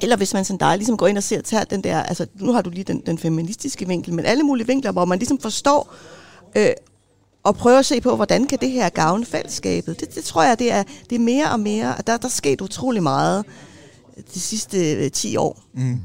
eller 0.02 0.16
hvis 0.16 0.34
man 0.34 0.44
sådan 0.44 0.58
dig 0.58 0.76
ligesom 0.76 0.96
går 0.96 1.06
ind 1.06 1.16
og 1.16 1.22
ser, 1.22 1.40
tager 1.40 1.64
den 1.64 1.84
der, 1.84 2.02
altså 2.02 2.26
nu 2.34 2.52
har 2.52 2.62
du 2.62 2.70
lige 2.70 2.84
den, 2.84 3.02
den 3.06 3.18
feministiske 3.18 3.88
vinkel, 3.88 4.14
men 4.14 4.24
alle 4.24 4.42
mulige 4.42 4.66
vinkler, 4.66 4.92
hvor 4.92 5.04
man 5.04 5.18
ligesom 5.18 5.38
forstår 5.38 5.94
øh, 6.56 6.70
og 7.42 7.56
prøver 7.56 7.78
at 7.78 7.86
se 7.86 8.00
på, 8.00 8.16
hvordan 8.16 8.46
kan 8.46 8.58
det 8.60 8.70
her 8.70 8.88
gavne 8.88 9.24
fællesskabet. 9.24 10.00
Det, 10.00 10.14
det 10.14 10.24
tror 10.24 10.42
jeg, 10.42 10.58
det 10.58 10.72
er, 10.72 10.82
det 11.10 11.16
er 11.16 11.20
mere 11.20 11.50
og 11.50 11.60
mere, 11.60 11.96
og 11.96 12.06
der, 12.06 12.16
der 12.16 12.28
er 12.28 12.30
sket 12.30 12.60
utrolig 12.60 13.02
meget 13.02 13.44
de 14.34 14.40
sidste 14.40 14.92
øh, 14.92 15.10
10 15.10 15.36
år. 15.36 15.62
Mm. 15.74 16.00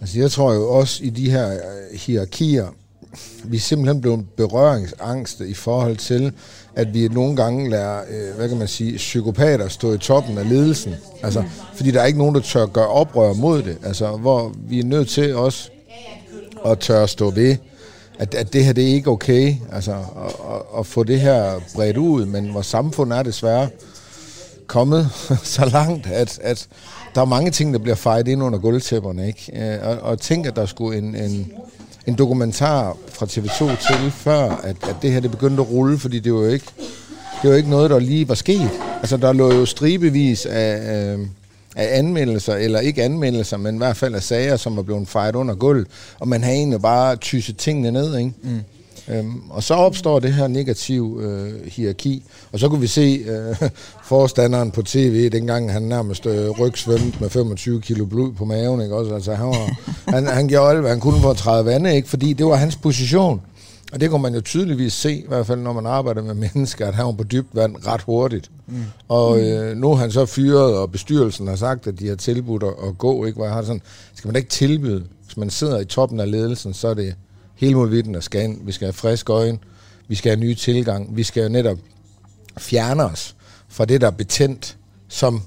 Altså 0.00 0.18
jeg 0.18 0.30
tror 0.30 0.52
jo 0.54 0.68
også 0.68 1.04
i 1.04 1.10
de 1.10 1.30
her 1.30 1.52
øh, 1.52 1.98
hierarkier, 1.98 2.66
vi 3.44 3.56
er 3.56 3.60
simpelthen 3.60 4.00
blevet 4.00 4.26
berøringsangste 4.36 5.48
i 5.48 5.54
forhold 5.54 5.96
til, 5.96 6.32
at 6.76 6.94
vi 6.94 7.08
nogle 7.08 7.36
gange 7.36 7.70
lader, 7.70 7.98
øh, 8.10 8.36
hvad 8.36 8.48
kan 8.48 8.58
man 8.58 8.68
sige, 8.68 8.96
psykopater 8.96 9.68
stå 9.68 9.92
i 9.92 9.98
toppen 9.98 10.38
af 10.38 10.48
ledelsen. 10.48 10.94
Altså, 11.22 11.44
fordi 11.74 11.90
der 11.90 12.00
er 12.00 12.06
ikke 12.06 12.18
nogen, 12.18 12.34
der 12.34 12.40
tør 12.40 12.66
gøre 12.66 12.88
oprør 12.88 13.32
mod 13.32 13.62
det. 13.62 13.78
Altså, 13.84 14.06
hvor 14.10 14.52
vi 14.68 14.78
er 14.78 14.84
nødt 14.84 15.08
til 15.08 15.36
også 15.36 15.70
at 16.66 16.78
tør 16.78 17.06
stå 17.06 17.30
ved, 17.30 17.56
at, 18.18 18.34
at 18.34 18.52
det 18.52 18.64
her 18.64 18.72
det 18.72 18.84
er 18.84 18.94
ikke 18.94 19.10
okay. 19.10 19.54
Altså, 19.72 19.92
at, 19.92 20.32
at, 20.54 20.78
at 20.78 20.86
få 20.86 21.04
det 21.04 21.20
her 21.20 21.60
bredt 21.74 21.96
ud, 21.96 22.26
men 22.26 22.54
vores 22.54 22.66
samfund 22.66 23.12
er 23.12 23.22
desværre 23.22 23.68
kommet 24.66 25.08
så 25.42 25.64
langt, 25.64 26.06
at, 26.06 26.38
at 26.42 26.68
der 27.14 27.20
er 27.20 27.24
mange 27.24 27.50
ting, 27.50 27.72
der 27.72 27.78
bliver 27.78 27.94
fejret 27.96 28.28
ind 28.28 28.42
under 28.42 28.58
gulvtæpperne. 28.58 29.26
Ikke? 29.26 29.52
Øh, 29.54 29.88
og, 29.88 29.98
og 29.98 30.20
tænk, 30.20 30.46
at 30.46 30.56
der 30.56 30.66
skulle 30.66 30.98
en, 30.98 31.14
en 31.14 31.52
en 32.06 32.14
dokumentar 32.14 32.96
fra 33.08 33.26
TV2 33.26 33.86
til, 33.86 34.10
før 34.10 34.50
at, 34.50 34.76
at 34.82 34.96
det 35.02 35.12
her 35.12 35.20
det 35.20 35.30
begyndte 35.30 35.62
at 35.62 35.70
rulle, 35.70 35.98
fordi 35.98 36.18
det 36.18 36.34
var 36.34 36.40
jo 36.40 36.48
ikke, 36.48 36.66
det 37.42 37.50
var 37.50 37.56
ikke 37.56 37.70
noget, 37.70 37.90
der 37.90 37.98
lige 37.98 38.28
var 38.28 38.34
sket. 38.34 38.70
Altså, 39.00 39.16
der 39.16 39.32
lå 39.32 39.52
jo 39.52 39.66
stribevis 39.66 40.46
af, 40.46 40.96
øh, 40.96 41.26
af 41.76 41.98
anmeldelser, 41.98 42.54
eller 42.54 42.80
ikke 42.80 43.02
anmeldelser, 43.02 43.56
men 43.56 43.74
i 43.74 43.78
hvert 43.78 43.96
fald 43.96 44.14
af 44.14 44.22
sager, 44.22 44.56
som 44.56 44.76
var 44.76 44.82
blevet 44.82 45.08
fejret 45.08 45.34
under 45.34 45.54
gulvet, 45.54 45.86
og 46.18 46.28
man 46.28 46.42
havde 46.42 46.56
egentlig 46.56 46.82
bare 46.82 47.16
tyset 47.16 47.56
tingene 47.56 47.90
ned, 47.90 48.18
ikke? 48.18 48.32
Mm. 48.42 48.60
Øhm, 49.08 49.50
og 49.50 49.62
så 49.62 49.74
opstår 49.74 50.20
det 50.20 50.34
her 50.34 50.48
negativ 50.48 51.20
øh, 51.22 51.66
hierarki. 51.66 52.22
Og 52.52 52.58
så 52.58 52.68
kunne 52.68 52.80
vi 52.80 52.86
se 52.86 53.24
øh, 53.26 53.70
forstanderen 54.04 54.70
på 54.70 54.82
tv, 54.82 55.30
dengang 55.30 55.72
han 55.72 55.82
nærmest 55.82 56.26
øh, 56.26 56.50
rygsvømte 56.50 57.18
med 57.20 57.30
25 57.30 57.80
kilo 57.80 58.04
blod 58.04 58.32
på 58.32 58.44
maven. 58.44 58.80
Ikke? 58.80 58.96
Også, 58.96 59.14
altså, 59.14 59.34
han, 59.34 59.46
var, 59.46 59.78
han, 60.14 60.26
han 60.26 60.48
gjorde 60.48 60.70
alt, 60.70 60.80
hvad 60.80 60.90
han 60.90 61.00
kunne 61.00 61.20
for 61.20 61.30
at 61.30 61.36
træde 61.36 61.64
vandet, 61.64 61.92
ikke? 61.94 62.08
fordi 62.08 62.32
det 62.32 62.46
var 62.46 62.56
hans 62.56 62.76
position. 62.76 63.40
Og 63.92 64.00
det 64.00 64.10
kunne 64.10 64.22
man 64.22 64.34
jo 64.34 64.40
tydeligvis 64.40 64.92
se, 64.92 65.12
i 65.12 65.24
hvert 65.28 65.46
fald 65.46 65.60
når 65.60 65.72
man 65.72 65.86
arbejder 65.86 66.22
med 66.22 66.34
mennesker, 66.34 66.86
at 66.86 66.94
han 66.94 67.06
var 67.06 67.12
på 67.12 67.24
dybt 67.24 67.54
vand 67.54 67.76
ret 67.86 68.02
hurtigt. 68.02 68.50
Mm. 68.66 68.84
Og 69.08 69.40
øh, 69.40 69.76
nu 69.76 69.92
er 69.92 69.96
han 69.96 70.10
så 70.10 70.26
fyret, 70.26 70.76
og 70.76 70.92
bestyrelsen 70.92 71.48
har 71.48 71.56
sagt, 71.56 71.86
at 71.86 71.98
de 71.98 72.08
har 72.08 72.14
tilbudt 72.14 72.62
at 72.62 72.98
gå. 72.98 73.24
Ikke? 73.24 73.36
Hvor 73.36 73.44
jeg 73.44 73.54
har 73.54 73.62
sådan, 73.62 73.82
skal 74.14 74.28
man 74.28 74.34
da 74.34 74.38
ikke 74.38 74.50
tilbyde, 74.50 75.04
hvis 75.24 75.36
man 75.36 75.50
sidder 75.50 75.80
i 75.80 75.84
toppen 75.84 76.20
af 76.20 76.30
ledelsen, 76.30 76.74
så 76.74 76.88
er 76.88 76.94
det 76.94 77.14
hele 77.56 77.74
modvitten 77.74 78.14
og 78.14 78.22
skal 78.22 78.42
ind. 78.42 78.66
Vi 78.66 78.72
skal 78.72 78.86
have 78.86 78.92
frisk 78.92 79.30
øjne, 79.30 79.58
vi 80.08 80.14
skal 80.14 80.30
have 80.30 80.40
nye 80.40 80.54
tilgang, 80.54 81.16
vi 81.16 81.22
skal 81.22 81.42
jo 81.42 81.48
netop 81.48 81.78
fjerne 82.58 83.04
os 83.04 83.36
fra 83.68 83.84
det, 83.84 84.00
der 84.00 84.06
er 84.06 84.10
betændt, 84.10 84.76
som 85.08 85.42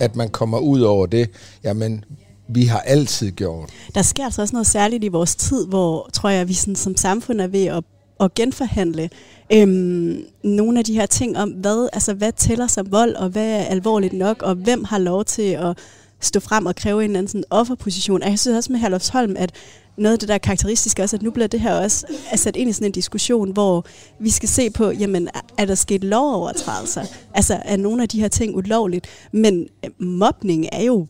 at 0.00 0.16
man 0.16 0.28
kommer 0.28 0.58
ud 0.58 0.80
over 0.80 1.06
det. 1.06 1.30
Jamen, 1.64 2.04
vi 2.48 2.64
har 2.64 2.80
altid 2.80 3.30
gjort. 3.30 3.70
Der 3.94 4.02
sker 4.02 4.24
altså 4.24 4.42
også 4.42 4.52
noget 4.52 4.66
særligt 4.66 5.04
i 5.04 5.08
vores 5.08 5.36
tid, 5.36 5.66
hvor, 5.66 6.10
tror 6.12 6.28
jeg, 6.28 6.48
vi 6.48 6.54
sådan, 6.54 6.76
som 6.76 6.96
samfund 6.96 7.40
er 7.40 7.46
ved 7.46 7.64
at, 7.64 7.84
at 8.20 8.34
genforhandle 8.34 9.10
øhm, 9.52 10.24
nogle 10.44 10.78
af 10.78 10.84
de 10.84 10.94
her 10.94 11.06
ting 11.06 11.38
om, 11.38 11.50
hvad, 11.50 11.88
altså, 11.92 12.14
hvad 12.14 12.32
tæller 12.32 12.66
som 12.66 12.92
vold, 12.92 13.14
og 13.14 13.28
hvad 13.28 13.50
er 13.50 13.64
alvorligt 13.64 14.12
nok, 14.12 14.42
og 14.42 14.54
hvem 14.54 14.84
har 14.84 14.98
lov 14.98 15.24
til 15.24 15.42
at 15.42 15.78
stå 16.20 16.40
frem 16.40 16.66
og 16.66 16.76
kræve 16.76 17.04
en 17.04 17.10
eller 17.10 17.18
anden 17.18 17.28
sådan 17.28 17.44
offerposition. 17.50 18.22
Og 18.22 18.30
jeg 18.30 18.38
synes 18.38 18.56
også 18.56 18.72
med 18.72 18.80
Herlofsholm, 18.80 19.36
at 19.38 19.52
noget 20.00 20.12
af 20.12 20.18
det, 20.18 20.28
der 20.28 20.34
er 20.34 20.38
karakteristisk 20.38 20.98
også, 20.98 21.16
at 21.16 21.22
nu 21.22 21.30
bliver 21.30 21.46
det 21.46 21.60
her 21.60 21.74
også 21.74 22.06
sat 22.36 22.56
ind 22.56 22.70
i 22.70 22.72
sådan 22.72 22.86
en 22.86 22.92
diskussion, 22.92 23.52
hvor 23.52 23.86
vi 24.20 24.30
skal 24.30 24.48
se 24.48 24.70
på, 24.70 24.90
jamen, 24.90 25.28
er 25.58 25.64
der 25.64 25.74
sket 25.74 26.04
lovovertrædelser? 26.04 27.04
Altså, 27.34 27.62
er 27.64 27.76
nogle 27.76 28.02
af 28.02 28.08
de 28.08 28.20
her 28.20 28.28
ting 28.28 28.56
ulovligt? 28.56 29.06
Men 29.32 29.66
øh, 29.84 30.06
mobning 30.06 30.66
er 30.72 30.82
jo 30.82 31.06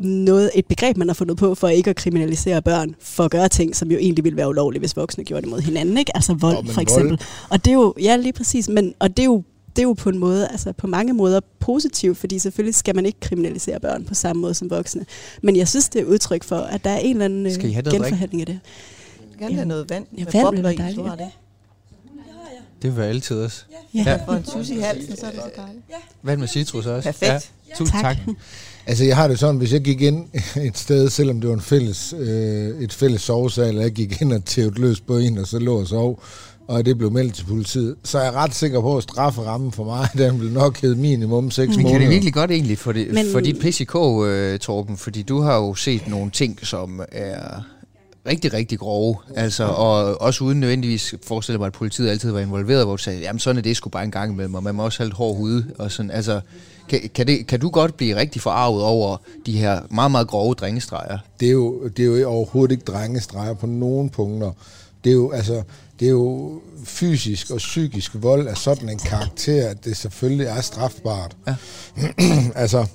noget, 0.00 0.50
et 0.54 0.66
begreb, 0.66 0.96
man 0.96 1.08
har 1.08 1.14
fundet 1.14 1.36
på 1.36 1.54
for 1.54 1.68
ikke 1.68 1.90
at 1.90 1.96
kriminalisere 1.96 2.62
børn, 2.62 2.94
for 3.00 3.24
at 3.24 3.30
gøre 3.30 3.48
ting, 3.48 3.76
som 3.76 3.90
jo 3.90 3.98
egentlig 3.98 4.24
ville 4.24 4.36
være 4.36 4.48
ulovlige, 4.48 4.80
hvis 4.80 4.96
voksne 4.96 5.24
gjorde 5.24 5.42
det 5.42 5.50
mod 5.50 5.60
hinanden, 5.60 5.98
ikke? 5.98 6.16
Altså 6.16 6.34
vold, 6.34 6.56
oh, 6.56 6.66
for 6.66 6.80
eksempel. 6.80 7.10
Vold. 7.10 7.18
Og 7.50 7.64
det 7.64 7.70
er 7.70 7.74
jo, 7.74 7.94
ja, 8.00 8.16
lige 8.16 8.32
præcis, 8.32 8.68
men, 8.68 8.94
og 8.98 9.16
det 9.16 9.18
er 9.18 9.26
jo 9.26 9.42
det 9.80 9.84
er 9.84 9.88
jo 9.88 9.92
på 9.92 10.08
en 10.08 10.18
måde, 10.18 10.48
altså 10.48 10.72
på 10.72 10.86
mange 10.86 11.12
måder 11.12 11.40
positivt, 11.58 12.18
fordi 12.18 12.38
selvfølgelig 12.38 12.74
skal 12.74 12.96
man 12.96 13.06
ikke 13.06 13.20
kriminalisere 13.20 13.80
børn 13.80 14.04
på 14.04 14.14
samme 14.14 14.42
måde 14.42 14.54
som 14.54 14.70
voksne. 14.70 15.06
Men 15.42 15.56
jeg 15.56 15.68
synes, 15.68 15.88
det 15.88 16.00
er 16.00 16.04
udtryk 16.04 16.44
for, 16.44 16.56
at 16.56 16.84
der 16.84 16.90
er 16.90 16.98
en 16.98 17.10
eller 17.10 17.24
anden 17.24 17.54
skal 17.54 17.68
I 17.68 17.72
have 17.72 17.90
genforhandling 17.90 18.40
af 18.40 18.46
det. 18.46 18.60
Jeg 19.30 19.38
gerne 19.38 19.54
have 19.54 19.68
noget 19.68 19.90
vand. 19.90 20.06
Ja, 20.18 20.24
vand 20.32 20.58
er 20.58 20.62
dejligt. 20.62 21.06
Ja. 21.06 21.10
Det. 21.10 21.28
Det 22.82 22.96
vil 22.96 23.02
altid 23.02 23.36
også. 23.36 23.64
Ja. 23.94 24.02
ja. 24.06 24.18
For 24.26 24.32
en 24.32 24.42
tus 24.42 24.68
i 24.68 24.78
halsen, 24.78 25.16
så 25.16 25.26
er 25.26 25.30
det 25.30 25.40
så 25.40 25.50
dejligt. 25.56 25.84
Ja. 25.90 25.94
Vand 26.22 26.40
med 26.40 26.48
citrus 26.48 26.86
også. 26.86 27.08
Perfekt. 27.08 27.52
Ja. 27.68 27.74
Tusind 27.76 28.00
tak. 28.00 28.16
tak. 28.26 28.36
Altså, 28.86 29.04
jeg 29.04 29.16
har 29.16 29.28
det 29.28 29.38
sådan, 29.38 29.56
hvis 29.56 29.72
jeg 29.72 29.80
gik 29.80 30.02
ind 30.02 30.26
et 30.68 30.78
sted, 30.78 31.10
selvom 31.10 31.40
det 31.40 31.48
var 31.48 31.54
en 31.54 31.60
fælles, 31.60 32.14
øh, 32.18 32.82
et 32.82 32.92
fælles 32.92 33.22
sovesal, 33.22 33.68
eller 33.68 33.82
jeg 33.82 33.92
gik 33.92 34.20
ind 34.20 34.32
og 34.32 34.44
tævde 34.44 34.80
løs 34.80 35.00
på 35.00 35.16
en, 35.16 35.38
og 35.38 35.46
så 35.46 35.58
lå 35.58 35.80
og 35.80 35.86
sov, 35.86 36.22
og 36.70 36.86
det 36.86 36.98
blev 36.98 37.12
meldt 37.12 37.34
til 37.34 37.44
politiet, 37.44 37.96
så 38.04 38.18
er 38.18 38.22
jeg 38.22 38.32
ret 38.32 38.54
sikker 38.54 38.80
på, 38.80 38.96
at 38.96 39.02
strafferammen 39.02 39.72
for 39.72 39.84
mig, 39.84 40.08
den 40.28 40.40
vil 40.40 40.52
nok 40.52 40.80
hedde 40.80 40.96
minimum 40.96 41.50
6 41.50 41.68
måneder. 41.68 41.82
Men 41.82 41.92
kan 41.92 42.00
det 42.00 42.10
virkelig 42.10 42.34
godt 42.34 42.50
egentlig 42.50 42.78
for, 42.78 42.92
det, 42.92 43.14
Men... 43.14 43.26
for 43.32 43.40
dit 43.40 43.56
PCK, 43.58 43.94
uh, 43.94 44.56
Torben? 44.58 44.96
Fordi 44.96 45.22
du 45.22 45.40
har 45.40 45.56
jo 45.56 45.74
set 45.74 46.08
nogle 46.08 46.30
ting, 46.30 46.66
som 46.66 47.02
er 47.12 47.62
rigtig, 48.26 48.52
rigtig 48.52 48.78
grove. 48.78 49.16
Altså, 49.36 49.64
og 49.64 50.20
også 50.20 50.44
uden 50.44 50.60
nødvendigvis 50.60 51.14
forestille 51.22 51.58
mig, 51.58 51.66
at 51.66 51.72
politiet 51.72 52.08
altid 52.08 52.30
var 52.30 52.40
involveret, 52.40 52.84
hvor 52.84 52.96
du 52.96 53.02
sagde, 53.02 53.20
jamen 53.20 53.38
sådan 53.38 53.58
er 53.58 53.62
det 53.62 53.76
sgu 53.76 53.90
bare 53.90 54.04
en 54.04 54.10
gang 54.10 54.32
imellem, 54.32 54.54
og 54.54 54.62
man 54.62 54.74
må 54.74 54.84
også 54.84 54.98
have 54.98 55.06
lidt 55.06 55.16
hård 55.16 55.36
hud. 55.36 55.62
Og 55.78 55.90
sådan, 55.92 56.10
altså, 56.10 56.40
kan, 56.88 57.00
kan, 57.14 57.26
det, 57.26 57.46
kan 57.46 57.60
du 57.60 57.70
godt 57.70 57.96
blive 57.96 58.16
rigtig 58.16 58.42
forarvet 58.42 58.82
over 58.82 59.16
de 59.46 59.58
her 59.58 59.80
meget, 59.90 60.10
meget 60.10 60.28
grove 60.28 60.54
drengestreger? 60.54 61.18
Det 61.40 61.48
er 61.48 61.52
jo, 61.52 61.88
det 61.88 62.02
er 62.02 62.20
jo 62.20 62.30
overhovedet 62.30 62.72
ikke 62.72 62.84
drengestreger 62.84 63.54
på 63.54 63.66
nogen 63.66 64.08
punkter. 64.08 64.52
Det 65.04 65.10
er 65.10 65.14
jo, 65.14 65.30
altså, 65.30 65.62
det 66.00 66.06
er 66.06 66.10
jo 66.10 66.60
fysisk 66.84 67.50
og 67.50 67.56
psykisk 67.56 68.10
vold 68.14 68.48
af 68.48 68.56
sådan 68.56 68.88
en 68.88 68.98
karakter, 68.98 69.68
at 69.68 69.84
det 69.84 69.96
selvfølgelig 69.96 70.46
er 70.46 70.60
strafbart. 70.60 71.36
Ja. 71.46 71.54
altså, 72.62 72.86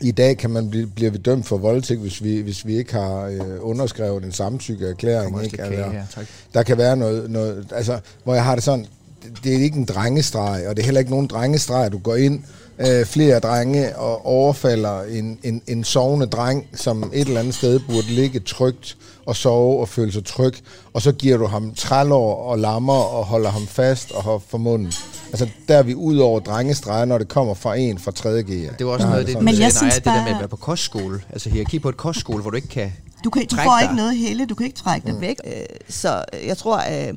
i 0.00 0.10
dag 0.10 0.36
kan 0.36 0.50
man 0.50 0.70
blive, 0.70 0.86
bliver 0.86 1.10
vi 1.10 1.18
dømt 1.18 1.46
for 1.46 1.58
voldtægt, 1.58 2.00
hvis 2.00 2.24
vi, 2.24 2.40
hvis 2.40 2.66
vi 2.66 2.76
ikke 2.76 2.92
har 2.92 3.20
øh, 3.24 3.40
underskrevet 3.60 4.24
en 4.24 4.32
samtykkeerklæring. 4.32 5.44
Ikke? 5.44 5.56
Kage, 5.56 5.84
Altså, 5.84 6.14
tak. 6.14 6.26
der 6.54 6.62
kan 6.62 6.78
være 6.78 6.96
noget, 6.96 7.30
noget, 7.30 7.66
altså, 7.74 7.98
hvor 8.24 8.34
jeg 8.34 8.44
har 8.44 8.54
det 8.54 8.64
sådan, 8.64 8.86
det- 9.22 9.44
det 9.44 9.54
er 9.56 9.62
ikke 9.62 9.78
en 9.78 9.84
drengestreg, 9.84 10.66
og 10.68 10.76
det 10.76 10.82
er 10.82 10.84
heller 10.84 10.98
ikke 10.98 11.10
nogen 11.10 11.26
drengestreg, 11.26 11.84
at 11.86 11.92
du 11.92 11.98
går 11.98 12.16
ind 12.16 12.42
øh, 12.78 13.04
flere 13.06 13.38
drenge 13.40 13.96
og 13.96 14.26
overfalder 14.26 15.02
en, 15.02 15.38
en, 15.42 15.62
en 15.66 15.84
sovende 15.84 16.26
dreng, 16.26 16.66
som 16.74 17.10
et 17.14 17.26
eller 17.28 17.40
andet 17.40 17.54
sted 17.54 17.80
burde 17.88 18.06
ligge 18.06 18.40
trygt 18.40 18.96
og 19.30 19.36
sove 19.36 19.80
og 19.80 19.88
føle 19.88 20.12
sig 20.12 20.24
tryg, 20.24 20.54
og 20.92 21.02
så 21.02 21.12
giver 21.12 21.36
du 21.36 21.46
ham 21.46 21.74
trælår 21.74 22.34
og 22.34 22.58
lammer 22.58 22.92
og 22.94 23.24
holder 23.24 23.50
ham 23.50 23.66
fast 23.66 24.12
og 24.12 24.22
har 24.24 24.40
for 24.48 24.58
munden. 24.58 24.92
Altså, 25.30 25.48
der 25.68 25.76
er 25.76 25.82
vi 25.82 25.94
ud 25.94 26.16
over 26.18 26.40
drengestreger, 26.40 27.04
når 27.04 27.18
det 27.18 27.28
kommer 27.28 27.54
fra 27.54 27.76
en 27.76 27.98
fra 27.98 28.10
3. 28.10 28.42
G. 28.42 28.46
Det 28.78 28.86
var 28.86 28.92
også 28.92 29.02
Der 29.02 29.10
har 29.10 29.16
noget 29.16 29.28
af 29.28 29.34
det. 29.34 29.42
Men 29.44 29.58
jeg 29.60 29.72
synes 29.72 29.94
det 29.94 30.04
der 30.04 30.12
med 30.14 30.20
bare- 30.22 30.30
at 30.34 30.38
være 30.38 30.48
på 30.48 30.56
kostskole. 30.56 31.22
Altså 31.30 31.50
hierarki 31.50 31.78
på 31.78 31.88
et 31.88 31.96
kostskole, 31.96 32.40
hvor 32.42 32.50
du 32.50 32.56
ikke 32.56 32.68
kan... 32.68 32.92
Du, 33.24 33.30
kan, 33.30 33.46
du 33.46 33.56
får 33.56 33.62
dig. 33.78 33.82
ikke 33.82 33.94
noget 33.96 34.16
hele, 34.16 34.46
du 34.46 34.54
kan 34.54 34.66
ikke 34.66 34.78
trække 34.78 35.12
det 35.12 35.20
væk. 35.20 35.36
Øh, 35.46 35.52
Så 35.88 36.24
jeg 36.46 36.58
tror, 36.58 36.76
øh, 36.78 37.14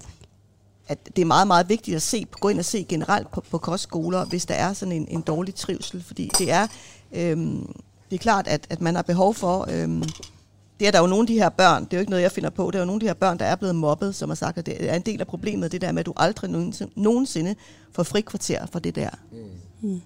at 0.88 0.98
det 1.16 1.22
er 1.22 1.26
meget, 1.26 1.48
meget 1.48 1.70
vigtigt 1.70 1.96
at 1.96 2.02
se, 2.02 2.26
gå 2.42 2.50
ind 2.50 2.60
og 2.60 2.66
se 2.66 2.86
generelt 2.90 3.32
på, 3.32 3.44
på 3.52 3.58
kostskoler, 3.58 4.26
hvis 4.26 4.46
der 4.46 4.54
er 4.54 4.74
sådan 4.74 4.92
en, 4.92 5.06
en 5.10 5.22
dårlig 5.22 5.56
trivsel. 5.56 6.04
Fordi 6.08 6.30
det 6.38 6.52
er, 6.52 6.68
øhm, 7.14 7.74
det 8.10 8.16
er 8.16 8.20
klart, 8.22 8.48
at, 8.48 8.68
at 8.70 8.82
man 8.82 8.96
har 8.96 9.02
behov 9.02 9.34
for... 9.34 9.68
Øhm, 9.72 10.04
det 10.84 10.88
er 10.88 10.92
der 10.92 11.00
jo 11.00 11.08
nogle 11.08 11.24
af 11.24 11.28
de 11.28 11.34
her 11.34 11.50
børn, 11.50 11.86
det 11.86 11.94
er 11.94 11.98
jo 11.98 12.00
ikke 12.00 12.10
noget, 12.10 12.24
jeg 12.24 12.32
finder 12.32 12.50
på, 12.50 12.72
det 12.72 12.76
er 12.76 12.80
jo 12.80 12.86
nogle 12.86 12.98
af 12.98 13.00
de 13.00 13.06
her 13.06 13.14
børn, 13.14 13.40
der 13.40 13.46
er 13.46 13.56
blevet 13.56 13.76
mobbet, 13.76 14.16
som 14.16 14.30
har 14.30 14.36
sagt, 14.36 14.58
at 14.58 14.66
det 14.66 14.90
er 14.90 14.96
en 14.96 15.02
del 15.02 15.22
af 15.22 15.28
problemet, 15.28 15.72
det 15.72 15.82
der 15.82 15.92
med, 15.92 16.00
at 16.00 16.06
du 16.06 16.14
aldrig 16.16 16.52
nogensinde, 16.96 17.56
får 17.92 18.04
frikvarter 18.04 18.66
for 18.72 18.80
det 18.80 18.96
der. 18.96 19.10
Mm. 19.32 19.90
mm. 19.90 20.02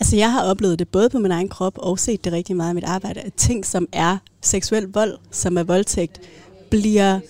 Altså 0.00 0.16
jeg 0.16 0.32
har 0.32 0.44
oplevet 0.44 0.78
det 0.78 0.88
både 0.88 1.10
på 1.10 1.18
min 1.18 1.30
egen 1.30 1.48
krop 1.48 1.78
og 1.78 1.98
set 1.98 2.24
det 2.24 2.32
rigtig 2.32 2.56
meget 2.56 2.72
i 2.72 2.74
mit 2.74 2.84
arbejde, 2.84 3.20
at 3.20 3.34
ting 3.34 3.66
som 3.66 3.86
er 3.92 4.16
seksuel 4.40 4.86
vold, 4.92 5.18
som 5.30 5.58
er 5.58 5.62
voldtægt, 5.62 6.20
bliver 6.70 7.20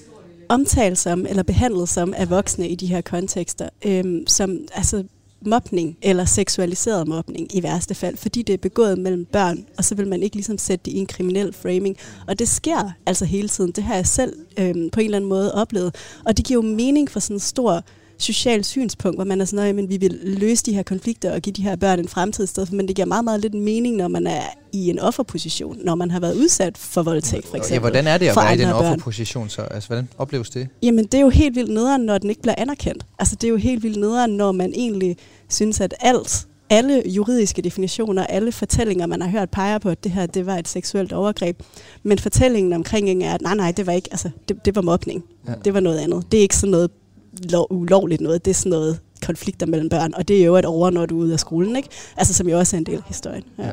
omtalt 0.49 0.99
som 0.99 1.27
eller 1.27 1.43
behandlet 1.43 1.89
som 1.89 2.15
af 2.17 2.31
voksne 2.31 2.69
i 2.69 2.75
de 2.75 2.87
her 2.87 3.01
kontekster, 3.01 3.69
øhm, 3.85 4.27
som 4.27 4.59
altså 4.75 5.05
mobning 5.47 5.97
eller 6.03 6.25
seksualiseret 6.25 7.09
mobning 7.09 7.57
i 7.57 7.63
værste 7.63 7.95
fald, 7.95 8.17
fordi 8.17 8.43
det 8.43 8.53
er 8.53 8.59
begået 8.59 8.99
mellem 8.99 9.25
børn, 9.25 9.67
og 9.79 9.85
så 9.85 9.95
vil 9.95 10.09
man 10.09 10.23
ikke 10.23 10.37
ligesom 10.37 10.59
sætte 10.59 10.85
det 10.85 10.93
i 10.93 10.99
en 10.99 11.07
kriminel 11.07 11.53
framing. 11.53 11.97
Og 12.29 12.39
det 12.39 12.49
sker 12.49 12.91
altså 13.07 13.25
hele 13.25 13.49
tiden. 13.49 13.73
Det 13.73 13.85
har 13.85 13.95
jeg 13.95 14.07
selv 14.07 14.33
øhm, 14.59 14.91
på 14.91 15.01
en 15.01 15.05
eller 15.05 15.17
anden 15.17 15.29
måde 15.29 15.55
oplevet. 15.55 15.95
Og 16.25 16.37
det 16.37 16.45
giver 16.45 16.65
jo 16.65 16.75
mening 16.75 17.11
for 17.11 17.21
sådan 17.21 17.37
en 17.37 17.41
stor 17.41 17.85
socialt 18.23 18.67
synspunkt, 18.67 19.17
hvor 19.17 19.25
man 19.25 19.41
er 19.41 19.45
sådan, 19.45 19.79
at 19.79 19.89
vi 19.89 19.97
vil 19.97 20.21
løse 20.23 20.65
de 20.67 20.73
her 20.73 20.83
konflikter 20.83 21.33
og 21.33 21.41
give 21.41 21.53
de 21.53 21.63
her 21.63 21.77
børn 21.77 21.99
en 21.99 22.09
fremtid 22.09 22.45
i 22.45 22.47
stedet 22.47 22.69
for, 22.69 22.77
men 22.77 22.89
det 22.89 22.97
giver 22.97 23.07
meget, 23.07 23.25
meget 23.25 23.41
lidt 23.41 23.55
mening, 23.55 23.97
når 23.97 24.09
man 24.09 24.27
er 24.27 24.43
i 24.73 24.91
en 24.91 24.99
offerposition, 24.99 25.79
når 25.85 25.95
man 25.95 26.11
har 26.11 26.21
været 26.21 26.35
udsat 26.37 26.79
for 26.79 27.03
voldtægt, 27.03 27.47
for 27.47 27.57
eksempel. 27.57 27.75
Ja, 27.75 27.81
hvordan 27.81 28.07
er 28.07 28.19
det 28.19 28.29
at 28.29 28.37
være 28.37 28.55
i 28.55 28.59
den 28.59 28.69
offerposition 28.69 29.49
så? 29.49 29.63
Altså, 29.63 29.89
hvordan 29.89 30.09
opleves 30.19 30.51
det? 30.51 30.69
Jamen, 30.83 31.05
det 31.05 31.15
er 31.15 31.21
jo 31.21 31.29
helt 31.29 31.57
vildt 31.57 31.71
nederen, 31.71 32.03
når 32.03 32.19
den 32.19 32.31
ikke 32.31 32.43
bliver 32.43 32.55
anerkendt. 32.59 33.07
Altså, 33.19 33.37
det 33.37 33.45
er 33.45 33.51
jo 33.51 33.57
helt 33.57 33.83
vildt 33.83 34.01
nederen, 34.01 34.31
når 34.31 34.53
man 34.53 34.73
egentlig 34.75 35.17
synes, 35.49 35.81
at 35.81 35.95
alt, 36.01 36.47
alle 36.71 37.03
juridiske 37.07 37.63
definitioner, 37.63 38.27
alle 38.27 38.53
fortællinger, 38.53 39.07
man 39.07 39.23
har 39.23 39.29
hørt, 39.29 39.51
peger 39.51 39.79
på, 39.79 39.89
at 39.89 40.05
det 40.05 40.13
her, 40.13 40.27
det 40.27 40.47
var 40.47 40.57
et 40.57 40.69
seksuelt 40.69 41.13
overgreb. 41.13 41.63
Men 42.03 42.19
fortællingen 42.19 42.73
omkring 42.73 43.25
er, 43.25 43.35
at 43.35 43.41
nej, 43.41 43.55
nej, 43.55 43.73
det 43.73 43.87
var 43.87 43.93
ikke, 43.93 44.09
altså, 44.11 44.31
det, 44.49 44.65
det 44.65 44.77
var 44.77 44.83
mobning. 44.83 45.25
Ja. 45.49 45.53
Det 45.65 45.75
var 45.75 45.81
noget 45.81 45.99
andet. 45.99 46.25
Det 46.33 46.39
er 46.39 46.43
ikke 46.43 46.57
sådan 46.57 46.71
noget 46.71 46.91
lov, 47.33 47.67
ulovligt 47.71 48.21
noget, 48.21 48.45
det 48.45 48.51
er 48.51 48.55
sådan 48.55 48.71
noget 48.71 49.01
konflikter 49.27 49.67
mellem 49.67 49.89
børn, 49.89 50.15
og 50.15 50.29
det 50.29 50.41
er 50.41 50.45
jo 50.45 50.57
et 50.57 50.65
over, 50.65 50.91
når 50.91 51.07
du 51.07 51.21
er 51.21 51.25
ude 51.25 51.33
af 51.33 51.41
skolen, 51.41 51.77
ikke? 51.77 51.89
Altså, 52.17 52.35
som 52.35 52.49
jo 52.49 52.59
også 52.59 52.77
er 52.77 52.79
en 52.79 52.87
del 52.87 52.97
af 52.97 53.03
historien. 53.07 53.45
Ja. 53.59 53.67
Ja. 53.67 53.73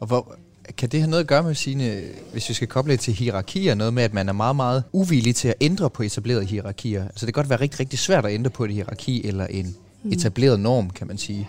Og 0.00 0.06
hvor, 0.06 0.36
kan 0.76 0.88
det 0.88 1.00
have 1.00 1.10
noget 1.10 1.22
at 1.22 1.28
gøre 1.28 1.42
med 1.42 1.54
sine, 1.54 2.00
hvis 2.32 2.48
vi 2.48 2.54
skal 2.54 2.68
koble 2.68 2.92
det 2.92 3.00
til 3.00 3.14
hierarkier, 3.14 3.74
noget 3.74 3.94
med, 3.94 4.02
at 4.02 4.14
man 4.14 4.28
er 4.28 4.32
meget, 4.32 4.56
meget 4.56 4.82
uvillig 4.92 5.34
til 5.34 5.48
at 5.48 5.54
ændre 5.60 5.90
på 5.90 6.02
etablerede 6.02 6.44
hierarkier? 6.44 7.04
Altså 7.04 7.26
det 7.26 7.34
kan 7.34 7.42
godt 7.42 7.50
være 7.50 7.60
rigtig, 7.60 7.80
rigtig 7.80 7.98
svært 7.98 8.26
at 8.26 8.32
ændre 8.32 8.50
på 8.50 8.64
et 8.64 8.72
hierarki 8.72 9.26
eller 9.26 9.46
en 9.46 9.76
etableret 10.12 10.60
norm, 10.60 10.90
kan 10.90 11.06
man 11.06 11.18
sige. 11.18 11.48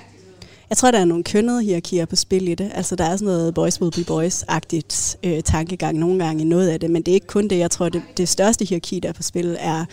Jeg 0.70 0.78
tror, 0.78 0.92
der 0.92 1.00
er 1.00 1.06
nogle 1.06 1.24
kønnede 1.24 1.64
hierarkier 1.64 2.06
på 2.06 2.16
spil 2.16 2.48
i 2.48 2.56
det. 2.56 2.72
Altså, 2.74 2.96
der 2.96 3.04
er 3.04 3.18
sådan 3.18 3.26
noget 3.26 3.54
boys 3.54 3.82
will 3.82 3.92
be 3.92 4.14
boys-agtigt 4.14 5.18
øh, 5.24 5.44
tankegang 5.44 5.98
nogle 5.98 6.26
gange 6.26 6.42
i 6.44 6.46
noget 6.46 6.70
af 6.70 6.80
det, 6.80 6.90
men 6.90 7.02
det 7.02 7.12
er 7.12 7.14
ikke 7.16 7.28
kun 7.28 7.48
det. 7.48 7.58
Jeg 7.58 7.72
tror, 7.72 7.90
det, 7.90 8.02
det 8.18 8.30
største 8.30 8.66
hierarki, 8.66 9.00
der 9.00 9.10
er 9.10 9.14
på 9.14 9.24
spil, 9.24 9.58
er 9.60 9.86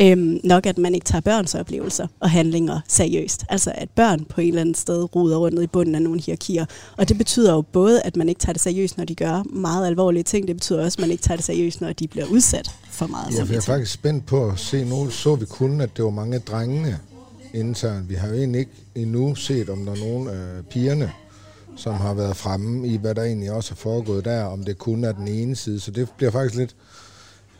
øhm, 0.00 0.40
nok, 0.44 0.66
at 0.66 0.78
man 0.78 0.94
ikke 0.94 1.04
tager 1.04 1.20
børns 1.20 1.54
oplevelser 1.54 2.06
og 2.20 2.30
handlinger 2.30 2.80
seriøst. 2.88 3.44
Altså, 3.48 3.72
at 3.74 3.90
børn 3.90 4.24
på 4.24 4.40
en 4.40 4.48
eller 4.48 4.60
anden 4.60 4.74
sted 4.74 5.16
ruder 5.16 5.36
rundt 5.36 5.62
i 5.62 5.66
bunden 5.66 5.94
af 5.94 6.02
nogle 6.02 6.20
hierarkier. 6.20 6.66
Og 6.96 7.08
det 7.08 7.18
betyder 7.18 7.52
jo 7.52 7.62
både, 7.62 8.02
at 8.02 8.16
man 8.16 8.28
ikke 8.28 8.38
tager 8.38 8.52
det 8.52 8.62
seriøst, 8.62 8.98
når 8.98 9.04
de 9.04 9.14
gør 9.14 9.42
meget 9.52 9.86
alvorlige 9.86 10.22
ting. 10.22 10.48
Det 10.48 10.56
betyder 10.56 10.84
også, 10.84 10.96
at 10.96 11.00
man 11.00 11.10
ikke 11.10 11.22
tager 11.22 11.36
det 11.36 11.44
seriøst, 11.44 11.80
når 11.80 11.92
de 11.92 12.08
bliver 12.08 12.26
udsat 12.26 12.70
for 12.90 13.06
meget 13.06 13.38
Ja, 13.38 13.42
for 13.42 13.52
jeg 13.52 13.56
er 13.56 13.60
faktisk 13.60 13.92
spændt 13.92 14.26
på 14.26 14.48
at 14.48 14.58
se, 14.58 14.84
nu 14.84 15.10
så 15.10 15.34
vi 15.34 15.44
kun, 15.46 15.80
at 15.80 15.96
det 15.96 16.04
var 16.04 16.10
mange 16.10 16.38
drengene 16.38 16.98
internt. 17.54 18.08
Vi 18.08 18.14
har 18.14 18.28
jo 18.28 18.34
egentlig 18.34 18.58
ikke 18.58 18.72
endnu 18.94 19.34
set, 19.34 19.68
om 19.70 19.84
der 19.84 19.92
er 19.92 19.96
nogen 19.96 20.28
af 20.28 20.66
pigerne, 20.70 21.12
som 21.76 21.94
har 21.94 22.14
været 22.14 22.36
fremme 22.36 22.88
i, 22.88 22.96
hvad 22.96 23.14
der 23.14 23.22
egentlig 23.22 23.52
også 23.52 23.74
er 23.74 23.76
foregået 23.76 24.24
der, 24.24 24.44
om 24.44 24.64
det 24.64 24.78
kun 24.78 25.04
er 25.04 25.12
den 25.12 25.28
ene 25.28 25.56
side. 25.56 25.80
Så 25.80 25.90
det 25.90 26.08
bliver 26.16 26.30
faktisk 26.30 26.54
lidt 26.58 26.76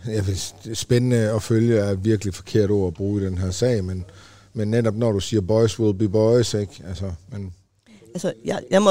jeg 0.06 0.26
vil, 0.26 0.40
spændende 0.76 1.16
at 1.16 1.42
følge, 1.42 1.78
er 1.78 1.94
virkelig 1.94 2.34
forkert 2.34 2.70
ord 2.70 2.86
at 2.86 2.94
bruge 2.94 3.22
i 3.22 3.24
den 3.24 3.38
her 3.38 3.50
sag, 3.50 3.84
men, 3.84 4.04
men 4.54 4.68
netop 4.68 4.94
når 4.94 5.12
du 5.12 5.20
siger 5.20 5.40
boys 5.40 5.78
will 5.78 5.94
be 5.94 6.08
boys, 6.08 6.54
ikke? 6.54 6.82
Altså, 6.88 7.12
men, 7.32 7.54
Altså, 8.14 8.32
jeg, 8.44 8.60
jeg 8.70 8.82
må 8.82 8.90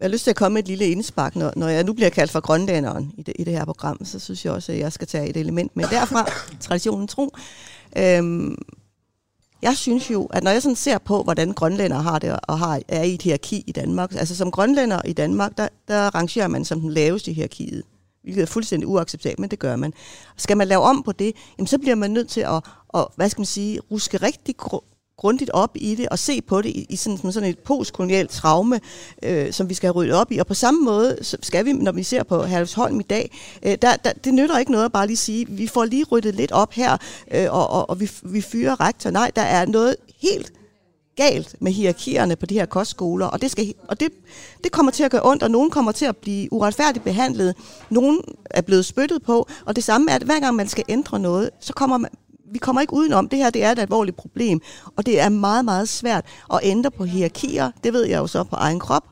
jeg 0.00 0.08
har 0.08 0.12
lyst 0.12 0.24
til 0.24 0.30
at 0.30 0.36
komme 0.36 0.54
med 0.54 0.62
et 0.62 0.68
lille 0.68 0.86
indspark, 0.86 1.36
når, 1.36 1.52
når 1.56 1.68
jeg 1.68 1.84
nu 1.84 1.92
bliver 1.92 2.10
kaldt 2.10 2.30
for 2.30 2.40
grønlænderen 2.40 3.12
i 3.18 3.22
det, 3.22 3.34
i 3.38 3.44
det 3.44 3.52
her 3.52 3.64
program, 3.64 4.04
så 4.04 4.18
synes 4.18 4.44
jeg 4.44 4.52
også, 4.52 4.72
at 4.72 4.78
jeg 4.78 4.92
skal 4.92 5.06
tage 5.06 5.28
et 5.28 5.36
element 5.36 5.76
med 5.76 5.84
derfra, 5.90 6.30
traditionen 6.60 7.08
tro. 7.08 7.36
Øhm, 7.98 8.58
jeg 9.62 9.76
synes 9.76 10.10
jo, 10.10 10.24
at 10.24 10.42
når 10.42 10.50
jeg 10.50 10.62
sådan 10.62 10.76
ser 10.76 10.98
på, 10.98 11.22
hvordan 11.22 11.52
grønlænder 11.52 11.98
har 11.98 12.18
det 12.18 12.36
og 12.42 12.58
har, 12.58 12.80
er 12.88 13.02
i 13.02 13.14
et 13.14 13.22
hierarki 13.22 13.64
i 13.66 13.72
Danmark, 13.72 14.14
altså 14.14 14.36
som 14.36 14.50
grønlænder 14.50 15.00
i 15.04 15.12
Danmark, 15.12 15.56
der, 15.56 15.68
der 15.88 16.14
rangerer 16.14 16.48
man 16.48 16.64
som 16.64 16.80
den 16.80 16.92
laveste 16.92 17.30
i 17.30 17.34
hierarkiet, 17.34 17.82
hvilket 18.22 18.42
er 18.42 18.46
fuldstændig 18.46 18.88
uacceptabelt, 18.88 19.38
men 19.38 19.50
det 19.50 19.58
gør 19.58 19.76
man. 19.76 19.92
Skal 20.36 20.56
man 20.56 20.68
lave 20.68 20.82
om 20.82 21.02
på 21.02 21.12
det, 21.12 21.36
jamen 21.58 21.66
så 21.66 21.78
bliver 21.78 21.94
man 21.94 22.10
nødt 22.10 22.28
til 22.28 22.40
at, 22.40 22.64
at 22.94 23.06
hvad 23.16 23.28
skal 23.28 23.40
man 23.40 23.46
sige, 23.46 23.80
ruske 23.90 24.16
rigtig 24.16 24.56
grundigt 25.20 25.50
op 25.50 25.70
i 25.74 25.94
det 25.94 26.08
og 26.08 26.18
se 26.18 26.42
på 26.42 26.62
det 26.62 26.68
i, 26.68 26.86
i 26.88 26.96
sådan, 26.96 27.18
som 27.18 27.32
sådan 27.32 27.48
et 27.48 27.58
postkolonialt 27.58 28.30
traume, 28.30 28.80
øh, 29.22 29.52
som 29.52 29.68
vi 29.68 29.74
skal 29.74 29.86
have 29.86 29.94
ryddet 29.94 30.14
op 30.14 30.32
i. 30.32 30.38
Og 30.38 30.46
på 30.46 30.54
samme 30.54 30.84
måde 30.84 31.18
så 31.22 31.36
skal 31.42 31.64
vi, 31.64 31.72
når 31.72 31.92
vi 31.92 32.02
ser 32.02 32.22
på 32.22 32.42
Herlevsholm 32.42 33.00
i 33.00 33.02
dag, 33.02 33.38
øh, 33.62 33.78
der, 33.82 33.96
der, 33.96 34.12
det 34.12 34.34
nytter 34.34 34.58
ikke 34.58 34.72
noget 34.72 34.84
at 34.84 34.92
bare 34.92 35.06
lige 35.06 35.16
sige, 35.16 35.48
vi 35.48 35.66
får 35.66 35.84
lige 35.84 36.04
ryddet 36.04 36.34
lidt 36.34 36.52
op 36.52 36.72
her, 36.72 36.96
øh, 37.30 37.46
og, 37.50 37.70
og, 37.70 37.90
og 37.90 38.00
vi, 38.00 38.10
vi 38.22 38.40
fyrer 38.40 38.80
rektor. 38.80 39.10
Nej, 39.10 39.30
der 39.36 39.42
er 39.42 39.66
noget 39.66 39.96
helt 40.22 40.52
galt 41.20 41.56
med 41.60 41.72
hierarkierne 41.72 42.36
på 42.36 42.46
de 42.46 42.54
her 42.54 42.66
kostskoler, 42.66 43.26
og 43.26 43.42
det, 43.42 43.50
skal, 43.50 43.74
og 43.88 44.00
det, 44.00 44.08
det 44.64 44.72
kommer 44.72 44.92
til 44.92 45.04
at 45.04 45.10
gøre 45.10 45.20
ondt, 45.24 45.42
og 45.42 45.50
nogen 45.50 45.70
kommer 45.70 45.92
til 45.92 46.04
at 46.04 46.16
blive 46.16 46.52
uretfærdigt 46.52 47.04
behandlet, 47.04 47.54
nogen 47.90 48.20
er 48.50 48.60
blevet 48.60 48.84
spyttet 48.84 49.22
på, 49.22 49.48
og 49.64 49.76
det 49.76 49.84
samme 49.84 50.10
er, 50.10 50.14
at 50.14 50.22
hver 50.22 50.40
gang 50.40 50.56
man 50.56 50.68
skal 50.68 50.84
ændre 50.88 51.18
noget, 51.18 51.50
så 51.60 51.72
kommer 51.72 51.98
man, 51.98 52.10
vi 52.52 52.58
kommer 52.58 52.80
ikke 52.80 52.92
udenom, 52.92 53.28
det 53.28 53.38
her 53.38 53.50
det 53.50 53.64
er 53.64 53.72
et 53.72 53.78
alvorligt 53.78 54.16
problem, 54.16 54.60
og 54.96 55.06
det 55.06 55.20
er 55.20 55.28
meget, 55.28 55.64
meget 55.64 55.88
svært 55.88 56.24
at 56.52 56.60
ændre 56.62 56.90
på 56.90 57.04
hierarkier, 57.04 57.70
det 57.84 57.92
ved 57.92 58.04
jeg 58.04 58.18
jo 58.18 58.26
så 58.26 58.44
på 58.44 58.56
egen 58.56 58.80
krop, 58.80 59.04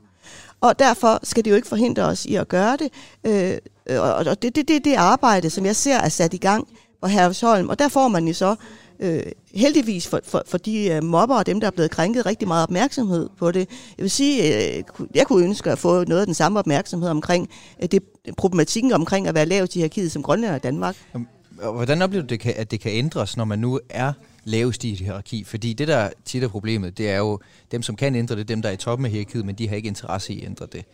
og 0.60 0.78
derfor 0.78 1.20
skal 1.22 1.44
det 1.44 1.50
jo 1.50 1.56
ikke 1.56 1.68
forhindre 1.68 2.02
os 2.02 2.24
i 2.24 2.34
at 2.34 2.48
gøre 2.48 2.76
det, 2.76 2.92
øh, 3.24 3.58
og 4.00 4.42
det 4.42 4.48
er 4.48 4.50
det, 4.50 4.68
det, 4.68 4.84
det 4.84 4.94
arbejde, 4.94 5.50
som 5.50 5.66
jeg 5.66 5.76
ser 5.76 5.96
er 5.96 6.08
sat 6.08 6.34
i 6.34 6.36
gang 6.36 6.68
på 7.02 7.08
Hervesholm, 7.08 7.68
og 7.68 7.78
der 7.78 7.88
får 7.88 8.08
man 8.08 8.28
jo 8.28 8.34
så 8.34 8.54
øh, 9.00 9.22
heldigvis 9.54 10.08
for, 10.08 10.20
for, 10.24 10.42
for 10.46 10.58
de 10.58 10.90
øh, 10.90 11.04
mobber 11.04 11.36
og 11.36 11.46
dem, 11.46 11.60
der 11.60 11.66
er 11.66 11.70
blevet 11.70 11.90
krænket, 11.90 12.26
rigtig 12.26 12.48
meget 12.48 12.62
opmærksomhed 12.62 13.28
på 13.38 13.50
det. 13.50 13.68
Jeg 13.98 14.02
vil 14.02 14.10
sige, 14.10 14.66
øh, 14.78 14.84
jeg 15.14 15.26
kunne 15.26 15.44
ønske 15.44 15.70
at 15.70 15.78
få 15.78 16.04
noget 16.04 16.20
af 16.20 16.26
den 16.26 16.34
samme 16.34 16.58
opmærksomhed 16.58 17.10
omkring 17.10 17.48
øh, 17.82 17.88
det, 17.88 18.02
problematikken 18.36 18.92
omkring 18.92 19.28
at 19.28 19.34
være 19.34 19.46
lavt 19.46 19.74
i 19.74 19.78
hierarkiet 19.78 20.12
som 20.12 20.22
Grønland 20.22 20.56
i 20.56 20.58
Danmark. 20.58 20.96
Jamen, 21.14 21.28
hvordan 21.62 22.02
oplever 22.02 22.22
du, 22.22 22.28
det 22.28 22.40
kan, 22.40 22.54
at 22.56 22.70
det 22.70 22.80
kan 22.80 22.92
ændres, 22.92 23.36
når 23.36 23.44
man 23.44 23.58
nu 23.58 23.80
er 23.90 24.12
lavest 24.44 24.84
i 24.84 24.92
et 24.92 24.98
hierarki? 24.98 25.44
Fordi 25.44 25.72
det, 25.72 25.88
der 25.88 26.10
tit 26.24 26.44
er 26.44 26.48
problemet, 26.48 26.98
det 26.98 27.10
er 27.10 27.16
jo 27.18 27.38
dem, 27.72 27.82
som 27.82 27.96
kan 27.96 28.14
ændre 28.14 28.36
det, 28.36 28.48
dem, 28.48 28.62
der 28.62 28.68
er 28.68 28.72
i 28.72 28.76
toppen 28.76 29.04
af 29.04 29.10
hierarkiet, 29.10 29.46
men 29.46 29.54
de 29.54 29.68
har 29.68 29.76
ikke 29.76 29.88
interesse 29.88 30.32
i 30.32 30.40
at 30.40 30.46
ændre 30.46 30.66
det. 30.72 30.84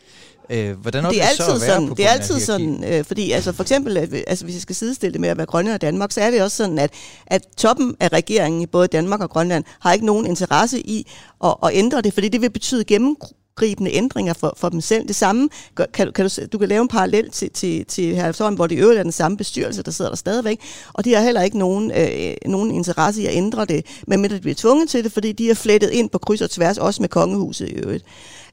Øh, 0.50 0.80
hvordan 0.80 1.04
det 1.04 1.22
er 1.22 1.26
så 1.36 1.42
altid 1.42 1.60
være 1.60 1.74
sådan, 1.74 1.88
på 1.88 1.94
det 1.94 2.06
er 2.06 2.10
altid 2.10 2.40
sådan 2.40 2.84
øh, 2.84 3.04
fordi 3.04 3.30
altså 3.30 3.52
for 3.52 3.62
eksempel, 3.62 3.96
at, 3.96 4.14
altså, 4.26 4.44
hvis 4.44 4.54
jeg 4.54 4.62
skal 4.62 4.76
sidestille 4.76 5.12
det 5.12 5.20
med 5.20 5.28
at 5.28 5.36
være 5.36 5.46
grønlænder 5.46 5.74
i 5.74 5.78
Danmark, 5.78 6.12
så 6.12 6.20
er 6.20 6.30
det 6.30 6.42
også 6.42 6.56
sådan, 6.56 6.78
at, 6.78 6.90
at 7.26 7.42
toppen 7.56 7.96
af 8.00 8.08
regeringen 8.12 8.62
i 8.62 8.66
både 8.66 8.88
Danmark 8.88 9.20
og 9.20 9.30
Grønland 9.30 9.64
har 9.80 9.92
ikke 9.92 10.06
nogen 10.06 10.26
interesse 10.26 10.80
i 10.80 11.10
at, 11.44 11.54
at 11.62 11.70
ændre 11.72 12.02
det, 12.02 12.14
fordi 12.14 12.28
det 12.28 12.40
vil 12.40 12.50
betyde 12.50 12.84
gennem 12.84 13.16
gribende 13.56 13.92
ændringer 13.92 14.32
for, 14.32 14.54
for 14.56 14.68
dem 14.68 14.80
selv. 14.80 15.08
Det 15.08 15.16
samme, 15.16 15.48
kan, 15.92 16.06
du- 16.06 16.12
kan 16.12 16.28
du, 16.28 16.30
du 16.52 16.58
kan 16.58 16.68
lave 16.68 16.82
en 16.82 16.88
parallel 16.88 17.30
til, 17.30 17.50
til, 17.50 17.86
til 17.86 18.14
Herlevsholm, 18.16 18.54
hvor 18.54 18.66
det 18.66 18.74
i 18.74 18.78
øvrigt 18.78 18.98
er 18.98 19.02
den 19.02 19.12
samme 19.12 19.36
bestyrelse, 19.36 19.82
der 19.82 19.90
sidder 19.90 20.10
der 20.10 20.16
stadigvæk, 20.16 20.60
og 20.92 21.04
de 21.04 21.14
har 21.14 21.22
heller 21.22 21.42
ikke 21.42 21.58
nogen, 21.58 21.90
øh, 21.90 22.34
nogen 22.46 22.70
interesse 22.70 23.22
i 23.22 23.26
at 23.26 23.34
ændre 23.34 23.64
det, 23.64 23.86
medmindre 24.06 24.36
de 24.36 24.40
bliver 24.40 24.54
tvunget 24.54 24.88
til 24.88 25.04
det, 25.04 25.12
fordi 25.12 25.32
de 25.32 25.50
er 25.50 25.54
flettet 25.54 25.90
ind 25.90 26.10
på 26.10 26.18
kryds 26.18 26.40
og 26.40 26.50
tværs, 26.50 26.78
også 26.78 27.02
med 27.02 27.08
kongehuset 27.08 27.68
i 27.68 27.72
øvrigt. 27.72 28.04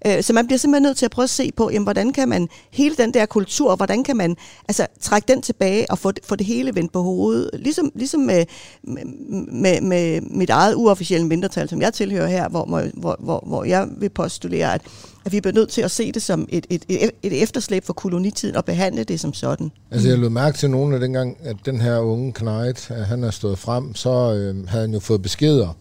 Øh, 0.07 0.23
Så 0.23 0.33
man 0.33 0.45
bliver 0.47 0.57
simpelthen 0.59 0.83
nødt 0.83 0.97
til 0.97 1.05
at 1.05 1.11
prøve 1.11 1.23
at 1.23 1.29
se 1.29 1.51
på, 1.57 1.69
jamen, 1.69 1.83
hvordan 1.83 2.13
kan 2.13 2.29
man 2.29 2.47
hele 2.71 2.95
den 2.95 3.13
der 3.13 3.25
kultur, 3.25 3.75
hvordan 3.75 4.03
kan 4.03 4.17
man 4.17 4.35
altså, 4.67 4.87
trække 5.01 5.27
den 5.33 5.41
tilbage 5.41 5.91
og 5.91 5.97
få, 5.99 6.11
det- 6.11 6.25
få 6.25 6.35
det 6.35 6.45
hele 6.45 6.75
vendt 6.75 6.91
på 6.93 7.01
hovedet. 7.01 7.49
Ligesom, 7.53 7.91
ligesom 7.95 8.29
øh, 8.29 8.45
med, 8.83 9.05
med, 9.29 9.51
med, 9.51 9.81
med 9.81 10.21
mit 10.21 10.49
eget 10.49 10.75
uofficielle 10.75 11.27
mindretal, 11.27 11.69
som 11.69 11.81
jeg 11.81 11.93
tilhører 11.93 12.27
her, 12.27 12.49
hvor, 12.49 12.65
hvor, 12.93 13.15
hvor, 13.19 13.43
hvor 13.47 13.63
jeg 13.63 13.87
vil 13.97 14.09
postulere, 14.09 14.73
at, 14.73 14.81
at 15.25 15.31
vi 15.31 15.41
bliver 15.41 15.53
nødt 15.53 15.69
til 15.69 15.81
at 15.81 15.91
se 15.91 16.11
det 16.11 16.21
som 16.21 16.45
et, 16.49 16.67
et, 16.69 16.85
et, 16.89 17.11
et 17.23 17.43
efterslæb 17.43 17.83
for 17.85 17.93
kolonitiden 17.93 18.55
og 18.55 18.65
behandle 18.65 19.03
det 19.03 19.19
som 19.19 19.33
sådan. 19.33 19.71
Altså 19.91 20.09
jeg 20.09 20.17
lød 20.17 20.29
mærke 20.29 20.57
til 20.57 20.69
nogen 20.69 20.93
af 20.93 20.99
dengang, 20.99 21.37
at 21.43 21.55
den 21.65 21.81
her 21.81 21.97
unge 21.99 22.31
Knight, 22.33 22.91
at 22.91 23.05
han 23.05 23.23
er 23.23 23.31
stået 23.31 23.59
frem, 23.59 23.95
så 23.95 24.09
øh, 24.09 24.67
havde 24.67 24.81
han 24.83 24.93
jo 24.93 24.99
fået 24.99 25.21
beskeder, 25.21 25.77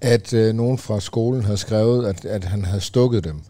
at 0.00 0.32
øh, 0.32 0.54
nogen 0.54 0.78
fra 0.78 1.00
skolen 1.00 1.44
havde 1.44 1.56
skrevet, 1.56 2.06
at, 2.06 2.24
at 2.24 2.44
han 2.44 2.64
havde 2.64 2.80
stukket 2.80 3.24
dem. 3.24 3.40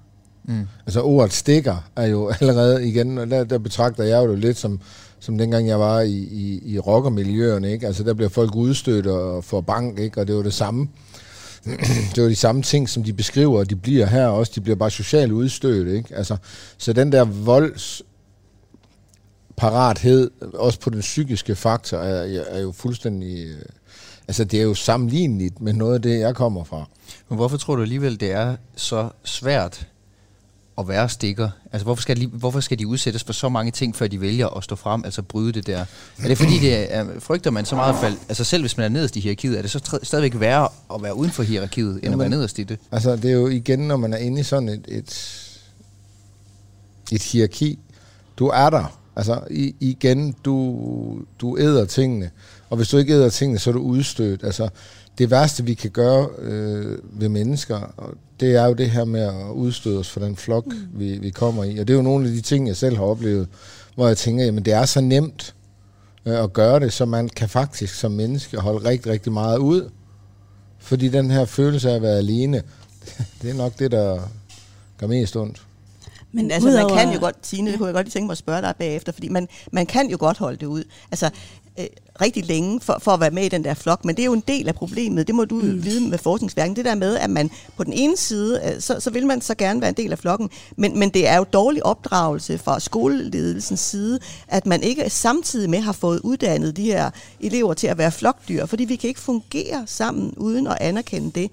Mm. 0.45 0.67
Altså 0.87 1.03
ordet 1.03 1.33
stikker 1.33 1.91
er 1.97 2.07
jo 2.07 2.29
allerede 2.41 2.89
igen, 2.89 3.19
og 3.19 3.31
der, 3.31 3.45
der 3.45 3.59
betragter 3.59 4.05
jeg 4.05 4.25
jo 4.25 4.31
det 4.31 4.39
lidt 4.39 4.57
som, 4.57 4.81
som 5.21 5.39
dengang 5.39 5.69
jeg 5.69 5.81
var 5.81 6.01
i, 6.01 6.17
i, 6.17 6.61
i 6.65 6.79
rockermiljøerne, 6.79 7.73
ikke? 7.73 7.87
Altså 7.87 8.03
der 8.03 8.15
bliver 8.15 8.29
folk 8.29 8.55
udstødt 8.55 9.07
og 9.07 9.45
får 9.45 9.61
bank, 9.61 9.99
ikke? 9.99 10.21
Og 10.21 10.27
det 10.27 10.37
var 10.37 10.43
det 10.43 10.55
samme. 10.55 10.89
det 12.15 12.23
var 12.23 12.29
de 12.29 12.37
samme 12.37 12.63
ting, 12.63 12.89
som 12.89 13.05
de 13.05 13.13
beskriver, 13.13 13.59
og 13.59 13.71
de 13.71 13.77
bliver 13.77 14.07
her 14.07 14.27
også. 14.27 14.53
De 14.55 14.61
bliver 14.61 14.77
bare 14.77 14.91
socialt 14.91 15.33
udstødt, 15.33 15.89
ikke? 15.89 16.15
Altså, 16.15 16.37
så 16.79 16.93
den 16.93 17.13
der 17.13 17.25
volds 17.25 18.03
parathed, 19.57 20.31
også 20.55 20.81
på 20.81 20.91
den 20.91 21.01
psykiske 21.01 21.55
faktor, 21.55 21.99
er, 21.99 22.43
er 22.49 22.61
jo 22.61 22.73
fuldstændig... 22.73 23.47
Altså, 24.29 24.45
det 24.45 24.59
er 24.59 24.62
jo 24.64 24.75
sammenligneligt 24.75 25.61
med 25.61 25.73
noget 25.73 25.95
af 25.95 26.03
det, 26.03 26.21
jeg 26.21 26.35
kommer 26.35 26.64
fra. 26.64 26.85
Men 27.29 27.37
hvorfor 27.37 27.57
tror 27.57 27.77
du 27.77 27.83
alligevel, 27.83 28.21
det 28.21 28.33
er 28.33 28.57
så 28.77 29.09
svært 29.25 29.87
at 30.79 30.88
være 30.88 31.09
stikker? 31.09 31.51
Altså, 31.73 31.85
hvorfor 31.85 32.03
skal, 32.03 32.21
de, 32.21 32.27
hvorfor 32.27 32.61
skal 32.61 32.79
de 32.79 32.87
udsættes 32.87 33.25
for 33.25 33.33
så 33.33 33.49
mange 33.49 33.71
ting, 33.73 33.97
før 33.97 34.07
de 34.07 34.21
vælger 34.21 34.49
at 34.49 34.64
stå 34.64 34.77
frem, 34.77 35.05
altså 35.05 35.23
bryde 35.23 35.53
det 35.53 35.67
der? 35.67 35.85
Er 36.23 36.29
det 36.29 36.38
fordi, 36.38 36.59
det 36.59 36.95
er, 36.95 37.07
frygter 37.19 37.51
man 37.51 37.64
så 37.64 37.77
meget 37.77 37.97
fald, 38.01 38.14
altså 38.29 38.45
selv 38.45 38.62
hvis 38.62 38.77
man 38.77 38.85
er 38.85 38.88
nederst 38.88 39.17
i 39.17 39.21
hierarkiet, 39.21 39.59
er 39.59 39.62
det 39.62 39.71
så 39.71 39.79
tr- 39.88 40.05
stadigvæk 40.05 40.41
værre 40.41 40.69
at 40.95 41.03
være 41.03 41.14
uden 41.14 41.31
for 41.31 41.43
hierarkiet, 41.43 41.91
end 41.91 41.99
at 41.99 42.05
Jamen, 42.05 42.19
være 42.19 42.29
nederst 42.29 42.59
i 42.59 42.62
det? 42.62 42.79
Altså, 42.93 43.17
det 43.17 43.25
er 43.25 43.35
jo 43.35 43.47
igen, 43.47 43.79
når 43.79 43.97
man 43.97 44.12
er 44.12 44.19
inde 44.19 44.41
i 44.41 44.43
sådan 44.43 44.69
et, 44.69 44.85
et, 44.88 45.41
et 47.12 47.23
hierarki. 47.23 47.79
Du 48.38 48.47
er 48.47 48.71
der. 48.71 48.98
Altså, 49.19 49.41
i, 49.51 49.75
igen, 49.81 50.35
du, 50.45 50.77
du 51.41 51.59
æder 51.59 51.85
tingene. 51.85 52.31
Og 52.71 52.77
hvis 52.77 52.89
du 52.89 52.97
ikke 52.99 53.13
æder 53.15 53.29
tingene, 53.29 53.59
så 53.59 53.71
er 53.71 53.75
du 53.75 53.81
udstødt. 53.81 54.45
Altså, 54.45 54.69
det 55.19 55.31
værste, 55.31 55.65
vi 55.65 55.75
kan 55.75 55.91
gøre 55.91 56.29
øh, 56.39 56.99
ved 57.13 57.29
mennesker, 57.29 57.95
og 57.97 58.15
det 58.41 58.55
er 58.55 58.65
jo 58.67 58.73
det 58.73 58.91
her 58.91 59.05
med 59.05 59.21
at 59.21 59.51
udstøde 59.53 59.99
os 59.99 60.11
fra 60.11 60.25
den 60.25 60.37
flok, 60.37 60.67
mm. 60.67 60.75
vi, 60.95 61.19
vi 61.19 61.31
kommer 61.31 61.65
i. 61.65 61.79
Og 61.79 61.89
det 61.89 61.95
er 61.95 61.97
jo 61.97 62.03
nogle 62.03 62.29
af 62.29 62.35
de 62.35 62.41
ting, 62.41 62.69
jeg 62.69 62.77
selv 62.77 62.97
har 62.97 63.05
oplevet, 63.05 63.49
hvor 63.95 64.07
jeg 64.07 64.17
tænker, 64.17 64.45
jamen 64.45 64.65
det 64.65 64.73
er 64.73 64.85
så 64.85 65.01
nemt 65.01 65.55
øh, 66.27 66.43
at 66.43 66.53
gøre 66.53 66.81
det, 66.81 66.93
så 66.93 67.05
man 67.05 67.29
kan 67.29 67.49
faktisk 67.49 67.95
som 67.95 68.13
menneske 68.13 68.57
holde 68.57 68.89
rigtig, 68.89 69.13
rigtig 69.13 69.33
meget 69.33 69.59
ud. 69.59 69.91
Fordi 70.79 71.09
den 71.09 71.31
her 71.31 71.45
følelse 71.45 71.91
af 71.91 71.95
at 71.95 72.03
være 72.03 72.19
alene, 72.19 72.63
det 73.43 73.51
er 73.51 73.55
nok 73.55 73.79
det, 73.79 73.91
der 73.91 74.21
gør 74.99 75.07
mest 75.07 75.37
ondt. 75.37 75.68
Men 76.33 76.51
altså, 76.51 76.69
man 76.69 76.77
udover- 76.85 76.97
kan 76.97 77.12
jo 77.12 77.21
godt, 77.21 77.41
Tine, 77.43 77.71
det 77.71 77.79
kunne 77.79 77.87
jeg 77.87 77.95
godt 77.95 78.07
lige 78.07 78.12
tænke 78.12 78.27
mig 78.27 78.33
at 78.33 78.38
spørge 78.38 78.62
dig 78.62 78.75
bagefter, 78.79 79.12
fordi 79.12 79.29
man, 79.29 79.49
man 79.73 79.87
kan 79.87 80.11
jo 80.11 80.17
godt 80.21 80.38
holde 80.38 80.57
det 80.57 80.67
ud. 80.67 80.85
Altså, 81.11 81.31
øh, 81.79 81.87
rigtig 82.21 82.47
længe 82.47 82.81
for, 82.81 82.99
for 83.01 83.11
at 83.12 83.21
være 83.21 83.31
med 83.31 83.45
i 83.45 83.49
den 83.49 83.64
der 83.64 83.75
flok, 83.75 84.05
men 84.05 84.17
det 84.17 84.23
er 84.23 84.27
jo 84.27 84.33
en 84.33 84.45
del 84.49 84.69
af 84.69 84.75
problemet. 84.75 85.27
Det 85.27 85.35
må 85.35 85.45
du 85.45 85.55
mm. 85.55 85.85
vide 85.85 86.09
med 86.09 86.19
forskningsværken. 86.19 86.77
Det 86.77 86.85
der 86.85 86.95
med, 86.95 87.17
at 87.17 87.31
man 87.31 87.51
på 87.77 87.85
den 87.85 87.93
ene 87.93 88.17
side, 88.17 88.61
øh, 88.64 88.81
så, 88.81 89.01
så 89.01 89.11
vil 89.11 89.27
man 89.27 89.41
så 89.41 89.55
gerne 89.55 89.81
være 89.81 89.88
en 89.91 89.97
del 89.97 90.12
af 90.12 90.19
flokken, 90.19 90.51
men, 90.77 90.99
men 90.99 91.09
det 91.11 91.29
er 91.29 91.37
jo 91.37 91.45
dårlig 91.53 91.87
opdragelse 91.87 92.59
fra 92.59 92.81
skoleledelsens 92.81 93.81
side, 93.81 94.19
at 94.49 94.67
man 94.67 94.83
ikke 94.83 95.11
samtidig 95.11 95.71
med 95.71 95.81
har 95.81 95.93
fået 95.93 96.21
uddannet 96.21 96.77
de 96.77 96.83
her 96.85 97.11
elever 97.41 97.75
til 97.75 97.87
at 97.87 97.99
være 97.99 98.12
flokdyr, 98.12 98.67
fordi 98.67 98.85
vi 98.85 98.97
kan 98.97 99.09
ikke 99.09 99.21
fungere 99.21 99.83
sammen 99.87 100.35
uden 100.37 100.67
at 100.67 100.77
anerkende 100.81 101.31
det. 101.41 101.51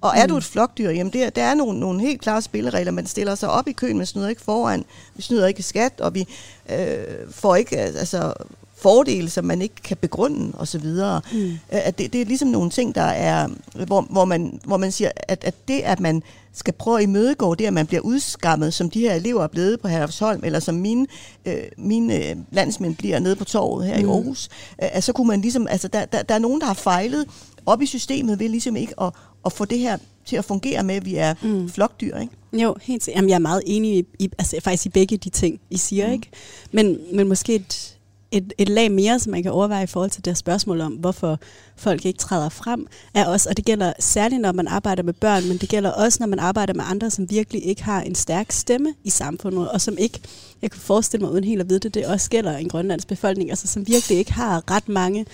Og 0.00 0.12
er 0.16 0.26
du 0.26 0.36
et 0.36 0.44
flokdyr, 0.44 0.90
jamen 0.90 1.12
det, 1.12 1.22
er- 1.22 1.30
der 1.30 1.42
er 1.42 1.54
nogle, 1.54 1.80
nogle 1.80 2.00
helt 2.00 2.20
klare 2.20 2.42
spilleregler. 2.42 2.92
Man 2.92 3.06
stiller 3.06 3.34
sig 3.34 3.50
op 3.50 3.68
i 3.68 3.72
køen, 3.72 3.96
man 3.96 4.06
snyder 4.06 4.28
ikke 4.28 4.42
foran, 4.42 4.84
vi 5.16 5.22
snyder 5.22 5.46
ikke 5.46 5.62
skat, 5.62 6.00
og 6.00 6.14
vi 6.14 6.26
øh, 6.72 6.96
får 7.30 7.56
ikke 7.56 7.78
altså, 7.78 8.32
fordele, 8.76 9.30
som 9.30 9.44
man 9.44 9.62
ikke 9.62 9.74
kan 9.84 9.96
begrunde 9.96 10.52
osv. 10.58 10.86
Mm. 11.32 11.58
At 11.68 11.98
det, 11.98 12.12
det 12.12 12.20
er 12.20 12.24
ligesom 12.24 12.48
nogle 12.48 12.70
ting, 12.70 12.94
der 12.94 13.02
er, 13.02 13.48
hvor, 13.86 14.00
hvor, 14.00 14.24
man, 14.24 14.60
hvor 14.64 14.76
man 14.76 14.92
siger, 14.92 15.10
at, 15.16 15.44
at 15.44 15.54
det, 15.68 15.80
at 15.80 16.00
man 16.00 16.22
skal 16.52 16.74
prøve 16.74 16.96
at 16.98 17.02
imødegå 17.02 17.54
det, 17.54 17.66
at 17.66 17.72
man 17.72 17.86
bliver 17.86 18.00
udskammet, 18.00 18.74
som 18.74 18.90
de 18.90 19.00
her 19.00 19.14
elever 19.14 19.42
er 19.42 19.46
blevet 19.48 19.80
på 19.80 19.88
Herlufsholm, 19.88 20.40
eller 20.44 20.60
som 20.60 20.74
mine, 20.74 21.06
øh, 21.46 21.54
mine 21.76 22.28
øh, 22.30 22.36
landsmænd 22.52 22.96
bliver 22.96 23.18
nede 23.18 23.36
på 23.36 23.44
torvet 23.44 23.86
her 23.86 23.94
mm. 23.98 24.00
i 24.00 24.12
Aarhus, 24.12 24.48
øh, 24.82 25.02
så 25.02 25.12
kunne 25.12 25.26
man 25.28 25.40
ligesom, 25.40 25.66
altså 25.70 25.88
der, 25.88 26.04
der, 26.04 26.22
der 26.22 26.34
er 26.34 26.38
nogen, 26.38 26.60
der 26.60 26.66
har 26.66 26.74
fejlet 26.74 27.26
op 27.66 27.82
i 27.82 27.86
systemet 27.86 28.38
ved 28.38 28.48
ligesom 28.48 28.76
ikke 28.76 29.00
at, 29.02 29.12
at 29.46 29.52
få 29.52 29.64
det 29.64 29.78
her 29.78 29.98
til 30.26 30.36
at 30.36 30.44
fungere 30.44 30.82
med, 30.82 30.94
at 30.94 31.04
vi 31.04 31.14
er 31.14 31.34
mm. 31.42 31.68
flokdyr, 31.68 32.16
ikke? 32.16 32.32
Jo, 32.52 32.74
helt 32.82 33.04
sikkert. 33.04 33.16
Jamen, 33.18 33.28
jeg 33.28 33.34
er 33.34 33.38
meget 33.38 33.62
enig 33.66 33.98
i, 33.98 34.04
i, 34.18 34.30
altså, 34.38 34.56
faktisk 34.62 34.86
i 34.86 34.88
begge 34.88 35.16
de 35.16 35.30
ting, 35.30 35.60
I 35.70 35.76
siger, 35.76 36.06
mm. 36.06 36.12
ikke? 36.12 36.28
Men, 36.72 36.98
men 37.12 37.28
måske 37.28 37.54
et, 37.54 37.98
et, 38.30 38.52
et 38.58 38.68
lag 38.68 38.92
mere, 38.92 39.18
som 39.18 39.30
man 39.30 39.42
kan 39.42 39.52
overveje 39.52 39.84
i 39.84 39.86
forhold 39.86 40.10
til 40.10 40.24
det 40.24 40.30
her 40.30 40.34
spørgsmål 40.34 40.80
om, 40.80 40.92
hvorfor 40.92 41.38
folk 41.76 42.06
ikke 42.06 42.18
træder 42.18 42.48
frem, 42.48 42.86
er 43.14 43.26
også, 43.26 43.48
og 43.48 43.56
det 43.56 43.64
gælder 43.64 43.92
særligt, 43.98 44.40
når 44.40 44.52
man 44.52 44.68
arbejder 44.68 45.02
med 45.02 45.12
børn, 45.12 45.48
men 45.48 45.56
det 45.56 45.68
gælder 45.68 45.90
også, 45.90 46.16
når 46.20 46.26
man 46.26 46.38
arbejder 46.38 46.74
med 46.74 46.84
andre, 46.86 47.10
som 47.10 47.30
virkelig 47.30 47.66
ikke 47.66 47.82
har 47.82 48.02
en 48.02 48.14
stærk 48.14 48.52
stemme 48.52 48.94
i 49.04 49.10
samfundet, 49.10 49.70
og 49.70 49.80
som 49.80 49.98
ikke, 49.98 50.20
jeg 50.62 50.70
kan 50.70 50.80
forestille 50.80 51.24
mig 51.24 51.32
uden 51.32 51.44
helt 51.44 51.60
at 51.60 51.68
vide 51.68 51.78
det, 51.78 51.94
det 51.94 52.06
også 52.06 52.30
gælder 52.30 52.56
en 52.56 52.68
grønlandsk 52.68 53.08
befolkning, 53.08 53.50
altså 53.50 53.66
som 53.66 53.86
virkelig 53.86 54.18
ikke 54.18 54.32
har 54.32 54.70
ret 54.70 54.88
mange 54.88 55.26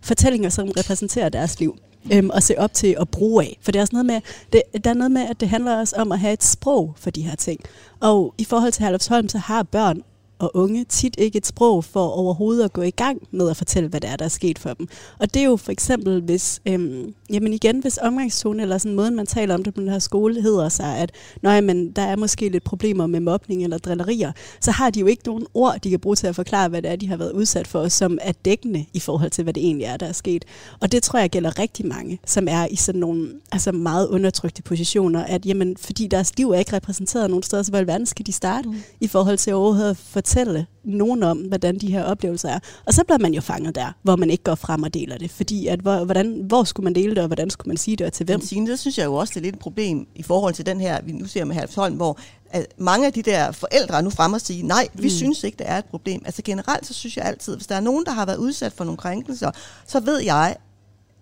fortællinger, 0.00 0.48
som 0.48 0.68
repræsenterer 0.76 1.28
deres 1.28 1.60
liv 1.60 1.78
øhm, 2.12 2.30
at 2.34 2.42
se 2.42 2.58
op 2.58 2.72
til 2.72 2.98
og 2.98 3.08
bruge 3.08 3.44
af. 3.44 3.58
For 3.62 3.72
det 3.72 3.78
er 3.78 3.82
også 3.82 3.94
noget 3.94 4.06
med, 4.06 4.20
det, 4.52 4.62
der 4.84 4.90
er 4.90 4.94
noget 4.94 5.10
med, 5.10 5.22
at 5.22 5.40
det 5.40 5.48
handler 5.48 5.78
også 5.78 5.96
om 5.96 6.12
at 6.12 6.18
have 6.18 6.32
et 6.32 6.44
sprog 6.44 6.94
for 6.96 7.10
de 7.10 7.22
her 7.22 7.36
ting. 7.36 7.60
Og 8.00 8.34
i 8.38 8.44
forhold 8.44 8.72
til 8.72 8.84
Herlufsholm, 8.84 9.28
så 9.28 9.38
har 9.38 9.62
børn 9.62 10.02
og 10.38 10.50
unge 10.54 10.84
tit 10.84 11.14
ikke 11.18 11.38
et 11.38 11.46
sprog 11.46 11.84
for 11.84 12.08
overhovedet 12.08 12.64
at 12.64 12.72
gå 12.72 12.82
i 12.82 12.90
gang 12.90 13.22
med 13.30 13.50
at 13.50 13.56
fortælle, 13.56 13.88
hvad 13.88 14.00
det 14.00 14.10
er, 14.10 14.16
der 14.16 14.24
er 14.24 14.28
sket 14.28 14.58
for 14.58 14.72
dem. 14.72 14.88
Og 15.18 15.34
det 15.34 15.40
er 15.40 15.46
jo 15.46 15.56
for 15.56 15.72
eksempel, 15.72 16.22
hvis, 16.22 16.60
øhm, 16.66 17.14
jamen 17.30 17.52
igen, 17.52 17.80
hvis 17.80 17.98
omgangstone 18.02 18.62
eller 18.62 18.78
sådan 18.78 18.96
måden, 18.96 19.16
man 19.16 19.26
taler 19.26 19.54
om 19.54 19.64
det 19.64 19.74
på 19.74 19.80
den 19.80 19.88
her 19.88 19.98
skole, 19.98 20.42
hedder 20.42 20.68
sig, 20.68 20.98
at 20.98 21.12
Nå, 21.42 21.60
men 21.60 21.90
der 21.90 22.02
er 22.02 22.16
måske 22.16 22.48
lidt 22.48 22.64
problemer 22.64 23.06
med 23.06 23.20
mobning 23.20 23.64
eller 23.64 23.78
drillerier, 23.78 24.32
så 24.60 24.70
har 24.70 24.90
de 24.90 25.00
jo 25.00 25.06
ikke 25.06 25.22
nogen 25.26 25.46
ord, 25.54 25.78
de 25.84 25.90
kan 25.90 26.00
bruge 26.00 26.16
til 26.16 26.26
at 26.26 26.34
forklare, 26.34 26.68
hvad 26.68 26.82
det 26.82 26.90
er, 26.90 26.96
de 26.96 27.08
har 27.08 27.16
været 27.16 27.32
udsat 27.32 27.66
for, 27.66 27.88
som 27.88 28.18
er 28.22 28.32
dækkende 28.32 28.86
i 28.92 29.00
forhold 29.00 29.30
til, 29.30 29.44
hvad 29.44 29.52
det 29.52 29.64
egentlig 29.64 29.84
er, 29.84 29.96
der 29.96 30.06
er 30.06 30.12
sket. 30.12 30.44
Og 30.80 30.92
det 30.92 31.02
tror 31.02 31.18
jeg 31.18 31.30
gælder 31.30 31.58
rigtig 31.58 31.86
mange, 31.86 32.18
som 32.26 32.48
er 32.50 32.66
i 32.70 32.76
sådan 32.76 33.00
nogle 33.00 33.28
altså 33.52 33.72
meget 33.72 34.08
undertrykte 34.08 34.62
positioner, 34.62 35.24
at 35.24 35.46
jamen, 35.46 35.76
fordi 35.76 36.06
deres 36.06 36.36
liv 36.36 36.50
er 36.50 36.58
ikke 36.58 36.76
repræsenteret 36.76 37.30
nogen 37.30 37.42
steder, 37.42 37.62
så 37.62 37.70
hvor 37.70 37.78
i 37.78 37.86
verden 37.86 38.06
skal 38.06 38.26
de 38.26 38.32
starte 38.32 38.68
mm. 38.68 38.76
i 39.00 39.06
forhold 39.06 39.38
til 39.38 39.54
overhovedet 39.54 39.90
at 39.90 39.96
fortælle 40.28 40.66
nogen 40.84 41.22
om, 41.22 41.38
hvordan 41.38 41.78
de 41.78 41.92
her 41.92 42.04
oplevelser 42.04 42.48
er. 42.48 42.58
Og 42.86 42.94
så 42.94 43.04
bliver 43.04 43.18
man 43.18 43.34
jo 43.34 43.40
fanget 43.40 43.74
der, 43.74 43.92
hvor 44.02 44.16
man 44.16 44.30
ikke 44.30 44.44
går 44.44 44.54
frem 44.54 44.82
og 44.82 44.94
deler 44.94 45.18
det. 45.18 45.30
Fordi 45.30 45.66
at, 45.66 45.80
hvor, 45.80 46.04
hvordan, 46.04 46.42
hvor 46.44 46.64
skulle 46.64 46.84
man 46.84 46.94
dele 46.94 47.10
det, 47.14 47.18
og 47.18 47.26
hvordan 47.26 47.50
skulle 47.50 47.68
man 47.68 47.76
sige 47.76 47.96
det, 47.96 48.06
og 48.06 48.12
til 48.12 48.26
hvem? 48.26 48.40
Men 48.40 48.46
Signe, 48.46 48.70
det 48.70 48.78
synes 48.78 48.98
jeg 48.98 49.04
jo 49.04 49.14
også, 49.14 49.30
det 49.34 49.40
er 49.40 49.44
lidt 49.44 49.54
et 49.54 49.60
problem 49.60 50.06
i 50.14 50.22
forhold 50.22 50.54
til 50.54 50.66
den 50.66 50.80
her, 50.80 51.02
vi 51.02 51.12
nu 51.12 51.26
ser 51.26 51.44
med 51.44 51.54
Halvsholm, 51.54 51.96
hvor 51.96 52.18
at 52.50 52.66
mange 52.78 53.06
af 53.06 53.12
de 53.12 53.22
der 53.22 53.52
forældre 53.52 53.96
er 53.98 54.00
nu 54.00 54.10
fremme 54.10 54.36
og 54.36 54.40
sige, 54.40 54.62
nej, 54.62 54.88
vi 54.94 55.02
mm. 55.02 55.10
synes 55.10 55.44
ikke, 55.44 55.56
det 55.58 55.68
er 55.68 55.78
et 55.78 55.84
problem. 55.84 56.22
Altså 56.24 56.42
generelt, 56.44 56.86
så 56.86 56.94
synes 56.94 57.16
jeg 57.16 57.24
altid, 57.24 57.56
hvis 57.56 57.66
der 57.66 57.74
er 57.74 57.80
nogen, 57.80 58.04
der 58.04 58.12
har 58.12 58.26
været 58.26 58.36
udsat 58.36 58.72
for 58.72 58.84
nogle 58.84 58.98
krænkelser, 58.98 59.50
så 59.86 60.00
ved 60.00 60.18
jeg, 60.18 60.56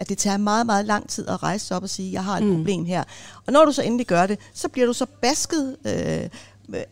at 0.00 0.08
det 0.08 0.18
tager 0.18 0.36
meget, 0.36 0.66
meget 0.66 0.86
lang 0.86 1.08
tid 1.08 1.28
at 1.28 1.42
rejse 1.42 1.66
sig 1.66 1.76
op 1.76 1.82
og 1.82 1.88
sige, 1.90 2.12
jeg 2.12 2.24
har 2.24 2.36
et 2.36 2.44
mm. 2.44 2.56
problem 2.56 2.84
her. 2.84 3.04
Og 3.46 3.52
når 3.52 3.64
du 3.64 3.72
så 3.72 3.82
endelig 3.82 4.06
gør 4.06 4.26
det, 4.26 4.38
så 4.54 4.68
bliver 4.68 4.86
du 4.86 4.92
så 4.92 5.06
basket 5.22 5.76
øh, 5.86 6.28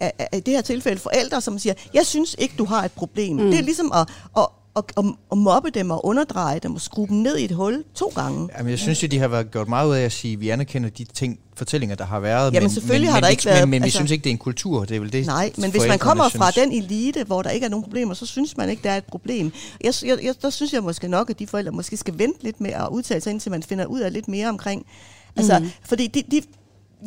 af 0.01 0.43
det 0.43 0.55
her 0.55 0.61
tilfælde 0.61 0.99
forældre, 1.01 1.41
som 1.41 1.59
siger, 1.59 1.75
jeg 1.95 2.07
synes 2.07 2.37
ikke, 2.39 2.55
du 2.59 2.65
har 2.65 2.85
et 2.85 2.93
problem. 2.93 3.37
Mm. 3.37 3.51
Det 3.51 3.59
er 3.59 3.63
ligesom 3.63 3.93
at, 3.95 4.09
at, 4.37 4.47
at, 4.77 4.85
at, 4.99 5.05
at 5.33 5.39
mobbe 5.39 5.71
dem 5.71 5.91
og 5.91 6.07
underdreje 6.07 6.59
dem 6.59 6.75
og 6.75 6.81
skrue 6.81 7.09
dem 7.09 7.17
ned 7.17 7.37
i 7.39 7.45
et 7.45 7.51
hul 7.53 7.85
to 7.95 8.13
gange. 8.15 8.49
Jamen, 8.59 8.71
jeg 8.71 8.79
synes 8.79 9.03
jo, 9.03 9.09
de 9.09 9.19
har 9.19 9.29
været 9.29 9.51
gjort 9.51 9.69
meget 9.69 9.89
ud 9.89 9.95
af 9.95 10.01
at 10.03 10.13
sige, 10.13 10.33
at 10.33 10.41
vi 10.41 10.49
anerkender 10.49 10.91
de 10.91 11.05
ting, 11.05 11.39
fortællinger, 11.57 11.97
der 11.97 12.05
har 12.05 12.21
været. 12.21 12.55
Jamen, 12.55 12.71
selvfølgelig 12.71 13.07
men, 13.07 13.13
har 13.13 13.17
men, 13.19 13.23
der 13.23 13.29
vi- 13.29 13.33
ikke 13.33 13.45
været- 13.45 13.61
Men, 13.63 13.71
men 13.71 13.83
vi 13.83 13.85
altså- 13.87 13.97
synes 13.99 14.11
ikke, 14.11 14.25
det 14.25 14.31
er 14.31 14.35
en 14.35 14.39
kultur. 14.39 14.85
Det 14.85 14.97
er 14.97 15.01
vel 15.01 15.13
det, 15.13 15.27
Nej, 15.27 15.53
men 15.59 15.71
hvis 15.71 15.83
man 15.89 15.99
kommer 15.99 16.29
fra 16.29 16.51
synes. 16.51 16.69
den 16.69 16.83
elite, 16.85 17.25
hvor 17.25 17.43
der 17.43 17.51
ikke 17.51 17.67
er 17.67 17.71
nogen 17.71 17.85
problemer, 17.85 18.15
så 18.15 18.27
synes 18.27 18.57
man 18.57 18.71
ikke, 18.71 18.83
der 18.83 18.91
er 18.91 18.97
et 18.97 19.05
problem. 19.05 19.53
Jeg, 19.85 19.95
jeg, 20.05 20.19
jeg, 20.25 20.35
der 20.43 20.51
synes 20.51 20.73
jeg 20.73 20.83
måske 20.83 21.09
nok, 21.09 21.31
at 21.31 21.39
de 21.39 21.47
forældre 21.47 21.73
måske 21.73 21.97
skal 21.97 22.19
vente 22.19 22.43
lidt 22.45 22.61
med 22.61 22.71
at 22.71 22.89
udtale 22.91 23.21
sig, 23.21 23.31
indtil 23.31 23.51
man 23.51 23.63
finder 23.63 23.85
ud 23.87 24.01
af 24.01 24.13
lidt 24.13 24.29
mere 24.29 24.49
omkring. 24.49 24.87
Altså, 25.37 25.59
mm. 25.59 25.71
fordi 25.85 26.07
de, 26.07 26.23
de, 26.31 26.43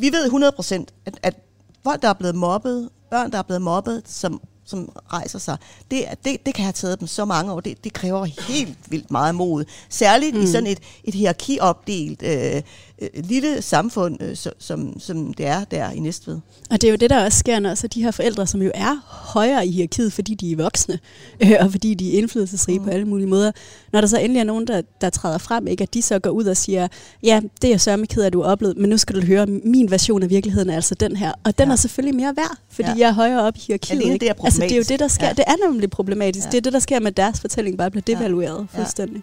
vi 0.00 0.06
ved 0.12 0.24
100 0.24 0.52
procent, 0.52 0.94
at, 1.06 1.18
at 1.22 1.34
folk, 1.84 2.02
der 2.02 2.08
er 2.08 2.12
blevet 2.12 2.34
mobbet, 2.34 2.88
børn, 3.10 3.30
der 3.32 3.38
er 3.38 3.42
blevet 3.42 3.62
mobbet, 3.62 4.02
som, 4.06 4.40
som 4.64 4.92
rejser 5.12 5.38
sig, 5.38 5.56
det, 5.90 6.04
det, 6.24 6.46
det 6.46 6.54
kan 6.54 6.64
have 6.64 6.72
taget 6.72 7.00
dem 7.00 7.08
så 7.08 7.24
mange 7.24 7.52
år. 7.52 7.60
Det, 7.60 7.84
det 7.84 7.92
kræver 7.92 8.24
helt 8.24 8.78
vildt 8.90 9.10
meget 9.10 9.34
mod. 9.34 9.64
Særligt 9.88 10.36
mm. 10.36 10.42
i 10.42 10.46
sådan 10.46 10.66
et, 10.66 10.80
et 11.04 11.14
hierarkiopdelt 11.14 12.22
øh, 12.22 12.62
øh, 13.02 13.08
lille 13.24 13.62
samfund, 13.62 14.22
øh, 14.22 14.36
så, 14.36 14.50
som, 14.58 15.00
som 15.00 15.34
det 15.34 15.46
er 15.46 15.64
der 15.64 15.90
i 15.90 15.98
Næstved. 15.98 16.38
Og 16.70 16.80
det 16.80 16.84
er 16.84 16.90
jo 16.90 16.96
det, 16.96 17.10
der 17.10 17.24
også 17.24 17.38
sker, 17.38 17.58
når 17.58 17.74
så 17.74 17.86
de 17.86 18.02
her 18.02 18.10
forældre, 18.10 18.46
som 18.46 18.62
jo 18.62 18.70
er 18.74 19.00
højere 19.32 19.66
i 19.66 19.70
hierarkiet, 19.70 20.12
fordi 20.12 20.34
de 20.34 20.52
er 20.52 20.56
voksne, 20.56 20.98
øh, 21.44 21.52
og 21.60 21.70
fordi 21.70 21.94
de 21.94 22.14
er 22.14 22.18
indflydelsesrige 22.18 22.78
mm. 22.78 22.84
på 22.84 22.90
alle 22.90 23.04
mulige 23.08 23.26
måder. 23.26 23.52
Når 23.92 24.00
der 24.00 24.08
så 24.08 24.18
endelig 24.18 24.40
er 24.40 24.44
nogen, 24.44 24.66
der, 24.66 24.82
der 25.00 25.10
træder 25.10 25.38
frem, 25.38 25.66
ikke, 25.66 25.82
at 25.82 25.94
de 25.94 26.02
så 26.02 26.18
går 26.18 26.30
ud 26.30 26.44
og 26.44 26.56
siger, 26.56 26.88
ja, 27.22 27.40
det 27.62 27.72
er 27.72 27.76
sørme 27.76 28.06
ked 28.06 28.22
af, 28.22 28.26
at 28.26 28.32
du 28.32 28.42
har 28.42 28.50
oplevet, 28.50 28.76
men 28.76 28.90
nu 28.90 28.96
skal 28.98 29.16
du 29.20 29.26
høre, 29.26 29.46
min 29.46 29.90
version 29.90 30.22
af 30.22 30.30
virkeligheden 30.30 30.70
er 30.70 30.74
altså 30.74 30.94
den 30.94 31.16
her. 31.16 31.32
Og 31.44 31.58
den 31.58 31.68
Ja. 31.68 31.72
er 31.72 31.76
selvfølgelig 31.76 32.14
mere 32.16 32.36
værd, 32.36 32.56
fordi 32.70 32.88
Ja. 32.88 32.94
ja. 32.94 32.98
jeg 33.00 33.08
er 33.08 33.12
højere 33.14 33.42
op 33.42 33.56
i 33.56 33.60
hierarkiet. 33.66 33.90
Alene 34.00 34.18
det 34.18 34.28
er 34.28 34.34
altså, 34.44 34.60
det 34.60 34.72
er 34.72 34.76
jo 34.76 34.82
problematisk. 34.82 34.88
det, 34.90 35.00
der 35.00 35.08
sker. 35.08 35.24
Ja. 35.24 35.28
Ja. 35.28 35.34
Det 35.34 35.44
er 35.46 35.68
nemlig 35.70 35.90
problematisk. 35.90 36.44
Ja. 36.44 36.48
Ja. 36.48 36.50
Det 36.50 36.56
er 36.58 36.62
det, 36.62 36.72
der 36.72 36.78
sker 36.78 37.00
med 37.00 37.12
deres 37.12 37.40
fortælling, 37.40 37.78
bare 37.78 37.90
bliver 37.90 38.02
Ja. 38.08 38.14
devalueret 38.14 38.66
Ja. 38.74 38.78
fuldstændig. 38.78 39.22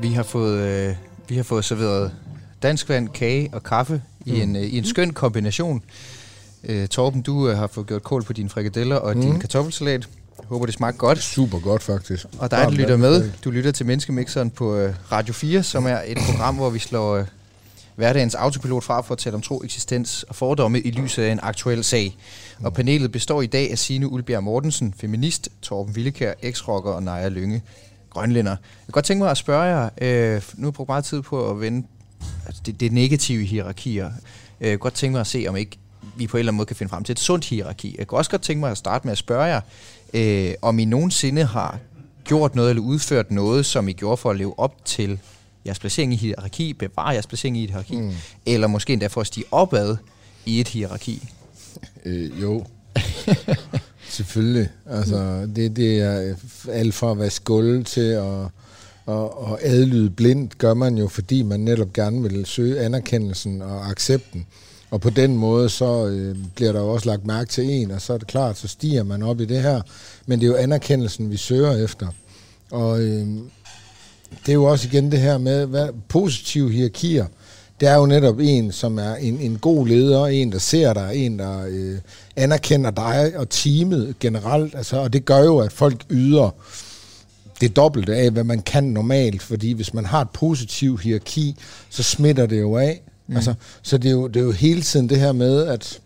Vi 0.00 0.12
har 0.12 0.22
fået, 0.22 0.58
øh, 0.58 0.94
vi 1.28 1.36
har 1.36 1.42
fået 1.42 1.64
serveret 1.64 2.12
dansk 2.62 2.88
vand, 2.88 3.08
kage 3.08 3.50
og 3.52 3.62
kaffe 3.62 4.02
mm. 4.26 4.32
i, 4.32 4.40
en, 4.40 4.56
øh, 4.56 4.62
i 4.62 4.78
en 4.78 4.84
skøn 4.84 5.12
kombination. 5.12 5.82
Øh, 6.64 6.88
Torben, 6.88 7.22
du 7.22 7.48
øh, 7.48 7.56
har 7.56 7.66
fået 7.66 7.86
gjort 7.86 8.02
kål 8.02 8.22
på 8.22 8.32
dine 8.32 8.48
frikadeller 8.48 8.96
og 8.96 9.16
mm. 9.16 9.22
din 9.22 9.40
kartoffelsalat. 9.40 10.08
Jeg 10.38 10.46
håber, 10.48 10.66
det 10.66 10.74
smager 10.74 10.92
godt. 10.92 11.18
Super 11.18 11.58
godt, 11.58 11.82
faktisk. 11.82 12.26
Og 12.38 12.50
der 12.50 12.56
Varmt 12.56 12.74
lytter 12.74 12.94
anbefalet. 12.94 13.22
med, 13.22 13.30
du 13.44 13.50
lytter 13.50 13.72
til 13.72 13.86
Menneskemixeren 13.86 14.50
på 14.50 14.76
øh, 14.76 14.94
Radio 15.12 15.34
4, 15.34 15.62
som 15.62 15.86
er 15.86 16.00
et 16.06 16.18
program, 16.30 16.56
hvor 16.56 16.70
vi 16.70 16.78
slår 16.78 17.16
øh, 17.16 17.24
hverdagens 17.96 18.34
autopilot 18.34 18.84
fra 18.84 19.00
for 19.00 19.12
at 19.14 19.18
tale 19.18 19.34
om 19.34 19.42
tro, 19.42 19.62
eksistens 19.64 20.22
og 20.22 20.34
fordomme 20.34 20.80
i 20.80 20.90
lyset 20.90 21.22
af 21.22 21.32
en 21.32 21.40
aktuel 21.42 21.84
sag. 21.84 22.16
Og 22.62 22.74
panelet 22.74 23.12
består 23.12 23.42
i 23.42 23.46
dag 23.46 23.70
af 23.70 23.78
Signe 23.78 24.08
Ulbjerg 24.08 24.44
Mortensen, 24.44 24.94
feminist, 25.00 25.48
Torben 25.62 25.96
Villekær, 25.96 26.32
eksrocker 26.42 26.90
og 26.90 27.02
Naja 27.02 27.28
Lynge, 27.28 27.62
grønlænder. 28.10 28.50
Jeg 28.50 28.58
kan 28.86 28.92
godt 28.92 29.04
tænke 29.04 29.22
mig 29.22 29.30
at 29.30 29.36
spørge 29.36 29.62
jer, 29.62 29.88
øh, 30.00 30.42
nu 30.56 30.66
har 30.66 30.68
jeg 30.68 30.72
brugt 30.74 30.88
meget 30.88 31.04
tid 31.04 31.22
på 31.22 31.50
at 31.50 31.60
vende 31.60 31.86
altså 32.46 32.62
det, 32.66 32.80
det 32.80 32.92
negative 32.92 33.44
hierarkier. 33.44 34.06
Øh, 34.06 34.12
Jeg 34.60 34.70
kan 34.70 34.78
godt 34.78 34.94
tænke 34.94 35.12
mig 35.12 35.20
at 35.20 35.26
se, 35.26 35.46
om 35.48 35.56
ikke 35.56 35.78
vi 36.16 36.26
på 36.26 36.36
en 36.36 36.38
eller 36.38 36.50
anden 36.50 36.56
måde 36.56 36.66
kan 36.66 36.76
finde 36.76 36.90
frem 36.90 37.04
til 37.04 37.12
et 37.12 37.20
sundt 37.20 37.44
hierarki. 37.44 37.94
Jeg 37.98 38.08
kan 38.08 38.18
også 38.18 38.30
godt 38.30 38.42
tænke 38.42 38.60
mig 38.60 38.70
at 38.70 38.78
starte 38.78 39.06
med 39.06 39.12
at 39.12 39.18
spørge 39.18 39.44
jer, 39.44 39.60
øh, 40.14 40.54
om 40.62 40.78
I 40.78 40.84
nogensinde 40.84 41.44
har 41.44 41.78
gjort 42.24 42.54
noget 42.54 42.70
eller 42.70 42.82
udført 42.82 43.30
noget, 43.30 43.66
som 43.66 43.88
I 43.88 43.92
gjorde 43.92 44.16
for 44.16 44.30
at 44.30 44.36
leve 44.36 44.58
op 44.58 44.84
til 44.84 45.18
jeres 45.66 45.78
placering 45.78 46.12
i 46.12 46.16
hierarki, 46.16 46.72
bevare 46.72 47.08
jeres 47.08 47.26
placering 47.26 47.56
i 47.56 47.64
et 47.64 47.70
hierarki, 47.70 47.96
mm. 48.00 48.12
eller 48.46 48.66
måske 48.66 48.92
endda 48.92 49.06
for 49.06 49.20
at 49.20 49.26
stige 49.26 49.44
opad 49.50 49.96
i 50.46 50.60
et 50.60 50.68
hierarki. 50.68 51.28
Øh, 52.04 52.42
jo. 52.42 52.66
Selvfølgelig. 54.10 54.68
Altså, 54.86 55.48
det, 55.56 55.76
det 55.76 56.00
er 56.00 56.34
alt 56.68 56.94
fra 56.94 57.10
at 57.10 57.18
være 57.18 57.30
skuld 57.30 57.84
til 57.84 58.00
at, 58.00 58.42
at, 59.08 59.24
at 59.24 59.58
adlyde 59.60 60.10
blindt, 60.10 60.58
gør 60.58 60.74
man 60.74 60.98
jo, 60.98 61.08
fordi 61.08 61.42
man 61.42 61.60
netop 61.60 61.92
gerne 61.92 62.22
vil 62.22 62.46
søge 62.46 62.80
anerkendelsen 62.80 63.62
og 63.62 63.90
accepten. 63.90 64.46
Og 64.90 65.00
på 65.00 65.10
den 65.10 65.36
måde, 65.36 65.68
så 65.68 66.06
øh, 66.06 66.36
bliver 66.54 66.72
der 66.72 66.80
jo 66.80 66.88
også 66.88 67.06
lagt 67.08 67.26
mærke 67.26 67.50
til 67.50 67.64
en, 67.64 67.90
og 67.90 68.00
så 68.00 68.12
er 68.12 68.18
det 68.18 68.26
klart, 68.26 68.58
så 68.58 68.68
stiger 68.68 69.02
man 69.02 69.22
op 69.22 69.40
i 69.40 69.44
det 69.44 69.62
her. 69.62 69.80
Men 70.26 70.40
det 70.40 70.46
er 70.46 70.50
jo 70.50 70.56
anerkendelsen, 70.56 71.30
vi 71.30 71.36
søger 71.36 71.84
efter. 71.84 72.06
Og 72.70 73.00
øh, 73.00 73.26
det 74.46 74.48
er 74.48 74.54
jo 74.54 74.64
også 74.64 74.88
igen 74.88 75.12
det 75.12 75.20
her 75.20 75.38
med 75.38 75.66
hvad, 75.66 75.88
positive 76.08 76.70
hierarkier. 76.70 77.26
Det 77.80 77.88
er 77.88 77.94
jo 77.94 78.06
netop 78.06 78.38
en, 78.38 78.72
som 78.72 78.98
er 78.98 79.14
en, 79.14 79.40
en 79.40 79.58
god 79.58 79.86
leder, 79.86 80.26
en, 80.26 80.52
der 80.52 80.58
ser 80.58 80.92
dig, 80.92 81.16
en, 81.16 81.38
der 81.38 81.66
øh, 81.68 81.98
anerkender 82.36 82.90
dig 82.90 83.32
og 83.36 83.48
teamet 83.50 84.14
generelt. 84.20 84.74
Altså, 84.74 84.96
og 84.96 85.12
det 85.12 85.24
gør 85.24 85.38
jo, 85.38 85.58
at 85.58 85.72
folk 85.72 86.04
yder 86.10 86.50
det 87.60 87.76
dobbelte 87.76 88.14
af, 88.14 88.30
hvad 88.30 88.44
man 88.44 88.62
kan 88.62 88.84
normalt. 88.84 89.42
Fordi 89.42 89.72
hvis 89.72 89.94
man 89.94 90.04
har 90.04 90.20
et 90.20 90.30
positivt 90.30 91.02
hierarki, 91.02 91.56
så 91.90 92.02
smitter 92.02 92.46
det 92.46 92.60
jo 92.60 92.76
af. 92.76 93.02
Mm. 93.26 93.36
Altså, 93.36 93.54
så 93.82 93.98
det 93.98 94.08
er, 94.08 94.12
jo, 94.12 94.26
det 94.26 94.40
er 94.40 94.44
jo 94.44 94.52
hele 94.52 94.82
tiden 94.82 95.08
det 95.08 95.20
her 95.20 95.32
med, 95.32 95.66
at, 95.66 96.00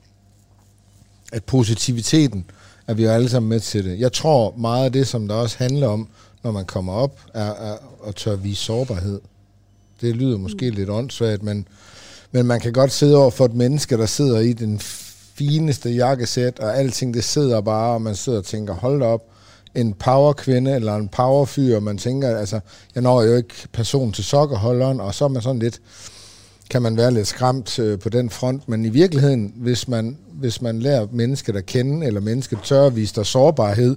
at 1.33 1.45
positiviteten 1.45 2.45
er 2.87 2.95
vi 2.95 3.05
jo 3.05 3.11
alle 3.11 3.29
sammen 3.29 3.49
med 3.49 3.61
til 3.61 3.85
det. 3.85 4.01
Jeg 4.01 4.13
tror 4.13 4.55
meget 4.57 4.85
af 4.85 4.93
det, 4.93 5.07
som 5.07 5.29
der 5.29 5.35
også 5.35 5.59
handler 5.59 5.89
om, 5.89 6.09
når 6.43 6.51
man 6.51 6.65
kommer 6.65 6.93
op, 6.93 7.21
er, 7.35 7.45
er 7.45 7.77
at 8.07 8.15
tør 8.15 8.37
vise 8.37 8.63
sårbarhed. 8.65 9.21
Det 10.05 10.17
lyder 10.17 10.39
måske 10.39 10.71
mm. 10.71 10.77
lidt 10.77 10.91
åndssvagt, 10.91 11.43
men, 11.43 11.69
men 12.33 12.47
man 12.47 12.61
kan 12.61 12.73
godt 12.73 12.93
sidde 12.93 13.17
over 13.17 13.31
for 13.31 13.45
et 13.45 13.55
menneske, 13.55 13.97
der 13.97 14.07
sidder 14.07 14.41
i 14.41 14.53
den 14.53 14.81
fineste 15.35 15.91
jakkesæt, 15.91 16.59
og 16.59 16.79
alting 16.79 17.15
det 17.15 17.25
sidder 17.25 17.61
bare, 17.61 17.95
og 17.95 18.03
man 18.03 18.15
sidder 18.15 18.39
og 18.39 18.45
tænker, 18.45 18.75
hold 18.75 19.01
da 19.01 19.07
op, 19.07 19.23
en 19.75 19.95
powerkvinde 19.95 20.75
eller 20.75 20.95
en 20.97 21.09
powerfyr, 21.09 21.77
og 21.77 21.83
man 21.83 21.99
tænker, 21.99 22.37
altså, 22.37 22.61
jeg 22.95 23.03
når 23.03 23.23
jo 23.23 23.37
ikke 23.37 23.55
person 23.73 24.13
til 24.13 24.25
sokkerholderen, 24.25 25.01
og 25.01 25.15
så 25.15 25.25
er 25.25 25.29
man 25.29 25.43
sådan 25.43 25.59
lidt, 25.59 25.81
kan 26.71 26.83
man 26.83 26.97
være 26.97 27.15
lidt 27.15 27.27
skræmt 27.27 27.79
øh, 27.79 27.99
på 27.99 28.09
den 28.09 28.31
front, 28.31 28.69
men 28.69 28.85
i 28.85 28.89
virkeligheden, 28.89 29.53
hvis 29.57 29.89
man, 29.89 30.19
hvis 30.33 30.63
man 30.63 30.81
lærer 30.81 31.07
mennesket 31.13 31.57
at 31.57 31.67
kende, 31.67 32.07
eller 32.07 32.21
mennesket 32.21 32.59
tør 32.65 32.87
at 32.87 32.97
vise 32.97 33.15
dig 33.15 33.27
sårbarhed, 33.27 33.97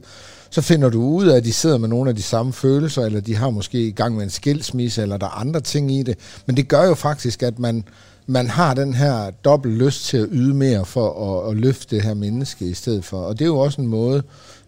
så 0.57 0.61
finder 0.61 0.89
du 0.89 1.01
ud 1.01 1.27
af, 1.27 1.37
at 1.37 1.43
de 1.45 1.53
sidder 1.53 1.77
med 1.77 1.87
nogle 1.89 2.09
af 2.09 2.15
de 2.15 2.21
samme 2.21 2.53
følelser, 2.53 3.05
eller 3.05 3.19
de 3.19 3.35
har 3.35 3.49
måske 3.49 3.87
i 3.87 3.91
gang 3.91 4.15
med 4.15 4.23
en 4.23 4.29
skilsmisse, 4.29 5.01
eller 5.01 5.17
der 5.17 5.25
er 5.25 5.39
andre 5.39 5.61
ting 5.61 5.91
i 5.91 6.03
det. 6.03 6.17
Men 6.45 6.57
det 6.57 6.67
gør 6.67 6.83
jo 6.83 6.93
faktisk, 6.93 7.43
at 7.43 7.59
man, 7.59 7.83
man 8.27 8.47
har 8.47 8.73
den 8.73 8.93
her 8.93 9.31
dobbelt 9.45 9.77
lyst 9.77 10.05
til 10.05 10.17
at 10.17 10.27
yde 10.31 10.53
mere 10.53 10.85
for 10.85 11.39
at, 11.45 11.51
at 11.51 11.57
løfte 11.57 11.95
det 11.95 12.03
her 12.03 12.13
menneske 12.13 12.65
i 12.65 12.73
stedet 12.73 13.05
for. 13.05 13.17
Og 13.17 13.39
det 13.39 13.45
er 13.45 13.49
jo 13.49 13.57
også 13.57 13.81
en 13.81 13.87
måde, 13.87 14.23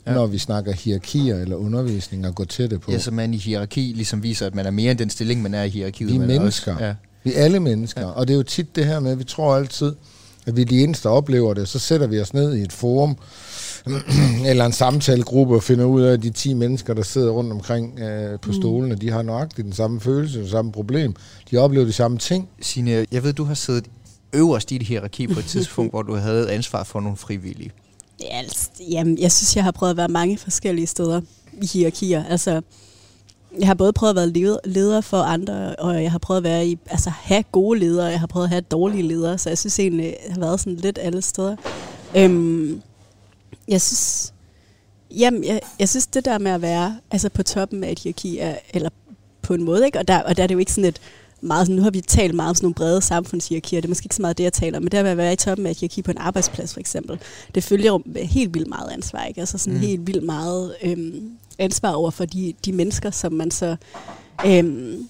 ja. 0.08 0.14
når 0.14 0.28
vi 0.28 0.38
snakker 0.38 0.74
hierarkier 0.74 1.36
eller 1.36 1.56
undervisning, 1.56 2.26
at 2.26 2.36
gå 2.36 2.46
til 2.46 2.70
det 2.70 2.82
på. 2.82 2.92
Ja, 2.92 3.00
så 3.00 3.12
man 3.12 3.34
i 3.34 3.38
hierarki 3.38 3.94
ligesom 3.96 4.24
viser, 4.24 4.46
at 4.46 4.56
man 4.56 4.66
er 4.66 4.72
mere 4.72 4.92
end 4.92 5.00
den 5.00 5.10
stilling, 5.10 5.42
man 5.42 5.54
er 5.54 5.64
i 5.64 5.70
hierarkiet. 5.70 6.10
Vi 6.10 6.16
er 6.16 6.20
mennesker. 6.20 6.74
Også, 6.74 6.86
ja. 6.86 6.94
Vi 7.24 7.34
er 7.34 7.44
alle 7.44 7.60
mennesker. 7.60 8.02
Ja. 8.02 8.08
Og 8.08 8.28
det 8.28 8.34
er 8.34 8.38
jo 8.38 8.44
tit 8.44 8.76
det 8.76 8.86
her 8.86 9.00
med, 9.00 9.12
at 9.12 9.20
vi 9.20 9.24
tror 9.24 9.56
altid, 9.56 9.94
at 10.46 10.56
vi 10.56 10.62
er 10.62 10.66
de 10.66 10.84
eneste, 10.84 11.10
der 11.10 11.16
oplever 11.16 11.54
det. 11.54 11.68
Så 11.68 11.80
sætter 11.80 12.08
vi 12.08 12.20
os 12.20 12.34
ned 12.34 12.56
i 12.56 12.62
et 12.62 12.74
forum, 12.74 13.18
eller 14.50 14.66
en 14.66 14.72
samtalegruppe, 14.72 15.56
og 15.56 15.64
finder 15.64 15.86
ud 15.86 16.02
af, 16.02 16.14
at 16.14 16.24
de 16.24 16.30
10 16.30 16.54
mennesker, 16.54 16.94
der 16.94 17.04
sidder 17.04 17.32
rundt 17.32 17.52
omkring 17.52 18.00
øh, 18.00 18.40
på 18.40 18.54
stolene, 18.54 18.96
de 18.96 19.12
har 19.12 19.22
nøjagtigt 19.22 19.66
den 19.66 19.74
samme 19.74 20.00
følelse, 20.00 20.40
det 20.40 20.50
samme 20.50 20.72
problem. 20.72 21.16
De 21.52 21.58
oplever 21.58 21.86
de 21.86 21.94
samme 21.94 22.18
ting. 22.18 22.50
Signe, 22.62 23.06
jeg 23.12 23.24
ved, 23.24 23.34
du 23.34 23.44
har 23.44 23.54
siddet 23.54 23.86
øverst 24.34 24.72
i 24.72 24.78
det 24.78 24.88
hierarki 24.88 25.28
på 25.28 25.40
et 25.40 25.46
tidspunkt, 25.56 25.92
hvor 25.92 26.02
du 26.02 26.16
havde 26.16 26.52
ansvar 26.52 26.84
for 26.84 27.00
nogle 27.00 27.18
frivillige. 27.18 27.72
Ja, 28.22 28.38
altså, 28.38 28.70
jamen, 28.92 29.18
jeg 29.18 29.32
synes, 29.32 29.56
jeg 29.56 29.64
har 29.64 29.72
prøvet 29.72 29.92
at 29.92 29.98
være 29.98 30.08
mange 30.08 30.38
forskellige 30.38 30.88
steder 30.88 31.22
i 31.62 31.66
hierarkier. 31.66 32.24
Altså, 32.24 32.62
jeg 33.60 33.68
har 33.68 33.74
både 33.74 33.94
prøvet 33.94 34.10
at 34.10 34.16
være 34.16 34.30
leder, 34.30 34.58
leder 34.66 35.02
for 35.02 35.18
andre, 35.18 35.76
og 35.76 36.04
jeg 36.04 36.12
har 36.12 36.20
prøvet 36.20 36.38
at 36.38 36.44
være 36.44 36.68
i, 36.68 36.78
altså, 36.90 37.10
have 37.10 37.44
gode 37.52 37.80
ledere, 37.80 38.06
og 38.06 38.12
jeg 38.12 38.20
har 38.20 38.28
prøvet 38.28 38.46
at 38.46 38.50
have 38.50 38.62
dårlige 38.62 39.04
ledere, 39.04 39.38
så 39.38 39.50
jeg 39.50 39.58
synes 39.58 39.80
egentlig, 39.80 40.06
jeg 40.06 40.34
har 40.34 40.40
været 40.40 40.60
sådan 40.60 40.76
lidt 40.76 41.00
alle 41.02 41.22
steder. 41.22 41.56
Øhm, 42.16 42.82
jeg 43.70 43.82
synes, 43.82 44.34
jamen, 45.12 45.44
jeg, 45.44 45.62
jeg 45.80 45.90
synes 45.90 46.08
det 46.08 46.26
der 46.26 46.38
med 46.38 46.52
at 46.52 46.62
være 46.62 46.98
altså 47.12 47.30
på 47.30 47.44
toppen 47.44 47.84
af 47.84 47.92
et 47.92 48.00
hierarki, 48.00 48.38
er, 48.38 48.56
eller 48.74 48.90
på 49.42 49.54
en 49.54 49.64
måde, 49.64 49.86
ikke? 49.86 50.00
Og, 50.00 50.08
der, 50.08 50.20
og 50.20 50.38
der 50.38 50.44
er 50.44 50.48
det 50.48 50.54
jo 50.54 50.60
ikke 50.60 50.74
sådan 50.74 50.88
et 50.88 51.02
meget 51.42 51.68
sådan, 51.68 51.76
nu 51.76 51.84
har 51.84 51.92
vi 51.92 52.02
talt 52.02 52.36
meget 52.36 52.50
om 52.50 52.56
sådan 52.56 52.66
nogle 52.66 52.74
brede 52.74 53.02
samfundshierarkier, 53.02 53.82
det 53.82 53.88
er 53.88 53.90
måske 53.90 54.06
ikke 54.06 54.16
så 54.16 54.22
meget 54.22 54.38
det, 54.38 54.44
jeg 54.44 54.54
taler 54.54 54.78
om, 54.78 54.84
men 54.84 54.92
det 54.92 55.04
med 55.04 55.12
at 55.12 55.18
være 55.18 55.34
i 55.34 55.36
toppen 55.36 55.66
af 55.66 55.72
et 55.72 55.80
hierarki 55.80 56.02
på 56.02 56.12
en 56.12 56.18
arbejdsplads 56.18 56.74
for 56.74 56.80
eksempel, 56.80 57.20
det 57.56 57.64
følger 57.64 57.88
jo 57.92 58.04
helt 58.16 58.54
vildt 58.54 58.70
meget 58.70 58.90
ansvar, 58.90 59.26
ikke? 59.26 59.40
Altså 59.40 59.58
sådan 59.58 59.74
mm. 59.74 59.80
helt 59.80 60.08
vildt 60.08 60.24
meget 60.24 60.76
øhm, 60.84 61.32
ansvar 61.60 61.92
over 61.92 62.12
for 62.12 62.26
de, 62.26 62.54
de 62.66 62.72
mennesker, 62.72 63.12
som 63.12 63.34
man 63.34 63.52
så 63.52 63.76
øhm, 64.46 65.10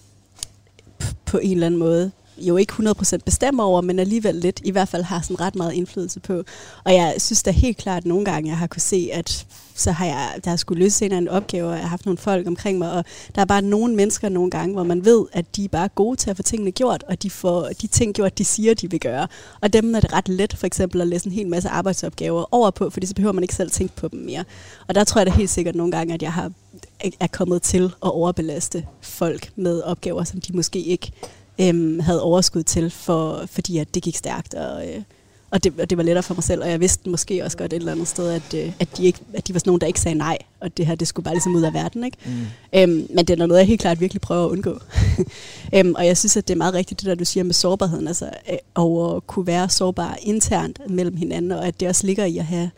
på 1.26 1.38
en 1.38 1.52
eller 1.52 1.66
anden 1.66 1.80
måde 1.80 2.12
jo 2.42 2.58
ikke 2.58 2.74
100% 2.74 3.18
bestemmer 3.26 3.64
over, 3.64 3.82
men 3.82 4.00
alligevel 4.00 4.36
lidt, 4.36 4.62
i 4.64 4.72
hvert 4.72 4.88
fald 4.90 5.04
har 5.04 5.22
sådan 5.22 5.40
ret 5.40 5.56
meget 5.56 5.74
indflydelse 5.74 6.20
på. 6.20 6.44
Og 6.84 6.94
jeg 6.94 7.16
synes 7.18 7.44
da 7.44 7.52
helt 7.52 7.78
klart, 7.78 7.98
at 7.98 8.06
nogle 8.06 8.26
gange 8.26 8.50
jeg 8.50 8.58
har 8.58 8.68
kunne 8.68 8.82
se, 8.82 9.10
at 9.14 9.46
så 9.76 9.92
har 9.92 10.06
jeg, 10.06 10.40
der 10.44 10.50
har 10.50 10.58
skulle 10.58 10.84
løse 10.84 11.06
en 11.06 11.12
eller 11.12 11.18
anden 11.18 11.32
opgave, 11.32 11.68
og 11.68 11.74
jeg 11.74 11.82
har 11.82 11.88
haft 11.88 12.06
nogle 12.06 12.18
folk 12.18 12.48
omkring 12.48 12.78
mig, 12.78 12.92
og 12.92 13.06
der 13.36 13.42
er 13.42 13.46
bare 13.46 13.62
nogle 13.62 13.96
mennesker 13.96 14.30
nogle 14.30 14.52
gange, 14.52 14.74
hvor 14.74 14.84
man 14.84 15.06
ved, 15.06 15.26
at 15.34 15.56
de 15.56 15.64
er 15.64 15.68
bare 15.68 15.88
gode 15.88 16.18
til 16.18 16.30
at 16.30 16.36
få 16.36 16.44
tingene 16.44 16.72
gjort, 16.72 17.04
og 17.08 17.24
de 17.24 17.30
får 17.30 17.70
de 17.82 17.88
ting 17.88 18.14
gjort, 18.14 18.38
de 18.38 18.46
siger, 18.46 18.74
de 18.74 18.92
vil 18.92 19.00
gøre. 19.00 19.28
Og 19.62 19.74
dem 19.74 19.96
er 19.96 20.00
det 20.00 20.14
ret 20.14 20.30
let, 20.30 20.58
for 20.58 20.68
eksempel, 20.68 21.02
at 21.02 21.08
læse 21.08 21.26
en 21.28 21.32
hel 21.32 21.48
masse 21.48 21.70
arbejdsopgaver 21.70 22.54
over 22.54 22.72
på, 22.72 22.90
fordi 22.90 23.06
så 23.06 23.16
behøver 23.16 23.34
man 23.34 23.44
ikke 23.44 23.56
selv 23.56 23.72
tænke 23.72 23.96
på 23.96 24.08
dem 24.08 24.20
mere. 24.20 24.44
Og 24.88 24.96
der 24.96 25.04
tror 25.04 25.20
jeg 25.20 25.26
da 25.26 25.32
helt 25.32 25.50
sikkert 25.50 25.76
nogle 25.76 25.92
gange, 25.92 26.14
at 26.14 26.22
jeg 26.22 26.34
har 26.34 26.52
er 27.20 27.28
kommet 27.28 27.62
til 27.62 27.84
at 27.84 28.12
overbelaste 28.12 28.86
folk 29.02 29.52
med 29.56 29.82
opgaver, 29.82 30.24
som 30.24 30.42
de 30.42 30.54
måske 30.54 30.80
ikke 30.80 31.12
øhm, 31.60 32.00
havde 32.00 32.22
overskud 32.22 32.64
til, 32.64 32.90
for, 32.90 33.44
fordi 33.46 33.78
at 33.78 33.96
det 33.96 34.04
gik 34.04 34.16
stærkt, 34.16 34.54
og, 34.54 34.88
øh, 34.88 35.02
og, 35.52 35.64
det, 35.64 35.74
og 35.80 35.90
det 35.90 35.98
var 35.98 36.04
lettere 36.04 36.24
for 36.24 36.34
mig 36.34 36.44
selv, 36.44 36.64
og 36.64 36.70
jeg 36.70 36.80
vidste 36.80 37.10
måske 37.10 37.44
også 37.44 37.58
godt 37.58 37.74
et 37.74 37.78
eller 37.78 37.92
andet 37.92 38.08
sted, 38.08 38.30
at, 38.30 38.54
øh, 38.54 38.72
at, 38.80 38.98
de, 38.98 39.06
ikke, 39.06 39.20
at 39.34 39.48
de 39.48 39.54
var 39.54 39.60
sådan 39.60 39.70
nogen, 39.70 39.82
der 39.82 39.88
ikke 39.88 40.00
sagde 40.00 40.18
nej, 40.18 40.38
og 40.60 40.78
det 40.78 40.86
her, 40.86 40.96
det 40.96 41.08
skulle 41.08 41.24
bare 41.24 41.34
ligesom 41.34 41.56
ud 41.56 41.62
af 41.62 41.74
verden. 41.74 42.04
Ikke? 42.04 42.18
Mm. 42.26 42.32
Øhm, 42.76 43.08
men 43.16 43.26
det 43.26 43.30
er 43.30 43.48
noget, 43.48 43.60
jeg 43.60 43.68
helt 43.68 43.82
klart 43.82 44.00
virkelig 44.02 44.22
prøver 44.22 44.46
at 44.46 44.50
undgå. 44.50 44.80
øhm, 45.76 45.96
og 45.96 46.06
jeg 46.06 46.18
synes, 46.18 46.38
at 46.38 46.48
det 46.48 46.54
er 46.54 46.58
meget 46.58 46.74
rigtigt, 46.74 47.00
det 47.00 47.08
der 47.08 47.16
du 47.16 47.26
siger 47.26 47.44
med 47.44 47.54
sårbarheden, 47.54 48.08
altså 48.08 48.30
øh, 48.50 48.58
og 48.74 49.16
at 49.16 49.28
kunne 49.28 49.48
være 49.48 49.70
sårbar 49.70 50.18
internt 50.22 50.80
mellem 50.90 51.18
hinanden, 51.18 51.52
og 51.52 51.68
at 51.68 51.80
det 51.80 51.88
også 51.88 52.08
ligger 52.08 52.26
i 52.26 52.38
at 52.38 52.46
have 52.46 52.70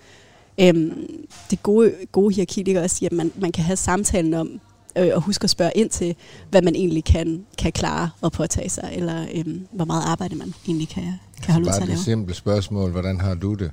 øhm, 0.57 1.07
det 1.49 1.63
gode, 1.63 1.93
gode 2.11 2.35
hierarki, 2.35 2.63
ligger 2.63 2.83
også 2.83 2.97
i, 3.01 3.05
at 3.05 3.11
man, 3.11 3.31
man 3.35 3.51
kan 3.51 3.63
have 3.63 3.77
samtalen 3.77 4.33
om, 4.33 4.59
øh, 4.95 5.09
og 5.13 5.21
huske 5.21 5.43
at 5.43 5.49
spørge 5.49 5.71
ind 5.75 5.89
til, 5.89 6.15
hvad 6.49 6.61
man 6.61 6.75
egentlig 6.75 7.03
kan, 7.03 7.45
kan 7.57 7.71
klare 7.71 8.09
og 8.21 8.31
påtage 8.31 8.69
sig, 8.69 8.89
eller 8.93 9.25
øhm, 9.33 9.67
hvor 9.71 9.85
meget 9.85 10.03
arbejde 10.05 10.35
man 10.35 10.53
egentlig 10.67 10.89
kan, 10.89 11.13
kan 11.43 11.53
holde 11.53 11.67
ud 11.67 11.71
til 11.71 11.71
Bare 11.71 11.75
at 11.75 11.81
det 11.81 11.87
lave. 11.87 12.03
simple 12.03 12.35
spørgsmål, 12.35 12.91
hvordan 12.91 13.19
har 13.19 13.33
du 13.35 13.53
det? 13.53 13.71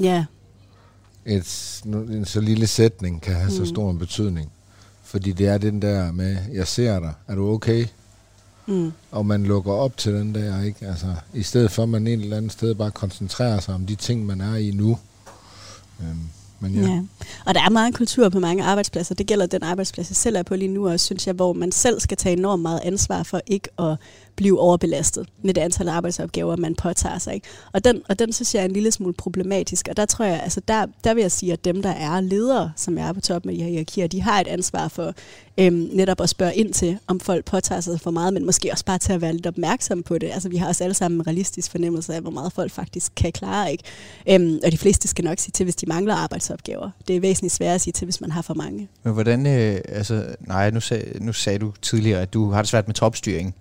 Ja, 0.00 0.24
Et, 1.26 1.80
en 1.84 2.24
så 2.24 2.40
lille 2.40 2.66
sætning 2.66 3.22
kan 3.22 3.34
have 3.34 3.44
mm. 3.50 3.56
så 3.56 3.64
stor 3.64 3.90
en 3.90 3.98
betydning. 3.98 4.52
Fordi 5.02 5.32
det 5.32 5.46
er 5.48 5.58
den 5.58 5.82
der 5.82 6.12
med, 6.12 6.36
jeg 6.52 6.68
ser 6.68 7.00
dig, 7.00 7.12
er 7.28 7.34
du 7.34 7.50
okay? 7.50 7.86
mm. 8.66 8.92
Og 9.10 9.26
man 9.26 9.42
lukker 9.44 9.72
op 9.72 9.96
til 9.96 10.12
den 10.14 10.34
der, 10.34 10.62
ikke? 10.62 10.86
Altså, 10.86 11.14
i 11.34 11.42
stedet 11.42 11.70
for 11.70 11.82
at 11.82 11.88
man 11.88 12.06
et 12.06 12.12
eller 12.12 12.36
andet 12.36 12.52
sted 12.52 12.74
bare 12.74 12.90
koncentrerer 12.90 13.60
sig 13.60 13.74
om 13.74 13.86
de 13.86 13.94
ting, 13.94 14.26
man 14.26 14.40
er 14.40 14.54
i 14.54 14.70
nu. 14.70 14.98
Øhm, 16.00 16.18
men 16.62 16.74
ja. 16.74 16.80
Ja. 16.80 17.02
Og 17.46 17.54
der 17.54 17.60
er 17.60 17.70
meget 17.70 17.94
kultur 17.94 18.28
på 18.28 18.40
mange 18.40 18.64
arbejdspladser. 18.64 19.14
Det 19.14 19.26
gælder 19.26 19.46
den 19.46 19.62
arbejdsplads, 19.62 20.10
jeg 20.10 20.16
selv 20.16 20.36
er 20.36 20.42
på 20.42 20.56
lige 20.56 20.68
nu 20.68 20.88
også, 20.88 21.06
synes 21.06 21.26
jeg, 21.26 21.34
hvor 21.34 21.52
man 21.52 21.72
selv 21.72 22.00
skal 22.00 22.16
tage 22.16 22.36
enormt 22.36 22.62
meget 22.62 22.80
ansvar 22.84 23.22
for 23.22 23.40
ikke 23.46 23.68
at 23.78 23.96
blive 24.36 24.60
overbelastet 24.60 25.28
med 25.42 25.54
det 25.54 25.60
antal 25.60 25.88
arbejdsopgaver, 25.88 26.56
man 26.56 26.74
påtager 26.74 27.18
sig. 27.18 27.34
Ikke? 27.34 27.46
Og, 27.72 27.84
den, 27.84 28.02
og 28.08 28.18
den 28.18 28.32
synes 28.32 28.54
jeg 28.54 28.60
er 28.60 28.64
en 28.64 28.72
lille 28.72 28.92
smule 28.92 29.14
problematisk. 29.14 29.88
Og 29.88 29.96
der 29.96 30.06
tror 30.06 30.24
jeg, 30.24 30.40
altså 30.42 30.60
der, 30.68 30.86
der 31.04 31.14
vil 31.14 31.20
jeg 31.20 31.32
sige, 31.32 31.52
at 31.52 31.64
dem, 31.64 31.82
der 31.82 31.90
er 31.90 32.20
ledere, 32.20 32.72
som 32.76 32.98
er 32.98 33.12
på 33.12 33.20
toppen 33.20 33.50
af 33.50 33.56
de 33.56 33.62
her 33.62 33.70
hierarkier, 33.70 34.06
de 34.06 34.22
har 34.22 34.40
et 34.40 34.48
ansvar 34.48 34.88
for 34.88 35.14
øhm, 35.58 35.88
netop 35.92 36.20
at 36.20 36.28
spørge 36.28 36.54
ind 36.54 36.72
til, 36.72 36.98
om 37.06 37.20
folk 37.20 37.44
påtager 37.44 37.80
sig 37.80 38.00
for 38.00 38.10
meget, 38.10 38.34
men 38.34 38.46
måske 38.46 38.68
også 38.72 38.84
bare 38.84 38.98
til 38.98 39.12
at 39.12 39.20
være 39.20 39.32
lidt 39.32 39.46
opmærksom 39.46 40.02
på 40.02 40.18
det. 40.18 40.30
Altså 40.32 40.48
vi 40.48 40.56
har 40.56 40.68
også 40.68 40.84
alle 40.84 40.94
sammen 40.94 41.20
en 41.20 41.26
realistisk 41.26 41.70
fornemmelse 41.70 42.14
af, 42.14 42.20
hvor 42.20 42.30
meget 42.30 42.52
folk 42.52 42.72
faktisk 42.72 43.12
kan 43.16 43.32
klare. 43.32 43.72
Ikke? 43.72 43.84
Øhm, 44.30 44.58
og 44.64 44.72
de 44.72 44.78
fleste 44.78 45.08
skal 45.08 45.24
nok 45.24 45.38
sige 45.38 45.52
til, 45.52 45.64
hvis 45.64 45.76
de 45.76 45.86
mangler 45.86 46.14
arbejdsopgaver. 46.14 46.90
Det 47.08 47.16
er 47.16 47.20
væsentligt 47.20 47.54
sværere 47.54 47.74
at 47.74 47.80
sige 47.80 47.92
til, 47.92 48.04
hvis 48.04 48.20
man 48.20 48.30
har 48.30 48.42
for 48.42 48.54
mange. 48.54 48.88
Men 49.02 49.12
hvordan, 49.12 49.46
øh, 49.46 49.80
altså, 49.88 50.26
nej, 50.40 50.70
nu, 50.70 50.80
sag, 50.80 51.12
nu 51.20 51.32
sagde 51.32 51.58
du 51.58 51.72
tidligere, 51.82 52.20
at 52.20 52.32
du 52.32 52.50
har 52.50 52.62
det 52.62 52.68
svært 52.68 52.88
med 52.88 52.94
topstyring. 52.94 53.54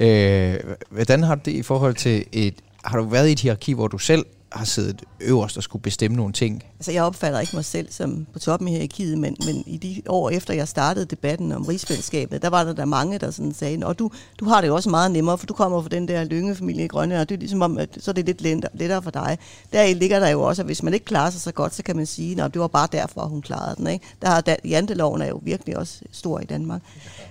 Øh, 0.00 0.54
hvordan 0.90 1.22
har 1.22 1.34
du 1.34 1.40
det 1.44 1.52
i 1.52 1.62
forhold 1.62 1.94
til 1.94 2.24
et, 2.32 2.54
har 2.84 2.98
du 2.98 3.04
været 3.04 3.28
i 3.28 3.32
et 3.32 3.40
hierarki, 3.40 3.72
hvor 3.72 3.88
du 3.88 3.98
selv 3.98 4.24
har 4.52 4.64
siddet 4.64 5.02
øverst 5.20 5.56
og 5.56 5.62
skulle 5.62 5.82
bestemme 5.82 6.16
nogle 6.16 6.32
ting? 6.32 6.64
Altså, 6.78 6.92
jeg 6.92 7.02
opfatter 7.02 7.40
ikke 7.40 7.56
mig 7.56 7.64
selv 7.64 7.86
som 7.90 8.26
på 8.32 8.38
toppen 8.38 8.68
i 8.68 8.70
hierarkiet, 8.70 9.18
men, 9.18 9.36
men 9.46 9.64
i 9.66 9.76
de 9.76 10.02
år 10.08 10.30
efter, 10.30 10.54
jeg 10.54 10.68
startede 10.68 11.06
debatten 11.06 11.52
om 11.52 11.62
rigsfællesskabet, 11.62 12.42
der 12.42 12.48
var 12.48 12.64
der, 12.64 12.72
der 12.72 12.84
mange, 12.84 13.18
der 13.18 13.30
sådan 13.30 13.54
sagde, 13.54 13.86
og 13.86 13.98
du, 13.98 14.10
du 14.40 14.44
har 14.44 14.60
det 14.60 14.68
jo 14.68 14.74
også 14.74 14.90
meget 14.90 15.10
nemmere, 15.10 15.38
for 15.38 15.46
du 15.46 15.54
kommer 15.54 15.82
fra 15.82 15.88
den 15.88 16.08
der 16.08 16.24
lyngefamilie 16.24 16.84
i 16.84 16.88
Grønne, 16.88 17.20
og 17.20 17.28
det 17.28 17.34
er 17.34 17.38
ligesom 17.38 17.62
om, 17.62 17.78
at 17.78 17.88
så 18.00 18.10
er 18.10 18.12
det 18.12 18.26
lidt 18.26 18.42
lettere, 18.74 19.02
for 19.02 19.10
dig. 19.10 19.38
Der 19.72 19.94
ligger 19.94 20.20
der 20.20 20.28
jo 20.28 20.42
også, 20.42 20.62
at 20.62 20.66
hvis 20.66 20.82
man 20.82 20.94
ikke 20.94 21.06
klarer 21.06 21.30
sig 21.30 21.40
så 21.40 21.52
godt, 21.52 21.74
så 21.74 21.82
kan 21.82 21.96
man 21.96 22.06
sige, 22.06 22.42
at 22.42 22.54
det 22.54 22.60
var 22.60 22.68
bare 22.68 22.88
derfor, 22.92 23.20
hun 23.20 23.42
klarede 23.42 23.76
den. 23.76 23.86
Ikke? 23.86 24.06
Der 24.22 24.28
har 24.28 24.56
janteloven 24.64 25.22
er 25.22 25.26
jo 25.26 25.40
virkelig 25.42 25.78
også 25.78 26.00
stor 26.12 26.40
i 26.40 26.44
Danmark. 26.44 26.82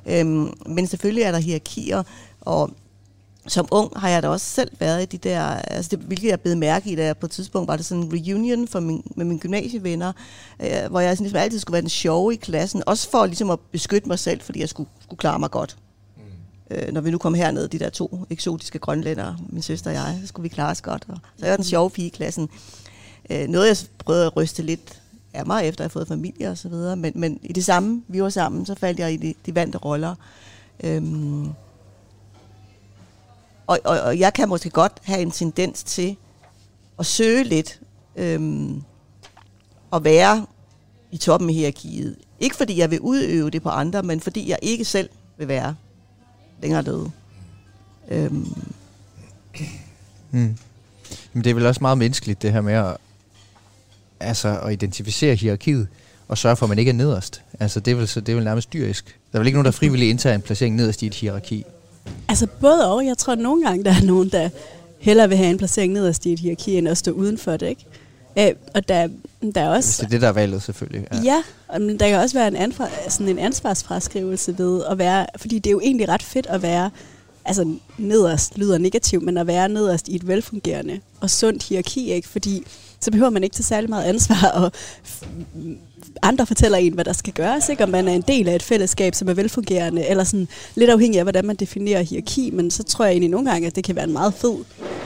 Øhm, 0.06 0.54
men 0.66 0.88
selvfølgelig 0.88 1.24
er 1.24 1.32
der 1.32 1.40
hierarkier, 1.40 2.04
og 2.42 2.70
som 3.48 3.68
ung 3.72 4.00
har 4.00 4.10
jeg 4.10 4.24
da 4.24 4.28
også 4.28 4.46
selv 4.46 4.72
været 4.80 5.02
i 5.02 5.06
de 5.06 5.18
der, 5.18 5.42
altså 5.44 5.90
det, 5.90 6.00
hvilket 6.00 6.30
jeg 6.30 6.42
blev 6.42 6.58
mærke 6.58 6.92
i, 6.92 6.96
da 6.96 7.06
jeg 7.06 7.18
på 7.18 7.26
et 7.26 7.32
tidspunkt 7.32 7.68
var 7.68 7.76
det 7.76 7.86
sådan 7.86 8.04
en 8.04 8.14
reunion 8.14 8.68
for 8.68 8.80
min, 8.80 9.12
med 9.16 9.26
mine 9.26 9.40
gymnasievenner, 9.40 10.14
øh, 10.60 10.90
hvor 10.90 11.00
jeg 11.00 11.18
sådan, 11.18 11.24
ligesom 11.24 11.40
altid 11.40 11.60
skulle 11.60 11.74
være 11.74 11.82
den 11.82 11.90
sjove 11.90 12.34
i 12.34 12.36
klassen, 12.36 12.84
også 12.86 13.10
for 13.10 13.26
ligesom 13.26 13.50
at 13.50 13.60
beskytte 13.72 14.08
mig 14.08 14.20
selv, 14.20 14.42
fordi 14.42 14.60
jeg 14.60 14.70
skulle, 14.70 14.90
skulle 15.02 15.18
klare 15.18 15.40
mig 15.40 15.52
godt. 15.52 15.78
Mm. 16.18 16.76
Øh, 16.76 16.94
når 16.94 17.02
vi 17.02 17.12
nu 17.12 17.18
kom 17.18 17.34
herned, 17.34 17.68
de 17.68 17.80
der 17.80 17.90
to 17.90 18.26
eksotiske 18.30 18.80
grønlændere, 18.80 19.38
min 19.50 19.62
søster 19.62 19.90
og 19.90 19.96
jeg, 19.96 20.18
så 20.22 20.28
skulle 20.28 20.44
vi 20.44 20.50
klare 20.50 20.72
os 20.72 20.82
godt. 20.82 21.06
Og 21.08 21.18
så 21.38 21.46
jeg 21.46 21.52
var 21.52 21.58
den 21.58 21.66
sjove 21.66 21.90
pige 21.90 22.08
i 22.08 22.10
klassen. 22.10 22.50
Øh, 23.30 23.48
noget 23.48 23.68
jeg 23.68 23.78
prøvede 24.06 24.26
at 24.26 24.38
ryste 24.38 24.64
lidt 24.64 25.02
af 25.34 25.46
mig, 25.46 25.66
efter 25.66 25.84
jeg 25.84 25.88
har 25.88 25.90
fået 25.90 26.08
familie 26.08 26.50
og 26.50 26.58
så 26.58 26.70
videre, 26.70 26.96
men, 26.96 27.14
men 27.16 27.40
i 27.44 27.54
det 27.54 27.66
samme, 27.66 28.04
vi 28.08 28.24
var 28.24 28.30
sammen, 28.30 28.66
så 28.66 28.76
faldt 28.76 29.00
jeg 29.00 29.14
i 29.14 29.18
de, 29.18 29.34
de 29.46 29.56
vante 29.56 29.78
roller. 29.78 30.16
Øhm, 30.84 31.48
og, 33.68 33.80
og, 33.84 34.00
og 34.00 34.20
jeg 34.20 34.34
kan 34.34 34.50
måske 34.50 34.70
godt 34.70 34.94
have 35.04 35.22
en 35.22 35.32
tendens 35.32 35.84
til 35.84 36.18
at 37.00 37.06
søge 37.06 37.44
lidt 37.44 37.80
øhm, 38.16 38.84
at 39.94 40.04
være 40.04 40.46
i 41.12 41.18
toppen 41.18 41.50
af 41.50 41.56
hierarkiet. 41.56 42.16
Ikke 42.40 42.56
fordi 42.56 42.78
jeg 42.78 42.92
vil 42.92 43.00
udøve 43.00 43.50
det 43.50 43.64
på 43.64 43.70
andre, 43.70 44.04
men 44.04 44.22
fordi 44.22 44.50
jeg 44.50 44.60
ikke 44.62 44.86
selv 44.86 45.10
vil 45.38 45.48
være 45.48 45.76
længere 46.62 46.84
nede. 46.84 47.12
Øhm, 48.10 48.48
Mm. 50.32 50.58
Men 51.34 51.44
det 51.44 51.50
er 51.50 51.54
vel 51.54 51.66
også 51.66 51.82
meget 51.82 51.98
menneskeligt, 51.98 52.42
det 52.42 52.52
her 52.52 52.62
med 52.62 52.74
at, 52.74 52.98
altså, 54.20 54.60
at 54.60 54.74
identificere 54.74 55.36
hierarkiet, 55.36 55.88
og 56.28 56.38
sørge 56.38 56.56
for, 56.56 56.66
at 56.66 56.70
man 56.70 56.80
ikke 56.80 56.90
er 56.90 56.94
nederst. 56.94 57.42
Altså, 57.60 57.80
det 57.80 57.92
er 57.92 57.96
vel, 57.96 58.08
så, 58.08 58.20
det 58.22 58.32
er 58.32 58.36
vel 58.36 58.44
nærmest 58.44 58.74
dyrisk. 58.74 59.20
Der 59.32 59.38
er 59.38 59.40
vel 59.40 59.48
ikke 59.48 59.56
nogen, 59.56 59.66
der 59.66 59.72
frivilligt 59.72 60.10
indtager 60.10 60.36
en 60.36 60.42
placering 60.42 60.76
nederst 60.76 61.02
i 61.02 61.08
et 61.08 61.14
hierarki. 61.14 61.66
Altså 62.30 62.48
både 62.62 62.92
og. 62.92 63.06
Jeg 63.06 63.18
tror, 63.18 63.34
at 63.34 63.40
nogle 63.40 63.66
gange, 63.66 63.84
der 63.84 63.92
er 63.92 64.06
nogen, 64.06 64.30
der 64.30 64.50
hellere 65.00 65.30
vil 65.30 65.38
have 65.38 65.50
en 65.50 65.58
placering 65.58 65.94
nederst 65.94 66.26
i 66.26 66.34
et 66.34 66.40
hierarki, 66.40 66.78
end 66.78 66.90
at 66.90 66.98
stå 66.98 67.12
uden 67.12 67.38
for 67.38 67.58
det, 67.58 67.68
ikke? 67.68 67.86
Øh, 68.38 68.56
og 68.76 68.88
der, 68.88 69.08
der 69.56 69.62
er 69.62 69.74
Hvis 69.74 69.88
også... 69.88 70.02
det 70.02 70.06
er 70.06 70.10
det, 70.10 70.22
der 70.22 70.28
er 70.28 70.32
valget, 70.32 70.64
selvfølgelig. 70.64 71.08
Ja, 71.14 71.20
ja 71.24 71.44
og 71.68 71.82
men 71.82 72.00
der 72.00 72.10
kan 72.10 72.20
også 72.20 72.38
være 72.38 72.48
en, 72.48 72.56
ansvar, 72.56 72.90
sådan 73.10 73.30
en 73.30 73.40
ansvarsfraskrivelse 73.40 74.58
ved 74.58 74.84
at 74.90 74.98
være... 74.98 75.26
Fordi 75.38 75.60
det 75.60 75.70
er 75.70 75.72
jo 75.72 75.80
egentlig 75.80 76.10
ret 76.10 76.24
fedt 76.24 76.48
at 76.48 76.62
være... 76.62 76.92
Altså 77.46 77.74
nederst 77.98 78.58
lyder 78.58 78.78
negativt, 78.78 79.24
men 79.24 79.38
at 79.38 79.48
være 79.48 79.70
nederst 79.70 80.08
i 80.08 80.16
et 80.16 80.28
velfungerende 80.28 81.00
og 81.22 81.30
sundt 81.30 81.64
hierarki, 81.64 82.12
ikke? 82.12 82.28
Fordi 82.28 82.66
så 83.00 83.12
behøver 83.12 83.30
man 83.30 83.44
ikke 83.44 83.54
tage 83.54 83.64
særlig 83.64 83.90
meget 83.90 84.04
ansvar, 84.04 84.52
og 84.54 84.72
andre 86.22 86.46
fortæller 86.46 86.78
en, 86.78 86.94
hvad 86.94 87.06
der 87.06 87.14
skal 87.14 87.34
gøres, 87.34 87.70
ikke? 87.70 87.84
om 87.84 87.90
man 87.90 88.08
er 88.08 88.14
en 88.14 88.24
del 88.28 88.50
af 88.50 88.56
et 88.56 88.64
fællesskab, 88.64 89.16
som 89.16 89.30
er 89.30 89.34
velfungerende, 89.34 90.08
eller 90.08 90.24
sådan 90.24 90.48
lidt 90.76 90.90
afhængig 90.90 91.20
af, 91.20 91.26
hvordan 91.26 91.46
man 91.46 91.56
definerer 91.56 92.02
hierarki, 92.02 92.52
men 92.54 92.72
så 92.72 92.84
tror 92.84 93.06
jeg 93.06 93.12
egentlig 93.12 93.30
nogle 93.30 93.52
gange, 93.52 93.68
at 93.68 93.76
det 93.76 93.84
kan 93.84 93.96
være 93.96 94.06
en 94.06 94.14
meget 94.14 94.34
fed 94.34 94.56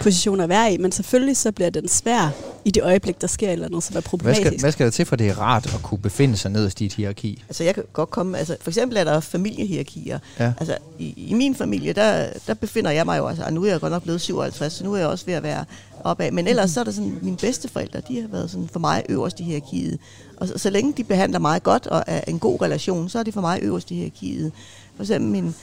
position 0.02 0.40
at 0.42 0.50
være 0.50 0.74
i, 0.74 0.78
men 0.78 0.92
selvfølgelig 0.92 1.38
så 1.38 1.52
bliver 1.52 1.70
den 1.70 1.88
svær 1.88 2.55
i 2.66 2.72
det 2.72 2.84
øjeblik, 2.84 3.22
der 3.22 3.28
sker 3.28 3.52
eller 3.52 3.66
andet, 3.66 3.84
som 3.84 3.94
er 3.94 3.94
Hvad 3.94 4.02
problematisk. 4.02 4.48
skal, 4.48 4.60
hvad 4.60 4.72
skal 4.72 4.86
der 4.86 4.92
til, 4.92 5.06
for 5.06 5.16
det 5.16 5.28
er 5.28 5.40
rart 5.40 5.74
at 5.74 5.82
kunne 5.84 5.98
befinde 5.98 6.38
sig 6.38 6.52
nederst 6.52 6.82
i 6.82 6.86
et 6.86 6.94
hierarki? 6.94 7.44
Altså 7.48 7.64
jeg 7.64 7.76
kan 7.76 7.84
godt 7.94 8.10
komme, 8.10 8.38
altså 8.38 8.58
for 8.62 8.70
eksempel 8.70 8.98
er 8.98 9.04
der 9.04 9.20
familiehierarkier. 9.20 10.20
Ja. 10.40 10.54
Altså 10.60 10.78
i, 11.00 11.14
i 11.30 11.34
min 11.34 11.56
familie, 11.56 11.94
der, 11.94 12.28
der 12.48 12.54
befinder 12.54 12.92
jeg 12.92 13.06
mig 13.06 13.18
jo 13.18 13.26
også, 13.26 13.44
og 13.44 13.54
nu 13.54 13.64
er 13.64 13.70
jeg 13.72 13.80
godt 13.80 13.92
nok 13.92 14.04
blevet 14.04 14.22
57, 14.22 14.74
så 14.74 14.84
nu 14.84 14.94
er 14.94 14.98
jeg 14.98 15.08
også 15.08 15.26
ved 15.26 15.34
at 15.34 15.44
være 15.44 15.66
opad. 16.04 16.32
Men 16.32 16.48
ellers 16.48 16.72
så 16.72 16.80
er 16.80 16.84
der 16.84 16.92
sådan, 16.92 17.20
mine 17.22 17.38
bedsteforældre, 17.38 18.02
de 18.08 18.22
har 18.22 18.28
været 18.28 18.52
sådan 18.52 18.70
for 18.72 18.80
mig 18.80 19.04
øverst 19.10 19.40
i 19.40 19.44
hierarkiet. 19.44 20.00
Og 20.38 20.48
så, 20.48 20.58
så 20.58 20.70
længe 20.70 20.94
de 20.98 21.04
behandler 21.04 21.40
mig 21.40 21.64
godt 21.64 21.88
og 21.88 22.04
er 22.08 22.22
en 22.28 22.40
god 22.40 22.62
relation, 22.62 23.10
så 23.10 23.20
er 23.20 23.24
de 23.24 23.32
for 23.32 23.42
mig 23.42 23.60
øverst 23.62 23.92
i 23.92 23.96
hierarkiet. 23.96 24.52
For 24.96 25.04
eksempel 25.04 25.32
min 25.32 25.56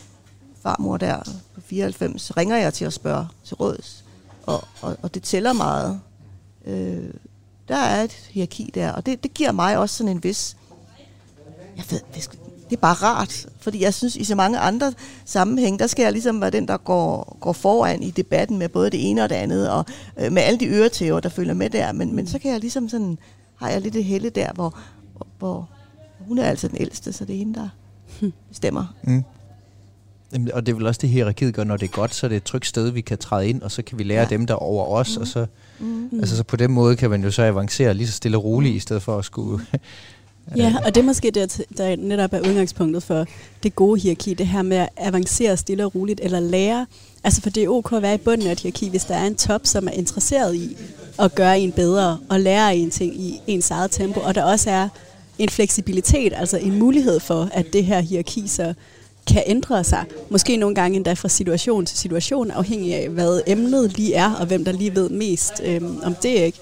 farmor 0.63 0.97
der 0.97 1.17
på 1.55 1.61
94, 1.67 2.37
ringer 2.37 2.57
jeg 2.57 2.75
til 2.75 2.85
at 2.85 2.93
spørge 2.93 3.27
til 3.45 3.57
råds. 3.57 4.05
Og, 4.47 4.65
og, 4.81 4.97
og 5.03 5.15
det 5.15 5.23
tæller 5.23 5.53
meget. 5.53 6.01
Øh, 6.65 7.11
der 7.69 7.77
er 7.77 8.03
et 8.03 8.13
hierarki 8.13 8.71
der, 8.75 8.93
og 8.93 9.07
det, 9.07 9.23
det 9.23 9.35
giver 9.35 9.53
mig 9.53 9.79
også 9.79 9.97
sådan 9.97 10.17
en 10.17 10.25
vis 10.25 10.57
jeg 11.77 11.85
ved, 11.91 12.01
det, 12.15 12.31
det 12.71 12.77
er 12.77 12.81
bare 12.81 12.95
rart, 12.95 13.47
fordi 13.61 13.83
jeg 13.83 13.95
synes, 13.95 14.17
i 14.17 14.25
så 14.25 14.35
mange 14.35 14.59
andre 14.59 14.93
sammenhæng, 15.25 15.79
der 15.79 15.87
skal 15.87 16.03
jeg 16.03 16.13
ligesom 16.13 16.41
være 16.41 16.51
den, 16.51 16.69
der 16.69 16.77
går, 16.77 17.37
går 17.41 17.53
foran 17.53 18.03
i 18.03 18.11
debatten 18.11 18.59
med 18.59 18.69
både 18.69 18.91
det 18.91 19.11
ene 19.11 19.23
og 19.23 19.29
det 19.29 19.35
andet, 19.35 19.71
og 19.71 19.85
øh, 20.21 20.33
med 20.33 20.43
alle 20.43 20.61
de 20.61 20.67
øretæver, 20.67 21.21
der 21.21 21.29
følger 21.29 21.55
med 21.55 21.71
der, 21.71 21.93
men, 21.93 22.17
men 22.17 22.27
så 22.27 22.39
kan 22.39 22.53
jeg 22.53 22.61
ligesom 22.61 22.89
sådan, 22.89 23.19
har 23.57 23.69
jeg 23.69 23.81
lidt 23.81 23.97
et 23.97 24.05
helle 24.05 24.31
der, 24.31 24.53
hvor, 24.53 24.79
hvor, 25.17 25.27
hvor 25.39 25.69
hun 26.29 26.39
er 26.39 26.45
altså 26.45 26.69
den 26.69 26.77
ældste, 26.81 27.13
så 27.13 27.25
det 27.25 27.35
er 27.35 27.39
hende, 27.39 27.55
der 27.55 27.69
bestemmer. 28.49 28.95
Mm. 29.03 29.25
Jamen, 30.33 30.53
Og 30.53 30.66
det 30.66 30.72
er 30.72 30.76
vel 30.76 30.87
også 30.87 30.99
det, 31.03 31.09
hierarkiet 31.11 31.55
gør, 31.55 31.64
når 31.64 31.76
det 31.76 31.87
er 31.87 31.91
godt, 31.93 32.14
så 32.14 32.26
er 32.26 32.28
det 32.28 32.37
et 32.37 32.43
trygt 32.45 32.66
sted, 32.66 32.91
vi 32.91 33.01
kan 33.01 33.18
træde 33.18 33.49
ind, 33.49 33.62
og 33.62 33.70
så 33.70 33.83
kan 33.83 33.99
vi 33.99 34.05
lære 34.05 34.20
Ja. 34.22 34.26
dem, 34.30 34.47
der 34.47 34.55
er 34.55 34.59
over 34.59 34.87
os, 34.87 35.16
og 35.16 35.26
så, 35.26 35.47
Mm. 35.78 36.09
altså, 36.20 36.37
så 36.37 36.43
på 36.43 36.57
den 36.57 36.72
måde 36.72 36.97
kan 36.97 37.11
man 37.11 37.24
jo 37.24 37.30
så 37.30 37.43
avancere 37.43 37.95
lige 37.95 38.07
så 38.07 38.12
stille 38.12 38.37
og 38.37 38.45
roligt, 38.45 38.74
i 38.74 38.78
stedet 38.78 39.03
for 39.03 39.18
at 39.18 39.24
skulle... 39.24 39.64
Ja, 40.57 40.74
og 40.85 40.95
det 40.95 41.01
er 41.01 41.05
måske 41.05 41.30
det, 41.30 41.62
der 41.76 41.97
netop 41.97 42.33
er 42.33 42.41
udgangspunktet 42.41 43.03
for 43.03 43.26
det 43.62 43.74
gode 43.76 44.01
hierarki, 44.01 44.35
det 44.35 44.47
her 44.47 44.62
med 44.62 44.76
at 44.76 44.89
avancere 44.97 45.57
stille 45.57 45.85
og 45.85 45.95
roligt, 45.95 46.20
eller 46.22 46.41
lære. 46.41 46.87
Altså 47.24 47.43
for 47.43 47.51
det 47.51 47.62
er 47.64 47.68
ok 47.68 47.93
at 47.93 48.03
være 48.03 48.14
i 48.14 48.18
bunden 48.18 48.47
af 48.47 48.53
et 48.53 48.61
hierarki, 48.61 48.89
hvis 48.89 49.05
der 49.05 49.14
er 49.14 49.26
en 49.26 49.35
top, 49.35 49.61
som 49.66 49.87
er 49.87 49.91
interesseret 49.91 50.55
i 50.55 50.76
at 51.18 51.35
gøre 51.35 51.61
en 51.61 51.72
bedre, 51.72 52.18
og 52.28 52.41
lære 52.41 52.76
en 52.76 52.91
ting 52.91 53.20
i 53.20 53.41
ens 53.47 53.70
eget 53.70 53.91
tempo, 53.91 54.20
og 54.20 54.35
der 54.35 54.43
også 54.45 54.70
er 54.70 54.89
en 55.39 55.49
fleksibilitet, 55.49 56.33
altså 56.37 56.57
en 56.59 56.78
mulighed 56.78 57.20
for, 57.20 57.49
at 57.53 57.72
det 57.72 57.85
her 57.85 58.01
hierarki 58.01 58.49
så 58.49 58.74
kan 59.27 59.43
ændre 59.47 59.85
sig. 59.85 60.05
Måske 60.31 60.57
nogle 60.57 60.75
gange 60.75 60.97
endda 60.97 61.12
fra 61.12 61.29
situation 61.29 61.87
til 61.87 61.99
situation, 61.99 62.51
afhængig 62.51 62.95
af, 62.95 63.09
hvad 63.09 63.41
emnet 63.47 63.97
lige 63.97 64.14
er, 64.14 64.33
og 64.35 64.47
hvem 64.47 64.64
der 64.64 64.73
lige 64.73 64.95
ved 64.95 65.09
mest 65.09 65.53
øhm, 65.64 66.01
om 66.03 66.14
det. 66.14 66.29
ikke. 66.29 66.59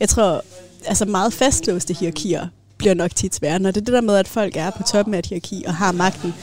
Jeg 0.00 0.08
tror, 0.08 0.42
altså 0.86 1.04
meget 1.04 1.32
fastlåste 1.32 1.94
hierarkier 1.94 2.46
bliver 2.78 2.94
nok 2.94 3.14
tit 3.14 3.34
svære. 3.34 3.58
Når 3.58 3.70
det 3.70 3.80
er 3.80 3.84
det 3.84 3.94
der 3.94 4.00
med, 4.00 4.16
at 4.16 4.28
folk 4.28 4.56
er 4.56 4.70
på 4.70 4.82
toppen 4.82 5.14
af 5.14 5.18
et 5.18 5.26
hierarki 5.26 5.64
og 5.66 5.74
har 5.74 5.92
magten, 5.92 6.34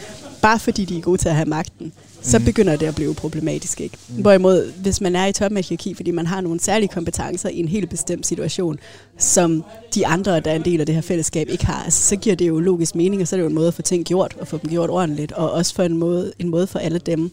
bare 0.42 0.60
fordi 0.60 0.86
de 0.86 0.98
er 0.98 1.02
gode 1.02 1.18
til 1.18 1.30
at 1.30 1.36
have 1.36 1.50
magten, 1.50 1.94
så 2.24 2.40
Mm. 2.40 2.46
begynder 2.46 2.76
det 2.76 2.86
at 2.86 2.96
blive 2.96 3.14
problematisk. 3.14 3.82
Ikke? 3.82 3.98
Hvorimod, 4.08 4.72
hvis 4.82 5.02
man 5.02 5.16
er 5.16 5.26
i 5.26 5.32
toppen 5.34 5.58
af 5.58 5.64
hierarki, 5.64 5.94
fordi 5.94 6.12
man 6.12 6.26
har 6.28 6.42
nogle 6.42 6.60
særlige 6.60 6.90
kompetencer 6.90 7.50
i 7.50 7.60
en 7.60 7.68
helt 7.68 7.90
bestemt 7.90 8.28
situation, 8.28 8.80
som 9.18 9.64
de 9.96 10.08
andre, 10.08 10.40
der 10.40 10.52
er 10.52 10.56
en 10.56 10.66
del 10.66 10.80
af 10.80 10.86
det 10.86 10.96
her 10.96 11.02
fællesskab, 11.02 11.48
ikke 11.50 11.66
har, 11.66 11.84
altså, 11.84 12.04
så 12.04 12.16
giver 12.16 12.36
det 12.36 12.48
jo 12.48 12.60
logisk 12.60 12.96
mening, 12.96 13.22
og 13.22 13.28
så 13.28 13.36
er 13.36 13.38
det 13.38 13.44
jo 13.44 13.50
en 13.50 13.56
måde 13.56 13.68
at 13.68 13.74
få 13.74 13.82
ting 13.82 14.06
gjort, 14.06 14.36
og 14.40 14.48
få 14.48 14.58
dem 14.58 14.70
gjort 14.70 14.90
ordentligt, 14.90 15.32
og 15.32 15.52
også 15.52 15.76
for 15.76 15.84
en 15.84 15.98
måde, 15.98 16.34
en 16.40 16.50
måde 16.50 16.68
for 16.68 16.80
alle 16.80 17.00
dem 17.00 17.32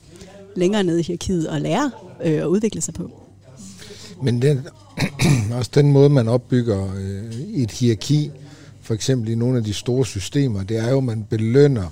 længere 0.57 0.85
nede 0.85 1.01
i 1.01 1.03
hierarkiet 1.03 1.47
at 1.47 1.63
lære 1.63 1.91
øh, 2.25 2.43
og 2.43 2.51
udvikle 2.51 2.81
sig 2.81 2.95
på. 2.95 3.11
Men 4.23 4.43
den, 4.43 4.67
også 5.59 5.71
den 5.75 5.93
måde, 5.93 6.09
man 6.09 6.29
opbygger 6.29 6.95
øh, 6.97 7.35
et 7.55 7.71
hierarki, 7.71 8.31
for 8.83 8.95
eksempel 8.95 9.29
i 9.31 9.35
nogle 9.35 9.59
af 9.59 9.65
de 9.65 9.73
store 9.75 10.07
systemer, 10.07 10.63
det 10.63 10.77
er 10.77 10.91
jo, 10.91 10.99
at 10.99 11.05
man 11.05 11.27
belønner 11.31 11.87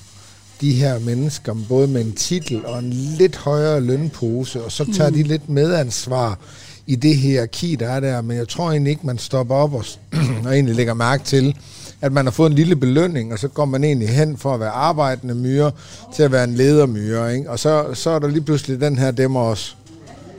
de 0.61 0.73
her 0.73 0.99
mennesker 0.99 1.55
både 1.69 1.89
med 1.89 2.05
en 2.05 2.13
titel 2.13 2.67
og 2.67 2.79
en 2.79 2.91
lidt 2.93 3.37
højere 3.37 3.81
lønpose, 3.81 4.65
og 4.65 4.73
så 4.73 4.93
tager 4.93 5.11
mm. 5.11 5.17
de 5.17 5.23
lidt 5.23 5.49
medansvar 5.49 6.39
i 6.87 6.97
det 6.97 7.17
hierarki, 7.17 7.77
der 7.77 7.89
er 7.89 8.01
der. 8.01 8.23
Men 8.23 8.37
jeg 8.37 8.49
tror 8.49 8.71
egentlig 8.71 8.91
ikke, 8.91 9.07
man 9.07 9.19
stopper 9.19 9.55
op 9.55 9.75
og, 9.75 9.85
og 10.45 10.55
egentlig 10.55 10.75
lægger 10.75 10.95
mærke 10.95 11.25
til, 11.25 11.57
at 12.01 12.13
man 12.13 12.27
har 12.27 12.31
fået 12.31 12.51
en 12.51 12.57
lille 12.57 12.77
belønning, 12.77 13.33
og 13.33 13.39
så 13.39 13.49
går 13.49 13.65
man 13.65 13.85
egentlig 13.85 14.09
hen 14.09 14.37
for 14.37 14.55
at 14.55 14.61
være 14.61 14.71
arbejdende 14.71 15.35
myre 15.35 15.73
til 16.17 16.23
at 16.23 16.33
være 16.33 16.45
en 16.45 16.55
ledermyre. 16.55 17.37
Ikke? 17.37 17.51
Og 17.51 17.59
så, 17.59 17.95
så 17.95 18.11
er 18.11 18.19
der 18.19 18.29
lige 18.29 18.43
pludselig 18.43 18.81
den 18.81 18.99
her 18.99 19.11
demmer 19.11 19.41
også 19.41 19.75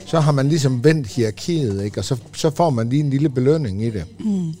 så 0.08 0.20
har 0.20 0.32
man 0.32 0.48
ligesom 0.48 0.84
vendt 0.84 1.06
hierarkiet, 1.06 1.84
ikke? 1.84 2.00
og 2.00 2.04
så, 2.04 2.16
så 2.32 2.50
får 2.50 2.70
man 2.70 2.88
lige 2.88 3.00
en 3.00 3.10
lille 3.10 3.28
belønning 3.28 3.84
i 3.84 3.90
det. 3.90 4.04
Mm. 4.18 4.54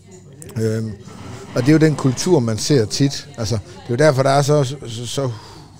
Øhm, 0.62 0.92
og 1.54 1.60
det 1.62 1.68
er 1.68 1.72
jo 1.72 1.78
den 1.78 1.94
kultur, 1.94 2.40
man 2.40 2.58
ser 2.58 2.84
tit. 2.84 3.28
Altså, 3.38 3.54
det 3.54 3.84
er 3.86 3.90
jo 3.90 3.96
derfor, 3.96 4.22
der 4.22 4.30
er 4.30 4.42
så, 4.42 4.64
så, 4.64 5.06
så 5.06 5.30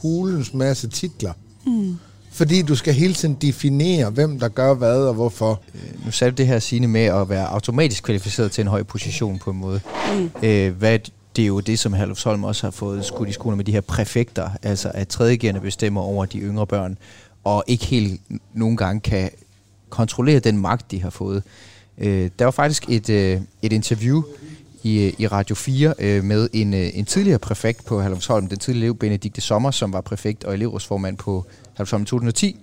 hulens 0.02 0.54
masse 0.54 0.88
titler. 0.88 1.32
Mm. 1.66 1.96
Fordi 2.30 2.62
du 2.62 2.76
skal 2.76 2.94
hele 2.94 3.14
tiden 3.14 3.34
definere, 3.34 4.10
hvem 4.10 4.38
der 4.38 4.48
gør 4.48 4.74
hvad 4.74 4.96
og 4.96 5.14
hvorfor. 5.14 5.60
Nu 6.04 6.10
sagde 6.10 6.30
du 6.30 6.34
det 6.34 6.46
her 6.46 6.58
sine 6.58 6.86
med 6.86 7.04
at 7.04 7.28
være 7.28 7.46
automatisk 7.46 8.04
kvalificeret 8.04 8.52
til 8.52 8.62
en 8.62 8.68
høj 8.68 8.82
position 8.82 9.38
på 9.38 9.50
en 9.50 9.56
måde. 9.56 9.80
Mm. 10.14 10.30
Øh, 10.42 10.76
hvad, 10.76 10.98
det 11.36 11.42
er 11.42 11.46
jo 11.46 11.60
det, 11.60 11.78
som 11.78 11.92
Herlufsholm 11.92 12.44
også 12.44 12.66
har 12.66 12.70
fået 12.70 13.04
skudt 13.04 13.28
i 13.28 13.32
skoene 13.32 13.56
med 13.56 13.64
de 13.64 13.72
her 13.72 13.80
præfekter, 13.80 14.50
altså 14.62 14.90
at 14.94 15.08
tredjegerne 15.08 15.60
bestemmer 15.60 16.00
over 16.00 16.24
de 16.24 16.38
yngre 16.38 16.66
børn, 16.66 16.98
og 17.44 17.64
ikke 17.66 17.86
helt 17.86 18.20
nogle 18.54 18.76
gange 18.76 19.00
kan 19.00 19.30
kontrollere 19.90 20.38
den 20.38 20.58
magt, 20.58 20.90
de 20.90 21.02
har 21.02 21.10
fået. 21.10 21.42
Øh, 21.98 22.30
der 22.38 22.44
var 22.44 22.50
faktisk 22.50 22.90
et, 22.90 23.10
øh, 23.10 23.40
et 23.62 23.72
interview 23.72 24.22
i, 24.88 25.14
i 25.18 25.26
Radio 25.26 25.54
4 25.54 25.94
øh, 26.00 26.24
med 26.24 26.48
en, 26.54 26.74
øh, 26.74 26.98
en 26.98 27.04
tidligere 27.04 27.38
præfekt 27.38 27.86
på 27.88 28.00
Herlufsholm, 28.00 28.46
den 28.46 28.58
tidligere 28.58 28.84
elev 28.84 28.98
Benedikte 28.98 29.40
Sommer, 29.40 29.70
som 29.70 29.92
var 29.92 30.00
præfekt 30.00 30.44
og 30.44 30.54
elevrådsformand 30.54 31.16
på 31.18 31.44
Herlufsholm 31.76 32.02
i 32.02 32.06
2010, 32.06 32.56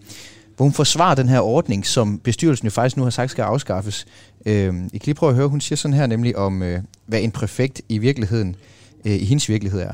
hvor 0.55 0.63
hun 0.63 0.73
forsvarer 0.73 1.15
den 1.15 1.30
her 1.30 1.39
ordning, 1.39 1.86
som 1.86 2.19
bestyrelsen 2.19 2.65
jo 2.65 2.71
faktisk 2.71 2.97
nu 2.97 3.03
har 3.03 3.09
sagt 3.09 3.32
skal 3.32 3.43
afskaffes. 3.43 4.05
Øh, 4.47 4.73
I 4.93 4.97
kan 4.97 5.05
lige 5.05 5.15
prøve 5.15 5.30
at 5.30 5.36
høre, 5.36 5.47
hun 5.47 5.61
siger 5.61 5.78
sådan 5.78 5.97
her 5.97 6.07
nemlig 6.07 6.38
om, 6.38 6.63
øh, 6.63 6.80
hvad 7.05 7.21
en 7.21 7.32
præfekt 7.32 7.82
i 7.89 7.97
virkeligheden, 7.97 8.55
øh, 9.05 9.15
i 9.23 9.26
hendes 9.26 9.49
virkelighed 9.49 9.82
er. 9.82 9.93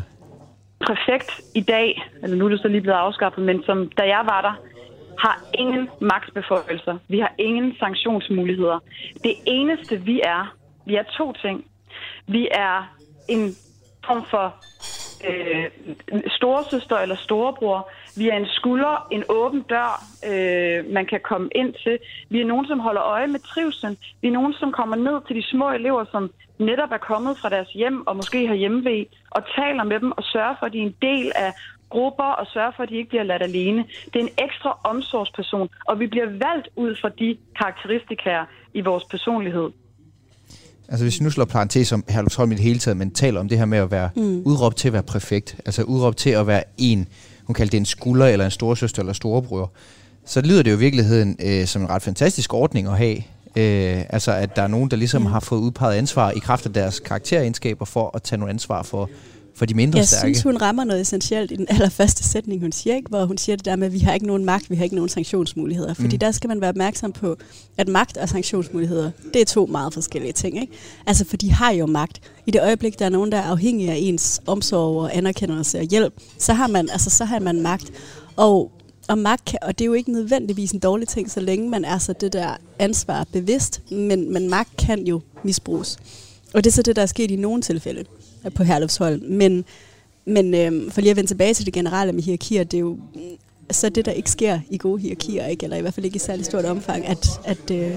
præfekt 0.88 1.32
i 1.56 1.62
dag, 1.62 2.02
eller 2.24 2.38
nu 2.38 2.46
er 2.46 2.50
det 2.50 2.60
så 2.60 2.68
lige 2.68 2.82
blevet 2.82 2.98
afskaffet, 2.98 3.44
men 3.46 3.64
som 3.66 3.78
da 3.98 4.04
jeg 4.04 4.24
var 4.26 4.42
der, 4.42 4.56
har 5.26 5.44
ingen 5.54 5.90
magtsbeføjelser. 6.02 6.98
Vi 7.08 7.20
har 7.20 7.34
ingen 7.38 7.76
sanktionsmuligheder. 7.80 8.80
Det 9.24 9.36
eneste 9.46 10.02
vi 10.02 10.22
er, 10.24 10.56
vi 10.86 10.96
er 10.96 11.04
to 11.18 11.34
ting. 11.34 11.66
Vi 12.28 12.48
er 12.52 12.96
en 13.30 13.56
form 14.06 14.26
for 14.30 14.56
øh, 15.28 15.66
storesøster 16.28 16.98
eller 16.98 17.16
storebror. 17.16 17.90
Vi 18.18 18.30
er 18.30 18.36
en 18.36 18.46
skulder, 18.46 19.08
en 19.12 19.24
åben 19.30 19.62
dør, 19.62 20.04
øh, 20.30 20.94
man 20.94 21.06
kan 21.06 21.20
komme 21.24 21.50
ind 21.56 21.74
til. 21.84 22.00
Vi 22.30 22.42
er 22.42 22.46
nogen, 22.46 22.66
som 22.66 22.80
holder 22.80 23.04
øje 23.04 23.28
med 23.28 23.40
trivsel. 23.40 23.98
Vi 24.22 24.28
er 24.28 24.32
nogen, 24.32 24.54
som 24.54 24.72
kommer 24.72 24.96
ned 24.96 25.28
til 25.28 25.36
de 25.36 25.44
små 25.44 25.72
elever, 25.72 26.06
som 26.12 26.32
netop 26.60 26.92
er 26.92 26.98
kommet 26.98 27.38
fra 27.38 27.50
deres 27.50 27.70
hjem 27.74 28.08
og 28.08 28.16
måske 28.16 28.48
har 28.48 28.56
hjemmevæg, 28.56 29.10
og 29.30 29.42
taler 29.56 29.84
med 29.84 30.00
dem 30.00 30.12
og 30.12 30.24
sørger 30.24 30.56
for, 30.60 30.66
at 30.66 30.74
de 30.74 30.78
er 30.78 30.84
en 30.84 30.96
del 31.02 31.32
af 31.36 31.54
grupper 31.90 32.32
og 32.42 32.48
sørger 32.48 32.72
for, 32.76 32.84
at 32.84 32.90
de 32.90 32.98
ikke 32.98 33.10
bliver 33.10 33.24
ladt 33.24 33.44
alene. 33.44 33.86
Det 34.14 34.16
er 34.16 34.24
en 34.30 34.46
ekstra 34.46 34.78
omsorgsperson, 34.84 35.70
og 35.86 36.00
vi 36.00 36.08
bliver 36.08 36.26
valgt 36.26 36.68
ud 36.76 36.96
fra 37.02 37.10
de 37.10 37.38
karakteristikker 37.60 38.46
i 38.74 38.82
vores 38.82 39.04
personlighed. 39.04 39.70
Altså 40.90 41.06
hvis 41.06 41.20
vi 41.20 41.24
nu 41.24 41.30
slår 41.30 41.46
parentes 41.46 41.92
om 41.92 42.04
Herlufsholm 42.10 42.52
i 42.52 42.56
det 42.56 42.64
hele 42.64 42.80
taget, 42.80 42.98
men 42.98 43.12
taler 43.12 43.40
om 43.40 43.50
det 43.50 43.58
her 43.58 43.66
med 43.66 43.78
at 43.78 43.92
være 43.92 44.10
mm. 44.16 44.42
udråbt 44.46 44.78
til 44.78 44.88
at 44.88 44.94
være 44.94 45.04
præfekt, 45.04 45.56
altså 45.66 45.84
udråbt 45.84 46.18
til 46.18 46.30
at 46.30 46.48
være 46.48 46.64
en, 46.78 47.08
hun 47.44 47.54
kaldte 47.54 47.72
det 47.72 47.78
en 47.78 47.86
skulder, 47.86 48.28
eller 48.28 48.46
en 48.46 48.52
storesøster, 48.52 49.00
eller 49.00 49.14
storebror, 49.14 49.72
så 50.26 50.42
lyder 50.42 50.64
det 50.64 50.72
jo 50.72 50.76
i 50.76 50.80
virkeligheden 50.80 51.38
øh, 51.40 51.66
som 51.68 51.82
en 51.82 51.90
ret 51.90 52.02
fantastisk 52.02 52.54
ordning 52.54 52.88
at 52.88 52.98
have. 52.98 53.18
Øh, 53.56 54.04
altså 54.10 54.32
at 54.32 54.56
der 54.56 54.62
er 54.62 54.68
nogen, 54.68 54.92
der 54.92 54.98
ligesom 54.98 55.22
mm. 55.22 55.28
har 55.28 55.40
fået 55.40 55.60
udpeget 55.60 55.96
ansvar 55.96 56.32
i 56.32 56.40
kraft 56.40 56.66
af 56.66 56.74
deres 56.74 57.00
karakteregenskaber 57.00 57.86
for 57.86 58.12
at 58.16 58.24
tage 58.24 58.40
noget 58.40 58.54
ansvar 58.54 58.84
for, 58.84 59.10
for 59.62 59.66
de 59.66 59.74
mindre 59.74 59.98
Jeg 60.00 60.08
stærke. 60.08 60.22
synes, 60.24 60.44
hun 60.44 60.58
rammer 60.58 60.84
noget 60.84 61.02
essentielt 61.02 61.52
i 61.52 61.56
den 61.56 61.66
allerførste 61.70 62.24
sætning, 62.24 62.62
hun 62.62 62.72
siger, 62.72 62.96
ikke? 62.96 63.10
hvor 63.10 63.26
hun 63.26 63.38
siger 63.38 63.56
det 63.56 63.66
der 63.66 63.76
med, 63.76 63.88
at 63.88 63.94
vi 63.94 64.00
har 64.00 64.14
ikke 64.14 64.28
nogen 64.28 64.46
magt, 64.46 64.70
vi 64.70 64.76
har 64.76 64.84
ikke 64.84 64.96
nogen 64.96 65.10
sanktionsmuligheder. 65.10 65.94
Fordi 65.94 66.16
Mm. 66.16 66.20
der 66.20 66.32
skal 66.32 66.48
man 66.48 66.62
være 66.62 66.70
opmærksom 66.70 67.12
på, 67.12 67.36
at 67.78 67.88
magt 67.88 68.18
og 68.18 68.30
sanktionsmuligheder, 68.30 69.12
det 69.34 69.42
er 69.42 69.46
to 69.46 69.66
meget 69.66 69.94
forskellige 69.94 70.34
ting. 70.34 70.62
Ikke? 70.62 70.74
Altså, 71.08 71.26
for 71.26 71.38
de 71.38 71.52
har 71.52 71.72
jo 71.72 71.86
magt. 71.86 72.22
I 72.46 72.52
det 72.52 72.62
øjeblik, 72.62 73.00
der 73.00 73.06
er 73.06 73.10
nogen, 73.10 73.32
der 73.32 73.38
er 73.38 73.42
afhængige 73.44 73.92
af 73.92 73.96
ens 74.00 74.42
omsorg 74.48 75.02
og 75.02 75.18
anerkendelse 75.18 75.78
og 75.80 75.84
hjælp, 75.84 76.14
så 76.38 76.54
har 76.54 76.68
man, 76.68 76.90
altså, 76.90 77.10
så 77.10 77.26
har 77.26 77.40
man 77.40 77.62
magt. 77.62 77.92
Og 78.36 78.72
og 79.08 79.18
magt 79.18 79.46
kan, 79.46 79.60
og 79.62 79.78
det 79.80 79.86
er 79.86 79.88
jo 79.88 79.94
ikke 79.94 80.12
nødvendigvis 80.12 80.72
en 80.72 80.80
dårlig 80.80 81.08
ting, 81.08 81.32
så 81.32 81.40
længe 81.40 81.70
man 81.70 81.86
er 81.86 81.98
så 81.98 82.14
det 82.14 82.34
der 82.34 82.58
ansvar 82.80 83.28
bevidst, 83.34 83.82
men, 83.92 84.34
men 84.34 84.50
magt 84.50 84.78
kan 84.78 85.08
jo 85.08 85.22
misbruges. 85.44 85.98
Og 86.54 86.64
det 86.64 86.70
er 86.70 86.74
så 86.74 86.82
det, 86.82 86.96
der 86.96 87.02
er 87.02 87.06
sket 87.06 87.32
i 87.32 87.36
nogle 87.36 87.62
tilfælde 87.62 88.04
på 88.56 88.64
Herlufsholm. 88.64 89.24
Men, 89.30 89.66
men 90.26 90.54
øhm, 90.54 90.92
for 90.92 91.02
lige 91.02 91.12
at 91.12 91.18
vende 91.18 91.30
tilbage 91.30 91.54
til 91.54 91.66
det 91.66 91.74
generelle 91.74 92.14
med 92.14 92.24
hierarkier, 92.24 92.64
det 92.64 92.78
er 92.78 92.82
jo 92.82 92.98
så 93.72 93.90
det, 93.90 94.06
der 94.06 94.12
ikke 94.12 94.32
sker 94.32 94.60
i 94.70 94.78
gode 94.78 95.02
hierarkier, 95.02 95.46
ikke? 95.48 95.64
eller 95.64 95.78
i 95.78 95.82
hvert 95.82 95.94
fald 95.94 96.06
ikke 96.06 96.16
i 96.16 96.20
særlig 96.20 96.46
stort 96.46 96.66
omfang, 96.66 97.06
at, 97.06 97.28
at, 97.46 97.72
øh, 97.72 97.92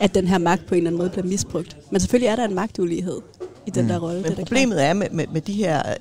at 0.00 0.14
den 0.14 0.26
her 0.26 0.38
magt 0.38 0.66
på 0.66 0.74
en 0.74 0.78
eller 0.78 0.90
anden 0.90 0.98
måde 0.98 1.10
bliver 1.10 1.26
misbrugt. 1.26 1.76
Men 1.90 2.00
selvfølgelig 2.00 2.26
er 2.28 2.36
der 2.36 2.44
en 2.44 2.54
magtulighed 2.54 3.20
i 3.66 3.70
den 3.70 3.82
Mm. 3.82 3.88
der 3.88 3.98
rolle. 3.98 4.14
Men 4.14 4.24
det 4.24 4.30
er 4.30 4.34
da 4.34 4.42
problemet 4.42 4.84
er 4.84 4.92
med, 4.92 5.10
med, 5.10 5.26
med 5.32 5.40
de 5.40 5.52
her 5.52 5.82
øh, 5.88 5.94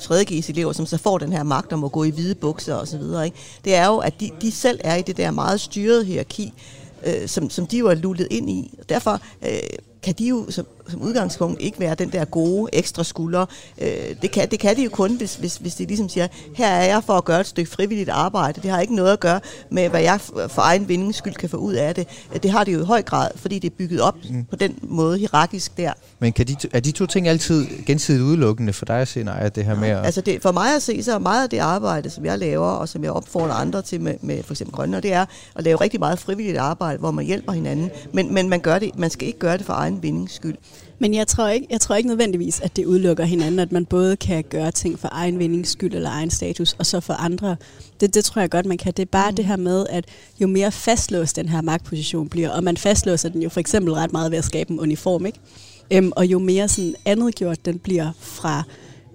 3.G's 0.00 0.50
elever, 0.50 0.72
som 0.72 0.86
så 0.86 0.96
får 0.98 1.18
den 1.18 1.32
her 1.32 1.42
magt 1.42 1.72
om 1.72 1.84
at 1.84 1.92
gå 1.92 2.04
i 2.04 2.10
hvide 2.10 2.34
bukser 2.34 2.74
og 2.74 2.88
så 2.88 2.98
videre, 2.98 3.24
ikke? 3.24 3.36
det 3.64 3.74
er 3.74 3.86
jo, 3.86 3.98
at 3.98 4.20
de, 4.20 4.30
de 4.42 4.52
selv 4.52 4.80
er 4.84 4.96
i 4.96 5.02
det 5.02 5.16
der 5.16 5.30
meget 5.30 5.60
styrede 5.60 6.04
hierarki, 6.04 6.52
øh, 7.06 7.28
som, 7.28 7.50
som 7.50 7.66
de 7.66 7.78
jo 7.78 7.86
er 7.86 7.94
lullet 7.94 8.28
ind 8.30 8.50
i. 8.50 8.74
Og 8.78 8.88
derfor 8.88 9.20
øh, 9.42 9.50
kan 10.02 10.14
de 10.14 10.28
jo 10.28 10.46
som, 10.50 10.66
som 10.92 11.02
udgangspunkt 11.02 11.60
ikke 11.60 11.80
være 11.80 11.94
den 11.94 12.12
der 12.12 12.24
gode 12.24 12.70
ekstra 12.72 13.04
skulder. 13.04 13.46
Øh, 13.78 13.88
det, 14.22 14.30
kan, 14.30 14.50
det 14.50 14.58
kan 14.58 14.76
de 14.76 14.84
jo 14.84 14.90
kun, 14.90 15.16
hvis, 15.16 15.34
hvis, 15.34 15.56
hvis 15.56 15.74
de 15.74 15.84
ligesom 15.86 16.08
siger, 16.08 16.28
her 16.54 16.68
er 16.68 16.84
jeg 16.84 17.04
for 17.04 17.12
at 17.12 17.24
gøre 17.24 17.40
et 17.40 17.46
stykke 17.46 17.70
frivilligt 17.70 18.08
arbejde. 18.08 18.60
Det 18.60 18.70
har 18.70 18.80
ikke 18.80 18.94
noget 18.94 19.12
at 19.12 19.20
gøre 19.20 19.40
med, 19.70 19.88
hvad 19.88 20.02
jeg 20.02 20.20
for 20.20 20.62
egen 20.62 20.88
vindings 20.88 21.18
skyld 21.18 21.34
kan 21.34 21.48
få 21.48 21.56
ud 21.56 21.74
af 21.74 21.94
det. 21.94 22.08
Det 22.42 22.50
har 22.50 22.64
det 22.64 22.72
jo 22.72 22.80
i 22.80 22.84
høj 22.84 23.02
grad, 23.02 23.30
fordi 23.36 23.58
det 23.58 23.70
er 23.70 23.74
bygget 23.78 24.00
op 24.00 24.16
mm. 24.30 24.44
på 24.44 24.56
den 24.56 24.78
måde 24.82 25.18
hierarkisk 25.18 25.76
der. 25.76 25.92
Men 26.18 26.32
kan 26.32 26.46
de, 26.46 26.54
to- 26.54 26.68
er 26.72 26.80
de 26.80 26.90
to 26.90 27.06
ting 27.06 27.28
altid 27.28 27.66
gensidigt 27.86 28.22
udelukkende 28.22 28.72
for 28.72 28.84
dig 28.84 28.96
at 28.96 29.08
se, 29.08 29.22
nej, 29.22 29.48
det 29.48 29.64
her 29.64 29.74
med 29.74 29.88
at... 29.88 30.04
Altså 30.06 30.20
det, 30.20 30.42
for 30.42 30.52
mig 30.52 30.76
at 30.76 30.82
se, 30.82 31.02
så 31.02 31.14
er 31.14 31.18
meget 31.18 31.42
af 31.42 31.50
det 31.50 31.58
arbejde, 31.58 32.10
som 32.10 32.24
jeg 32.24 32.38
laver, 32.38 32.66
og 32.66 32.88
som 32.88 33.04
jeg 33.04 33.12
opfordrer 33.12 33.54
andre 33.54 33.82
til 33.82 34.00
med, 34.00 34.14
med 34.20 34.42
for 34.42 34.52
eksempel 34.52 34.74
Grønne, 34.76 35.00
det 35.00 35.12
er 35.12 35.26
at 35.56 35.64
lave 35.64 35.80
rigtig 35.80 36.00
meget 36.00 36.18
frivilligt 36.18 36.58
arbejde, 36.58 36.98
hvor 36.98 37.10
man 37.10 37.24
hjælper 37.24 37.52
hinanden. 37.52 37.90
Men, 38.12 38.34
men 38.34 38.48
man, 38.48 38.60
gør 38.60 38.78
det, 38.78 38.98
man 38.98 39.10
skal 39.10 39.26
ikke 39.26 39.38
gøre 39.38 39.58
det 39.58 39.66
for 39.66 39.72
egen 39.72 40.02
vindings 40.02 40.34
skyld. 40.34 40.56
Men 41.02 41.14
jeg 41.14 41.26
tror, 41.26 41.48
ikke, 41.48 41.66
jeg 41.70 41.80
tror 41.80 41.94
ikke 41.94 42.08
nødvendigvis, 42.08 42.60
at 42.60 42.76
det 42.76 42.84
udelukker 42.84 43.24
hinanden, 43.24 43.58
at 43.58 43.72
man 43.72 43.86
både 43.86 44.16
kan 44.16 44.44
gøre 44.44 44.70
ting 44.70 44.98
for 44.98 45.08
egen 45.12 45.38
vindings 45.38 45.70
skyld 45.70 45.94
eller 45.94 46.10
egen 46.10 46.30
status, 46.30 46.76
og 46.78 46.86
så 46.86 47.00
for 47.00 47.14
andre. 47.14 47.56
Det, 48.00 48.14
det 48.14 48.24
tror 48.24 48.40
jeg 48.40 48.50
godt, 48.50 48.66
man 48.66 48.78
kan. 48.78 48.92
Det 48.92 49.02
er 49.02 49.06
bare 49.06 49.30
mm. 49.30 49.36
det 49.36 49.44
her 49.44 49.56
med, 49.56 49.86
at 49.90 50.04
jo 50.40 50.46
mere 50.46 50.72
fastlåst 50.72 51.36
den 51.36 51.48
her 51.48 51.62
magtposition 51.62 52.28
bliver, 52.28 52.50
og 52.50 52.64
man 52.64 52.76
fastlåser 52.76 53.28
den 53.28 53.42
jo 53.42 53.48
for 53.48 53.60
eksempel 53.60 53.94
ret 53.94 54.12
meget 54.12 54.30
ved 54.30 54.38
at 54.38 54.44
skabe 54.44 54.72
en 54.72 54.80
uniform, 54.80 55.26
ikke? 55.26 55.38
Øhm, 55.90 56.12
og 56.16 56.26
jo 56.26 56.38
mere 56.38 56.68
sådan 56.68 56.94
andet 57.04 57.34
gjort 57.34 57.64
den 57.64 57.78
bliver 57.78 58.12
fra 58.18 58.62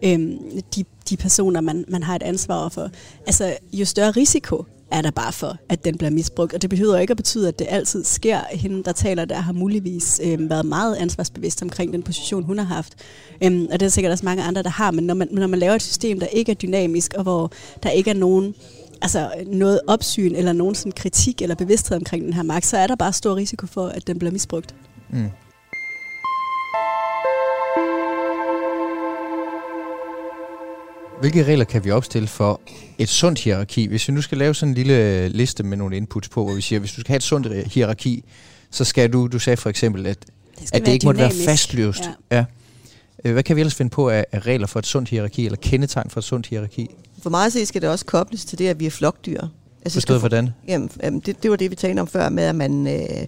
øhm, 0.03 0.37
de, 0.75 0.83
de 1.09 1.17
personer, 1.17 1.61
man, 1.61 1.85
man 1.87 2.03
har 2.03 2.15
et 2.15 2.23
ansvar 2.23 2.69
for, 2.69 2.89
altså 3.27 3.57
jo 3.73 3.85
større 3.85 4.11
risiko 4.11 4.65
er 4.91 5.01
der 5.01 5.11
bare 5.11 5.31
for, 5.31 5.57
at 5.69 5.85
den 5.85 5.97
bliver 5.97 6.11
misbrugt. 6.11 6.53
Og 6.53 6.61
det 6.61 6.69
behøver 6.69 6.97
ikke 6.97 7.11
at 7.11 7.17
betyde, 7.17 7.47
at 7.47 7.59
det 7.59 7.67
altid 7.69 8.03
sker. 8.03 8.39
Hende, 8.51 8.83
der 8.83 8.91
taler 8.91 9.25
der, 9.25 9.35
har 9.35 9.53
muligvis 9.53 10.21
øh, 10.23 10.49
været 10.49 10.65
meget 10.65 10.95
ansvarsbevidst 10.95 11.61
omkring 11.61 11.93
den 11.93 12.03
position, 12.03 12.43
hun 12.43 12.57
har 12.57 12.65
haft. 12.65 12.93
Øhm, 13.43 13.67
og 13.71 13.79
det 13.79 13.85
er 13.85 13.89
sikkert 13.89 14.11
også 14.11 14.25
mange 14.25 14.43
andre, 14.43 14.63
der 14.63 14.69
har. 14.69 14.91
Men 14.91 15.03
når 15.03 15.13
man, 15.13 15.27
når 15.31 15.47
man 15.47 15.59
laver 15.59 15.75
et 15.75 15.81
system, 15.81 16.19
der 16.19 16.27
ikke 16.27 16.51
er 16.51 16.55
dynamisk, 16.55 17.13
og 17.13 17.23
hvor 17.23 17.51
der 17.83 17.89
ikke 17.89 18.09
er 18.09 18.15
nogen 18.15 18.55
altså 19.01 19.31
noget 19.47 19.79
opsyn 19.87 20.35
eller 20.35 20.53
nogen 20.53 20.75
sådan 20.75 20.91
kritik 20.91 21.41
eller 21.41 21.55
bevidsthed 21.55 21.97
omkring 21.97 22.23
den 22.23 22.33
her 22.33 22.43
magt, 22.43 22.65
så 22.65 22.77
er 22.77 22.87
der 22.87 22.95
bare 22.95 23.13
stor 23.13 23.35
risiko 23.35 23.67
for, 23.67 23.87
at 23.87 24.07
den 24.07 24.19
bliver 24.19 24.31
misbrugt. 24.31 24.75
Mm. 25.09 25.29
Hvilke 31.19 31.43
regler 31.43 31.65
kan 31.65 31.85
vi 31.85 31.91
opstille 31.91 32.27
for 32.27 32.61
et 32.97 33.09
sundt 33.09 33.39
hierarki? 33.39 33.87
Hvis 33.87 34.07
vi 34.07 34.13
nu 34.13 34.21
skal 34.21 34.37
lave 34.37 34.55
sådan 34.55 34.69
en 34.69 34.75
lille 34.75 35.29
liste 35.29 35.63
med 35.63 35.77
nogle 35.77 35.97
inputs 35.97 36.29
på, 36.29 36.43
hvor 36.43 36.53
vi 36.53 36.61
siger, 36.61 36.79
hvis 36.79 36.91
du 36.93 37.01
skal 37.01 37.07
have 37.07 37.17
et 37.17 37.23
sundt 37.23 37.67
hierarki, 37.67 38.23
så 38.71 38.83
skal 38.83 39.13
du, 39.13 39.27
du 39.27 39.39
sagde 39.39 39.57
for 39.57 39.69
eksempel, 39.69 40.05
at 40.07 40.25
Det 40.59 40.69
at 40.73 40.85
det 40.85 40.91
ikke 40.91 41.05
måtte 41.05 41.19
være 41.19 41.31
fastløst. 41.45 42.03
Ja. 42.31 42.37
Ja. 42.37 42.45
Øh, 43.25 43.33
Hvad 43.33 43.43
kan 43.43 43.55
vi 43.55 43.61
ellers 43.61 43.75
finde 43.75 43.89
på 43.89 44.09
af, 44.09 44.25
af 44.31 44.39
regler 44.39 44.67
for 44.67 44.79
et 44.79 44.87
sundt 44.87 45.09
hierarki, 45.09 45.45
eller 45.45 45.57
kendetegn 45.57 46.09
for 46.09 46.19
et 46.19 46.23
sundt 46.23 46.47
hierarki? 46.47 46.89
For 47.23 47.29
mig 47.29 47.45
at 47.45 47.53
se 47.53 47.65
skal 47.65 47.81
det 47.81 47.89
også 47.89 48.05
kobles 48.05 48.45
til 48.45 48.59
det, 48.59 48.67
at 48.67 48.79
vi 48.79 48.85
er 48.85 48.91
flokdyr. 48.91 49.41
Altså, 49.85 49.95
Forstået 49.95 50.19
hvordan? 50.19 50.49
Jamen, 50.67 50.89
det, 51.25 51.43
det 51.43 51.51
var 51.51 51.57
det, 51.57 51.71
vi 51.71 51.75
talte 51.75 51.99
om 51.99 52.07
før, 52.07 52.29
med 52.29 52.43
at 52.43 52.55
man 52.55 52.87
øh, 52.87 53.25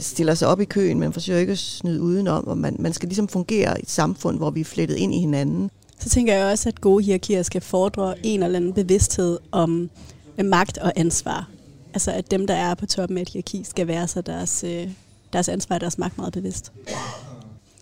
stiller 0.00 0.34
sig 0.34 0.48
op 0.48 0.60
i 0.60 0.64
køen, 0.64 1.00
men 1.00 1.12
forsøger 1.12 1.40
ikke 1.40 1.52
at 1.52 1.58
snyde 1.58 2.00
udenom, 2.02 2.46
og 2.46 2.58
man, 2.58 2.76
man 2.78 2.92
skal 2.92 3.08
ligesom 3.08 3.28
fungere 3.28 3.78
i 3.78 3.82
et 3.82 3.90
samfund, 3.90 4.36
hvor 4.36 4.50
vi 4.50 4.60
er 4.60 4.64
flettet 4.64 4.96
ind 4.96 5.14
i 5.14 5.18
hinanden. 5.20 5.70
Så 5.98 6.08
tænker 6.08 6.34
jeg 6.34 6.46
også, 6.46 6.68
at 6.68 6.80
gode 6.80 7.04
hierarkier 7.04 7.42
skal 7.42 7.60
fordre 7.60 8.14
en 8.26 8.42
eller 8.42 8.56
anden 8.56 8.72
bevidsthed 8.72 9.38
om 9.52 9.90
øh, 10.38 10.44
magt 10.46 10.78
og 10.78 10.92
ansvar. 10.96 11.48
Altså 11.94 12.10
at 12.12 12.30
dem, 12.30 12.46
der 12.46 12.54
er 12.54 12.74
på 12.74 12.86
toppen 12.86 13.18
af 13.18 13.22
et 13.22 13.28
hierarki, 13.28 13.64
skal 13.64 13.86
være 13.86 14.08
sig 14.08 14.26
deres, 14.26 14.64
øh, 14.66 14.88
deres 15.32 15.48
ansvar 15.48 15.74
og 15.74 15.80
deres 15.80 15.98
magt 15.98 16.18
meget 16.18 16.32
bevidst. 16.32 16.72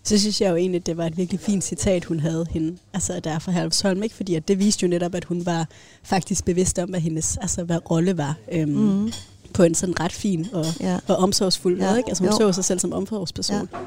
Så 0.05 0.19
synes 0.19 0.41
jeg 0.41 0.51
jo 0.51 0.57
egentlig, 0.57 0.79
at 0.79 0.87
det 0.87 0.97
var 0.97 1.07
et 1.07 1.17
virkelig 1.17 1.41
fint 1.41 1.65
citat, 1.65 2.05
hun 2.05 2.21
havde 2.21 2.47
hende. 2.51 2.77
Altså 2.95 3.21
der 3.21 3.31
er 3.31 3.39
fra 3.39 3.53
Herlufsholm, 3.53 4.03
ikke? 4.03 4.15
Fordi 4.15 4.35
at 4.35 4.49
det 4.49 4.59
viste 4.59 4.83
jo 4.83 4.89
netop, 4.89 5.15
at 5.15 5.25
hun 5.25 5.47
var 5.47 5.69
faktisk 6.03 6.45
bevidst 6.45 6.79
om, 6.79 6.89
hvad 6.91 7.01
hendes 7.01 7.37
altså, 7.37 7.65
hvad 7.65 7.91
rolle 7.91 8.17
var. 8.19 8.35
Øhm, 8.53 8.71
Mhm. 8.71 9.13
På 9.55 9.63
en 9.63 9.75
sådan 9.75 10.01
ret 10.01 10.13
fin 10.13 10.47
og, 10.53 10.65
Ja. 10.81 10.99
og 11.09 11.17
omsorgsfuld 11.17 11.81
Ja, 11.81 11.87
måde. 11.87 11.99
Ikke? 11.99 12.09
Altså 12.09 12.23
hun 12.25 12.33
jo. 12.33 12.39
så 12.39 12.53
sig 12.53 12.65
selv 12.65 12.79
som 12.79 12.93
omsorgsperson. 12.93 13.69
Ja. 13.73 13.79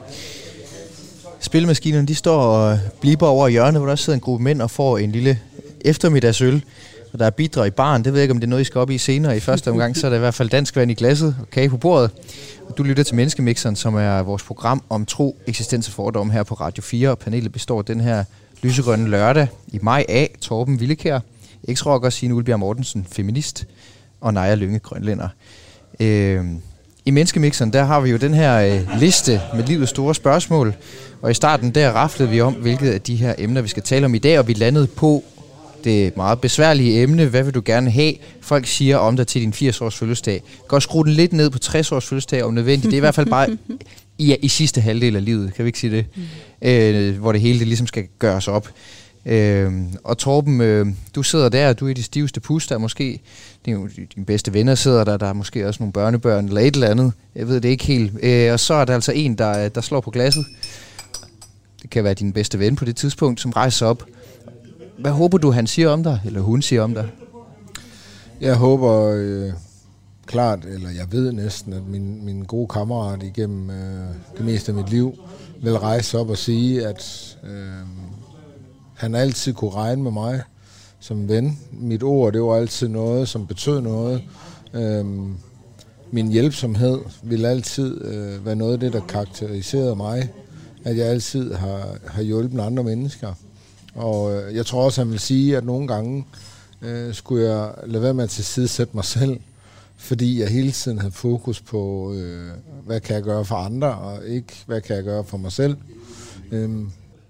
Spilmaskinerne, 1.40 2.08
de 2.08 2.16
står 2.16 2.42
og 2.42 2.80
blipper 3.02 3.28
over 3.28 3.48
i 3.48 3.52
hjørnet, 3.52 3.82
hvor 3.82 3.90
der 3.90 3.96
sidder 3.96 4.18
en 4.18 4.22
gruppe 4.22 4.44
mænd 4.44 4.62
og 4.62 4.72
får 4.72 4.98
en 4.98 5.12
lille 5.12 5.40
eftermiddagsøl. 5.82 6.64
Og 7.14 7.20
der 7.20 7.26
er 7.26 7.30
bidrag 7.30 7.68
i 7.68 7.70
baren. 7.70 8.04
Det 8.04 8.14
ved 8.14 8.20
jeg 8.20 8.24
ikke, 8.24 8.32
om 8.32 8.40
det 8.40 8.48
er 8.48 8.50
noget, 8.50 8.62
I 8.62 8.66
skal 8.66 8.80
op 8.80 8.90
i 8.90 8.98
senere. 8.98 9.38
I 9.38 9.40
første 9.40 9.72
omgang, 9.72 9.98
så 9.98 10.08
er 10.08 10.10
der 10.10 10.18
i 10.18 10.20
hvert 10.20 10.34
fald 10.34 10.50
dansk 10.50 10.76
vand 10.76 10.92
i 10.92 10.94
glasset 10.94 11.36
og 11.42 11.50
kage 11.50 11.70
på 11.70 11.78
bordet. 11.78 12.12
Og 12.70 12.78
du 12.78 12.84
lytter 12.84 13.04
til 13.04 13.16
Menneskemixeren, 13.16 13.76
som 13.76 13.96
er 13.96 14.22
vores 14.22 14.44
program 14.44 14.84
om 14.90 15.06
tro, 15.06 15.38
eksistens 15.48 15.88
og 15.88 15.94
fordom 15.94 16.30
her 16.30 16.44
på 16.44 16.54
Radio 16.54 16.84
4. 16.84 17.10
Og 17.10 17.20
panelet 17.20 17.52
består 17.52 17.82
den 17.82 18.02
her 18.02 18.24
lysegrønne 18.62 19.10
lørdag 19.10 19.48
i 19.68 19.80
maj 19.82 20.06
af 20.10 20.36
Torben 20.42 20.80
Villekær, 20.80 21.20
eks-rocker, 21.68 22.10
Signe 22.10 22.36
Ulbjerg 22.36 22.60
Mortensen, 22.60 23.08
feminist, 23.12 23.66
og 24.22 24.34
Naja 24.34 24.56
Lynge, 24.56 24.80
grønlænder. 24.80 25.30
Øh, 26.00 26.46
i 27.08 27.12
Menneskemixeren, 27.12 27.74
der 27.74 27.84
har 27.84 28.00
vi 28.00 28.10
jo 28.10 28.18
den 28.18 28.34
her 28.34 28.58
øh, 28.58 29.00
liste 29.00 29.42
med 29.56 29.64
livets 29.64 29.90
store 29.90 30.16
spørgsmål. 30.16 30.74
Og 31.22 31.32
i 31.32 31.34
starten, 31.34 31.72
der 31.72 31.92
raflede 31.92 32.30
vi 32.30 32.42
om, 32.42 32.54
hvilket 32.54 32.92
af 32.92 33.02
de 33.02 33.16
her 33.16 33.36
emner, 33.38 33.62
vi 33.62 33.68
skal 33.68 33.84
tale 33.84 34.06
om 34.06 34.16
i 34.16 34.18
dag, 34.18 34.40
og 34.40 34.48
vi 34.48 34.54
landede 34.54 34.88
på 34.88 35.24
det 35.84 36.18
meget 36.18 36.42
besværlige 36.42 37.02
emne. 37.02 37.26
Hvad 37.26 37.44
vil 37.44 37.54
du 37.54 37.62
gerne 37.66 37.92
have? 37.92 38.14
Folk 38.42 38.68
siger 38.68 38.98
om 38.98 39.16
dig 39.16 39.28
til 39.28 39.42
din 39.42 39.54
80-års 39.70 39.96
fødselsdag. 39.96 40.44
Godt 40.68 40.84
skrue 40.84 41.06
den 41.06 41.14
lidt 41.14 41.34
ned 41.34 41.50
på 41.50 41.60
60-års 41.66 42.06
fødselsdag 42.06 42.44
om 42.44 42.54
nødvendigt. 42.54 42.86
Det 42.86 42.94
er 42.94 42.98
i 42.98 43.00
hvert 43.00 43.16
fald 43.16 43.30
bare 43.30 43.58
i, 44.18 44.36
i 44.36 44.48
sidste 44.48 44.82
halvdel 44.82 45.16
af 45.16 45.26
livet, 45.26 45.54
kan 45.54 45.66
vi 45.66 45.70
ikke 45.70 45.80
sige 45.80 45.96
det? 45.96 46.06
Mm. 46.16 46.68
Øh, 46.68 47.20
hvor 47.20 47.32
det 47.32 47.42
hele 47.42 47.60
det 47.60 47.68
ligesom 47.68 47.88
skal 47.88 48.04
gøres 48.20 48.48
op. 48.48 48.70
Øh, 49.26 49.74
og 50.04 50.18
Torben, 50.18 50.62
øh, 50.62 50.88
du 51.16 51.24
sidder 51.24 51.50
der, 51.50 51.74
du 51.74 51.86
er 51.86 51.90
i 51.90 51.94
de 51.94 52.04
stiveste 52.04 52.40
pus, 52.40 52.68
der 52.68 52.76
er 52.76 52.80
måske 52.80 53.22
din, 53.66 53.90
dine 54.16 54.26
bedste 54.26 54.54
venner 54.54 54.76
sidder 54.76 55.04
der, 55.04 55.18
der 55.18 55.28
er 55.28 55.34
måske 55.34 55.68
også 55.68 55.84
nogle 55.84 55.94
børnebørn 55.94 56.46
eller 56.46 56.62
et 56.62 56.74
eller 56.74 56.90
andet. 56.90 57.14
Jeg 57.36 57.48
ved 57.48 57.62
det 57.62 57.70
ikke 57.70 57.86
helt. 57.86 58.14
Øh, 58.24 58.54
og 58.54 58.60
så 58.60 58.74
er 58.74 58.86
der 58.86 58.94
altså 58.94 59.12
en, 59.12 59.38
der, 59.38 59.70
der 59.70 59.82
slår 59.82 60.02
på 60.02 60.12
glasset. 60.12 60.46
Det 61.82 61.90
kan 61.90 62.04
være 62.04 62.14
din 62.14 62.34
bedste 62.34 62.60
ven 62.60 62.76
på 62.76 62.86
det 62.86 62.96
tidspunkt, 62.96 63.42
som 63.42 63.52
rejser 63.52 63.86
op. 63.86 64.04
Hvad 65.00 65.12
håber 65.12 65.38
du, 65.38 65.52
han 65.52 65.68
siger 65.68 65.90
om 65.90 66.04
dig, 66.04 66.22
eller 66.26 66.42
hun 66.42 66.62
siger 66.62 66.82
om 66.82 66.94
dig? 66.94 67.10
Jeg 68.42 68.56
håber 68.56 69.14
øh, 69.18 69.54
klart, 70.26 70.66
eller 70.66 70.90
jeg 70.90 71.12
ved 71.12 71.32
næsten, 71.32 71.74
at 71.74 71.88
min, 71.88 72.26
min 72.26 72.44
gode 72.44 72.68
kammerat 72.68 73.24
igennem 73.24 73.70
øh, 73.70 74.08
det 74.38 74.46
meste 74.46 74.72
af 74.72 74.76
mit 74.76 74.90
liv 74.90 75.16
vil 75.62 75.78
rejse 75.78 76.20
op 76.20 76.30
og 76.30 76.38
sige, 76.38 76.88
at 76.88 77.38
øh, 77.44 77.88
han 78.96 79.16
altid 79.16 79.54
kunne 79.54 79.72
regne 79.72 80.04
med 80.04 80.12
mig 80.12 80.42
som 81.00 81.30
ven. 81.30 81.60
Mit 81.72 82.04
ord, 82.04 82.34
det 82.34 82.42
var 82.42 82.56
altid 82.56 82.88
noget, 82.88 83.30
som 83.30 83.48
betød 83.48 83.82
noget. 83.82 84.22
Øhm, 84.74 85.36
min 86.12 86.32
hjælpsomhed 86.32 87.00
vil 87.24 87.46
altid 87.46 88.06
øh, 88.06 88.46
være 88.46 88.56
noget 88.56 88.74
af 88.74 88.80
det, 88.80 88.94
der 88.94 89.02
karakteriserede 89.08 89.96
mig. 89.96 90.30
At 90.84 90.98
jeg 90.98 91.06
altid 91.06 91.54
har, 91.54 91.98
har 92.08 92.22
hjulpet 92.22 92.60
andre 92.60 92.84
mennesker. 92.84 93.34
Og 93.96 94.34
øh, 94.34 94.56
jeg 94.56 94.66
tror 94.66 94.84
også, 94.86 95.02
han 95.02 95.12
vil 95.12 95.20
sige, 95.20 95.58
at 95.58 95.66
nogle 95.66 95.88
gange 95.88 96.26
øh, 96.82 97.14
skulle 97.14 97.50
jeg 97.50 97.72
lade 97.86 98.04
være 98.04 98.14
med 98.14 98.24
at 98.24 98.30
tilsidesætte 98.30 98.96
mig 98.96 99.06
selv, 99.06 99.40
fordi 99.98 100.40
jeg 100.40 100.50
hele 100.50 100.72
tiden 100.72 101.00
havde 101.00 101.12
fokus 101.12 101.62
på, 101.62 102.14
øh, 102.14 102.50
hvad 102.86 103.00
kan 103.00 103.16
jeg 103.16 103.24
gøre 103.24 103.46
for 103.46 103.56
andre, 103.56 103.96
og 103.96 104.26
ikke 104.28 104.54
hvad 104.66 104.82
kan 104.82 104.96
jeg 104.96 105.04
gøre 105.04 105.24
for 105.24 105.38
mig 105.38 105.52
selv. 105.52 105.78
Øh, 106.52 106.70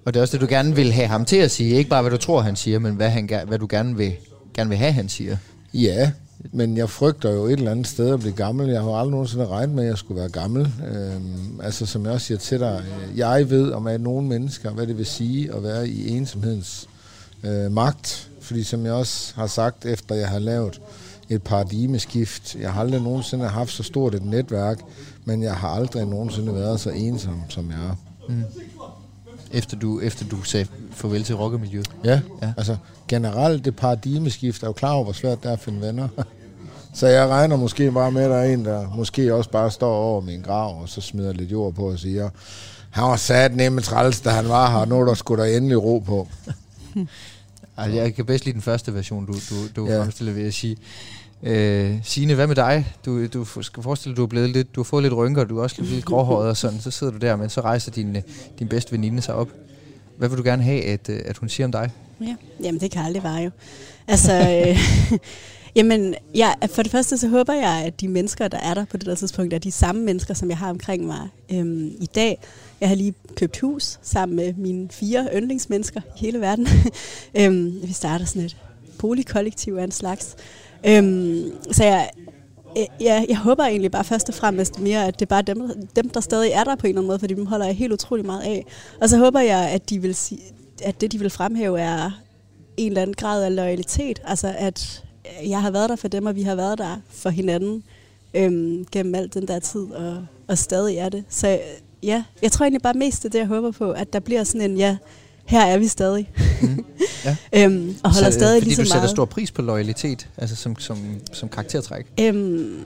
og 0.05 0.13
det 0.13 0.19
er 0.19 0.21
også 0.21 0.37
det, 0.37 0.41
du 0.41 0.47
gerne 0.49 0.75
vil 0.75 0.91
have 0.91 1.07
ham 1.07 1.25
til 1.25 1.37
at 1.37 1.51
sige. 1.51 1.75
Ikke 1.75 1.89
bare, 1.89 2.01
hvad 2.01 2.11
du 2.11 2.17
tror, 2.17 2.41
han 2.41 2.55
siger, 2.55 2.79
men 2.79 2.95
hvad, 2.95 3.09
han, 3.09 3.29
hvad 3.47 3.59
du 3.59 3.67
gerne 3.69 3.97
vil, 3.97 4.13
gerne 4.53 4.69
vil 4.69 4.77
have, 4.77 4.91
han 4.91 5.09
siger. 5.09 5.37
ja, 5.73 6.11
men 6.51 6.77
jeg 6.77 6.89
frygter 6.89 7.31
jo 7.31 7.45
et 7.45 7.51
eller 7.51 7.71
andet 7.71 7.87
sted 7.87 8.13
at 8.13 8.19
blive 8.19 8.33
gammel. 8.33 8.69
Jeg 8.69 8.81
har 8.81 8.89
aldrig 8.89 9.11
nogensinde 9.11 9.47
regnet 9.47 9.75
med, 9.75 9.83
at 9.83 9.89
jeg 9.89 9.97
skulle 9.97 10.19
være 10.19 10.29
gammel. 10.29 10.61
Øhm, 10.87 11.59
altså, 11.63 11.85
som 11.85 12.05
jeg 12.05 12.13
også 12.13 12.27
siger 12.27 12.37
til 12.37 12.59
dig, 12.59 12.83
øh, 12.83 13.17
jeg 13.17 13.49
ved 13.49 13.71
om 13.71 13.87
at 13.87 14.01
nogle 14.01 14.27
mennesker, 14.27 14.71
hvad 14.71 14.87
det 14.87 14.97
vil 14.97 15.05
sige 15.05 15.53
at 15.55 15.63
være 15.63 15.87
i 15.87 16.09
ensomhedens 16.09 16.89
øh, 17.43 17.71
magt. 17.71 18.29
Fordi 18.41 18.63
som 18.63 18.85
jeg 18.85 18.93
også 18.93 19.33
har 19.35 19.47
sagt, 19.47 19.85
efter 19.85 20.15
jeg 20.15 20.29
har 20.29 20.39
lavet 20.39 20.81
et 21.29 21.43
paradigmeskift, 21.43 22.55
jeg 22.55 22.73
har 22.73 22.81
aldrig 22.81 23.01
nogensinde 23.01 23.47
haft 23.47 23.71
så 23.71 23.83
stort 23.83 24.15
et 24.15 24.25
netværk, 24.25 24.79
men 25.25 25.43
jeg 25.43 25.55
har 25.55 25.69
aldrig 25.69 26.05
nogensinde 26.05 26.55
været 26.55 26.79
så 26.79 26.89
ensom, 26.89 27.41
som 27.49 27.69
jeg 27.69 27.77
er. 27.77 27.95
Efter 29.55 29.77
du, 29.77 29.99
efter 29.99 30.25
du 30.25 30.43
sagde 30.43 30.67
farvel 30.91 31.23
til 31.23 31.35
rockermiljøet. 31.35 31.89
Ja, 32.03 32.21
Ja. 32.41 32.53
altså 32.57 32.77
generelt 33.07 33.65
det 33.65 33.75
paradigmeskift 33.75 34.63
er 34.63 34.67
jo 34.67 34.73
klar 34.73 34.91
over, 34.91 35.03
hvor 35.03 35.13
svært 35.13 35.43
det 35.43 35.49
er 35.49 35.53
at 35.53 35.59
finde 35.59 35.81
venner. 35.81 36.07
så 36.95 37.07
jeg 37.07 37.27
regner 37.27 37.55
måske 37.55 37.91
bare 37.91 38.11
med, 38.11 38.23
at 38.23 38.29
der 38.29 38.35
er 38.37 38.53
en, 38.53 38.65
der 38.65 38.93
måske 38.95 39.33
også 39.35 39.49
bare 39.49 39.71
står 39.71 39.95
over 39.95 40.21
min 40.21 40.41
grav, 40.41 40.81
og 40.81 40.89
så 40.89 41.01
smider 41.01 41.33
lidt 41.33 41.51
jord 41.51 41.73
på 41.73 41.89
og 41.89 41.99
siger, 41.99 42.29
han 42.89 43.03
var 43.03 43.15
sat 43.15 43.55
nemme 43.55 43.81
træls, 43.81 44.21
da 44.21 44.29
han 44.29 44.49
var 44.49 44.79
her, 44.79 44.85
nu 44.85 45.01
er 45.01 45.05
der 45.05 45.13
sgu 45.13 45.35
der 45.35 45.43
endelig 45.45 45.83
ro 45.83 45.99
på. 45.99 46.27
Altså, 47.77 47.99
jeg 47.99 48.15
kan 48.15 48.25
bedst 48.25 48.45
lide 48.45 48.53
den 48.53 48.61
første 48.61 48.93
version, 48.93 49.25
du, 49.25 49.33
du, 49.33 49.55
du. 49.75 49.87
Ja. 49.87 50.01
fremstiller 50.01 50.33
ved 50.33 50.47
at 50.47 50.53
sige. 50.53 50.77
Øh, 51.45 51.95
Signe, 52.03 52.35
hvad 52.35 52.47
med 52.47 52.55
dig? 52.55 52.93
Du, 53.05 53.27
du 53.27 53.45
skal 53.61 53.83
forestille 53.83 54.13
dig, 54.13 54.17
du 54.17 54.23
er 54.23 54.27
blevet 54.27 54.49
lidt, 54.49 54.75
du 54.75 54.79
har 54.79 54.83
fået 54.83 55.03
lidt 55.03 55.13
rynker, 55.13 55.43
du 55.43 55.57
er 55.57 55.63
også 55.63 55.81
lidt, 55.81 56.05
gråhåret 56.05 56.49
og 56.49 56.57
sådan. 56.57 56.79
Så 56.79 56.91
sidder 56.91 57.13
du 57.13 57.19
der, 57.19 57.35
men 57.35 57.49
så 57.49 57.61
rejser 57.61 57.91
din, 57.91 58.17
din 58.59 58.67
bedste 58.67 58.91
veninde 58.91 59.21
sig 59.21 59.35
op. 59.35 59.49
Hvad 60.17 60.29
vil 60.29 60.37
du 60.37 60.43
gerne 60.43 60.63
have, 60.63 60.83
at, 60.83 61.09
øh, 61.09 61.21
at 61.25 61.37
hun 61.37 61.49
siger 61.49 61.67
om 61.67 61.71
dig? 61.71 61.91
Ja, 62.21 62.35
jamen 62.63 62.81
det 62.81 62.91
kan 62.91 63.05
aldrig 63.05 63.23
være 63.23 63.35
jo. 63.35 63.49
Altså, 64.07 64.33
øh, 64.33 64.79
jamen, 65.75 66.15
ja, 66.35 66.53
for 66.67 66.83
det 66.83 66.91
første 66.91 67.17
så 67.17 67.27
håber 67.27 67.53
jeg, 67.53 67.83
at 67.85 68.01
de 68.01 68.07
mennesker, 68.07 68.47
der 68.47 68.57
er 68.57 68.73
der 68.73 68.85
på 68.85 68.97
det 68.97 69.05
der 69.05 69.15
tidspunkt, 69.15 69.53
er 69.53 69.59
de 69.59 69.71
samme 69.71 70.01
mennesker, 70.01 70.33
som 70.33 70.49
jeg 70.49 70.57
har 70.57 70.69
omkring 70.69 71.05
mig 71.05 71.29
øhm, 71.51 71.87
i 71.99 72.09
dag. 72.15 72.37
Jeg 72.81 72.89
har 72.89 72.95
lige 72.95 73.13
købt 73.35 73.59
hus 73.59 73.99
sammen 74.01 74.35
med 74.35 74.53
mine 74.53 74.89
fire 74.91 75.27
yndlingsmennesker 75.35 76.01
i 76.15 76.19
hele 76.19 76.41
verden. 76.41 76.67
øhm, 77.39 77.79
vi 77.83 77.93
starter 77.93 78.25
sådan 78.25 78.41
et 78.41 78.57
boligkollektiv 78.97 79.75
af 79.75 79.83
en 79.83 79.91
slags. 79.91 80.35
Øhm, 80.87 81.51
så 81.71 81.83
jeg, 81.83 82.09
øh, 82.77 82.85
ja, 83.01 83.25
jeg 83.29 83.37
håber 83.37 83.63
egentlig 83.63 83.91
bare 83.91 84.03
først 84.03 84.29
og 84.29 84.35
fremmest 84.35 84.79
mere, 84.79 85.07
at 85.07 85.19
det 85.19 85.25
er 85.25 85.29
bare 85.29 85.41
dem, 85.41 85.87
dem, 85.95 86.09
der 86.09 86.19
stadig 86.19 86.51
er 86.51 86.63
der 86.63 86.75
på 86.75 86.87
en 86.87 86.89
eller 86.89 87.01
anden 87.01 87.07
måde, 87.07 87.19
fordi 87.19 87.33
dem 87.33 87.45
holder 87.45 87.65
jeg 87.65 87.75
helt 87.75 87.93
utrolig 87.93 88.25
meget 88.25 88.41
af. 88.41 88.65
Og 89.01 89.09
så 89.09 89.17
håber 89.17 89.39
jeg, 89.39 89.69
at 89.69 89.89
de 89.89 90.01
vil 90.01 90.15
sige, 90.15 90.41
at 90.83 91.01
det, 91.01 91.11
de 91.11 91.19
vil 91.19 91.29
fremhæve, 91.29 91.79
er 91.79 92.21
en 92.77 92.91
eller 92.91 93.01
anden 93.01 93.15
grad 93.15 93.43
af 93.43 93.55
loyalitet. 93.55 94.21
Altså, 94.25 94.55
at 94.57 95.03
jeg 95.45 95.61
har 95.61 95.71
været 95.71 95.89
der 95.89 95.95
for 95.95 96.07
dem, 96.07 96.25
og 96.25 96.35
vi 96.35 96.41
har 96.41 96.55
været 96.55 96.77
der 96.77 96.97
for 97.09 97.29
hinanden 97.29 97.83
øhm, 98.33 98.85
gennem 98.91 99.15
alt 99.15 99.33
den 99.33 99.47
der 99.47 99.59
tid, 99.59 99.91
og, 99.91 100.25
og 100.47 100.57
stadig 100.57 100.97
er 100.97 101.09
det. 101.09 101.23
Så 101.29 101.59
ja, 102.03 102.23
jeg 102.41 102.51
tror 102.51 102.63
egentlig 102.63 102.81
bare 102.81 102.93
mest 102.93 103.23
det, 103.23 103.33
det, 103.33 103.39
jeg 103.39 103.47
håber 103.47 103.71
på, 103.71 103.91
at 103.91 104.13
der 104.13 104.19
bliver 104.19 104.43
sådan 104.43 104.71
en, 104.71 104.77
ja, 104.77 104.97
her 105.45 105.61
er 105.65 105.77
vi 105.77 105.87
stadig. 105.87 106.31
Mm. 106.61 106.85
Ja. 107.25 107.35
øhm, 107.63 107.95
og 108.03 108.13
holder 108.13 108.19
Så, 108.19 108.25
øh, 108.27 108.33
stadig 108.33 108.61
fordi 108.61 108.65
lige 108.65 108.75
så 108.75 108.81
du 108.81 108.85
sætter 108.85 108.99
meget. 108.99 109.09
stor 109.09 109.25
pris 109.25 109.51
på 109.51 109.61
loyalitet, 109.61 110.29
altså 110.37 110.55
som, 110.55 110.79
som, 110.79 110.97
som 111.33 111.49
karaktertræk. 111.49 112.05
Øhm, 112.19 112.83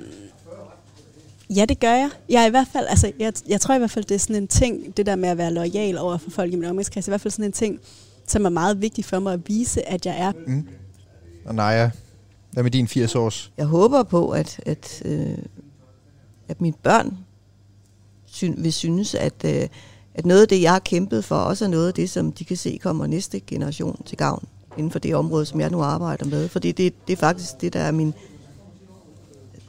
ja, 1.55 1.65
det 1.65 1.79
gør 1.79 1.93
jeg. 1.93 2.09
Jeg 2.29 2.41
er 2.43 2.47
i 2.47 2.49
hvert 2.49 2.67
fald, 2.73 2.87
altså, 2.89 3.11
jeg, 3.19 3.33
jeg 3.49 3.61
tror 3.61 3.75
i 3.75 3.77
hvert 3.77 3.91
fald, 3.91 4.05
det 4.05 4.15
er 4.15 4.19
sådan 4.19 4.35
en 4.35 4.47
ting, 4.47 4.97
det 4.97 5.05
der 5.05 5.15
med 5.15 5.29
at 5.29 5.37
være 5.37 5.53
lojal 5.53 5.97
over 5.97 6.17
for 6.17 6.29
folk 6.31 6.53
i 6.53 6.55
min 6.55 6.65
omgangskreds, 6.69 7.07
i 7.07 7.11
hvert 7.11 7.21
fald 7.21 7.31
sådan 7.31 7.45
en 7.45 7.51
ting, 7.51 7.79
som 8.27 8.45
er 8.45 8.49
meget 8.49 8.81
vigtig 8.81 9.05
for 9.05 9.19
mig 9.19 9.33
at 9.33 9.39
vise, 9.47 9.89
at 9.89 10.05
jeg 10.05 10.19
er. 10.19 10.31
Mm. 10.47 10.67
Og 11.45 11.55
Naja, 11.55 11.89
hvad 12.51 12.63
med 12.63 12.71
din 12.71 12.87
80 12.87 13.15
års? 13.15 13.51
Jeg 13.57 13.65
håber 13.65 14.03
på, 14.03 14.29
at, 14.29 14.59
at, 14.65 15.01
øh, 15.05 15.37
at 16.47 16.61
mine 16.61 16.75
børn 16.83 17.17
syn, 18.25 18.63
vil 18.63 18.73
synes, 18.73 19.15
at, 19.15 19.33
øh, 19.45 19.67
at 20.19 20.25
noget 20.25 20.41
af 20.41 20.47
det, 20.47 20.61
jeg 20.61 20.71
har 20.71 20.79
kæmpet 20.79 21.25
for, 21.25 21.35
også 21.35 21.65
er 21.65 21.69
noget 21.69 21.87
af 21.87 21.93
det, 21.93 22.09
som 22.09 22.31
de 22.31 22.45
kan 22.45 22.57
se 22.57 22.79
kommer 22.83 23.07
næste 23.07 23.39
generation 23.39 24.01
til 24.05 24.17
gavn. 24.17 24.47
inden 24.77 24.91
for 24.91 24.99
det 24.99 25.15
område, 25.15 25.45
som 25.45 25.59
jeg 25.59 25.69
nu 25.69 25.81
arbejder 25.81 26.25
med. 26.25 26.47
Fordi 26.49 26.71
det, 26.71 26.93
det 27.07 27.13
er 27.13 27.17
faktisk 27.17 27.61
det, 27.61 27.73
der 27.73 27.79
er 27.79 27.91
min 27.91 28.13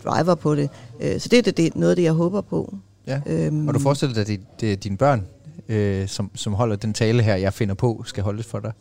driver 0.04 0.34
på 0.34 0.54
det. 0.54 0.68
Øh, 1.00 1.20
så 1.20 1.28
det 1.28 1.38
er 1.38 1.42
det, 1.42 1.56
det 1.56 1.66
er 1.66 1.70
noget 1.74 1.90
af 1.90 1.96
det, 1.96 2.02
jeg 2.02 2.12
håber 2.12 2.40
på. 2.40 2.74
Ja. 3.06 3.20
Øhm, 3.26 3.68
Og 3.68 3.74
du 3.74 3.78
forestiller 3.78 4.14
dig, 4.14 4.20
at 4.20 4.26
det, 4.26 4.40
det 4.60 4.72
er 4.72 4.76
dine 4.76 4.96
børn, 4.96 5.26
øh, 5.68 6.08
som, 6.08 6.30
som 6.34 6.52
holder 6.52 6.76
den 6.76 6.94
tale 6.94 7.22
her, 7.22 7.36
jeg 7.36 7.54
finder 7.54 7.74
på, 7.74 8.02
skal 8.06 8.22
holdes 8.24 8.46
for 8.46 8.60
dig? 8.60 8.72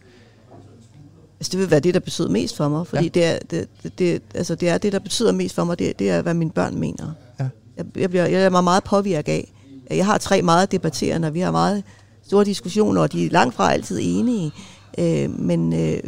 Altså, 1.39 1.49
det 1.51 1.59
vil 1.59 1.71
være 1.71 1.79
det, 1.79 1.93
der 1.93 1.99
betyder 1.99 2.29
mest 2.29 2.57
for 2.57 2.69
mig, 2.69 2.87
fordi 2.87 3.11
Ja. 3.15 3.27
ja. 3.29 3.33
det, 3.33 3.35
er, 3.35 3.39
det, 3.59 3.67
det, 3.83 3.99
det, 3.99 4.21
altså, 4.35 4.55
det 4.55 4.69
er 4.69 4.77
det, 4.77 4.93
der 4.93 4.99
betyder 4.99 5.31
mest 5.31 5.55
for 5.55 5.63
mig, 5.63 5.79
det, 5.79 5.99
det 5.99 6.09
er, 6.09 6.21
hvad 6.21 6.33
mine 6.33 6.51
børn 6.51 6.75
mener. 6.79 7.11
Ja. 7.39 7.47
Jeg, 7.77 7.85
jeg, 7.95 8.09
bliver, 8.09 8.25
jeg 8.25 8.41
er 8.41 8.49
mig 8.49 8.63
meget 8.63 8.83
påvirket 8.83 9.31
af. 9.31 9.53
Jeg 9.89 10.05
har 10.05 10.17
tre 10.17 10.41
meget 10.41 10.71
debatterende, 10.71 11.27
og 11.27 11.33
vi 11.33 11.39
har 11.39 11.51
meget 11.51 11.83
store 12.27 12.45
diskussioner, 12.45 13.01
og 13.01 13.11
de 13.11 13.25
er 13.25 13.29
langt 13.29 13.55
fra 13.55 13.73
altid 13.73 13.99
enige. 14.01 14.51
Øh, 14.97 15.39
men, 15.39 15.73
øh, 15.73 15.99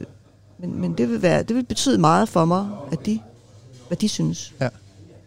men, 0.59 0.81
men 0.81 0.93
det, 0.93 1.09
vil 1.09 1.21
være, 1.21 1.43
det 1.43 1.55
vil 1.55 1.63
betyde 1.63 1.97
meget 1.97 2.29
for 2.29 2.45
mig, 2.45 2.67
at 2.91 3.05
de, 3.05 3.19
hvad 3.87 3.97
de 3.97 4.09
synes. 4.09 4.53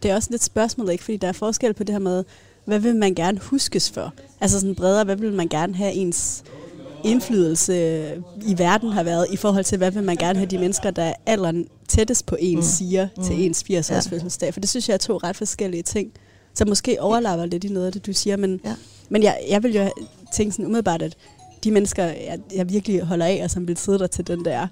Det 0.02 0.10
er 0.10 0.14
også 0.14 0.28
lidt 0.30 0.42
spørgsmål, 0.42 0.90
ikke? 0.90 1.04
Fordi 1.04 1.16
der 1.16 1.28
er 1.28 1.32
forskel 1.32 1.74
på 1.74 1.84
det 1.84 1.94
her 1.94 2.00
med, 2.00 2.24
hvad 2.64 2.78
vil 2.78 2.96
man 2.96 3.14
gerne 3.14 3.38
huskes 3.38 3.90
for? 3.90 4.12
Altså 4.40 4.60
sådan 4.60 4.74
bredere, 4.74 5.04
hvad 5.04 5.16
vil 5.16 5.32
man 5.32 5.48
gerne 5.48 5.74
have 5.74 5.92
ens 5.92 6.44
indflydelse 7.04 7.74
i 8.46 8.58
verden 8.58 8.92
har 8.92 9.02
været, 9.02 9.26
i 9.30 9.36
forhold 9.36 9.64
til, 9.64 9.78
hvad 9.78 9.90
vil 9.90 10.02
man 10.02 10.16
gerne 10.16 10.38
have 10.38 10.50
de 10.50 10.58
mennesker, 10.58 10.90
der 10.90 11.02
er 11.02 11.14
alderen 11.26 11.66
tættest 11.88 12.26
på 12.26 12.36
ens, 12.40 12.58
mm. 12.58 12.62
siger 12.62 13.08
mm. 13.16 13.24
til 13.24 13.44
ens 13.44 13.62
80-års 13.70 13.90
Ja. 13.90 14.00
fødselsdag? 14.00 14.52
For 14.52 14.60
det 14.60 14.70
synes 14.70 14.88
jeg 14.88 14.94
er 14.94 14.98
to 14.98 15.16
ret 15.16 15.36
forskellige 15.36 15.82
ting. 15.82 16.12
Så 16.54 16.64
måske 16.64 16.96
overlapper 17.00 17.46
lidt 17.46 17.64
i 17.64 17.68
noget 17.68 17.86
af 17.86 17.92
det, 17.92 18.06
du 18.06 18.12
siger, 18.12 18.36
men, 18.36 18.60
Ja. 18.64 18.74
men 19.08 19.22
jeg, 19.22 19.38
jeg 19.50 19.62
vil 19.62 19.74
jo 19.74 19.90
tænke 20.34 20.52
sådan 20.52 20.64
umiddelbart, 20.66 21.02
at 21.02 21.16
de 21.64 21.70
mennesker, 21.70 22.04
jeg, 22.04 22.38
jeg 22.54 22.70
virkelig 22.70 23.00
holder 23.02 23.26
af, 23.26 23.40
og 23.44 23.50
som 23.50 23.68
vil 23.68 23.76
sidde 23.76 23.98
der 23.98 24.06
til 24.06 24.26
den 24.26 24.44
der 24.44 24.66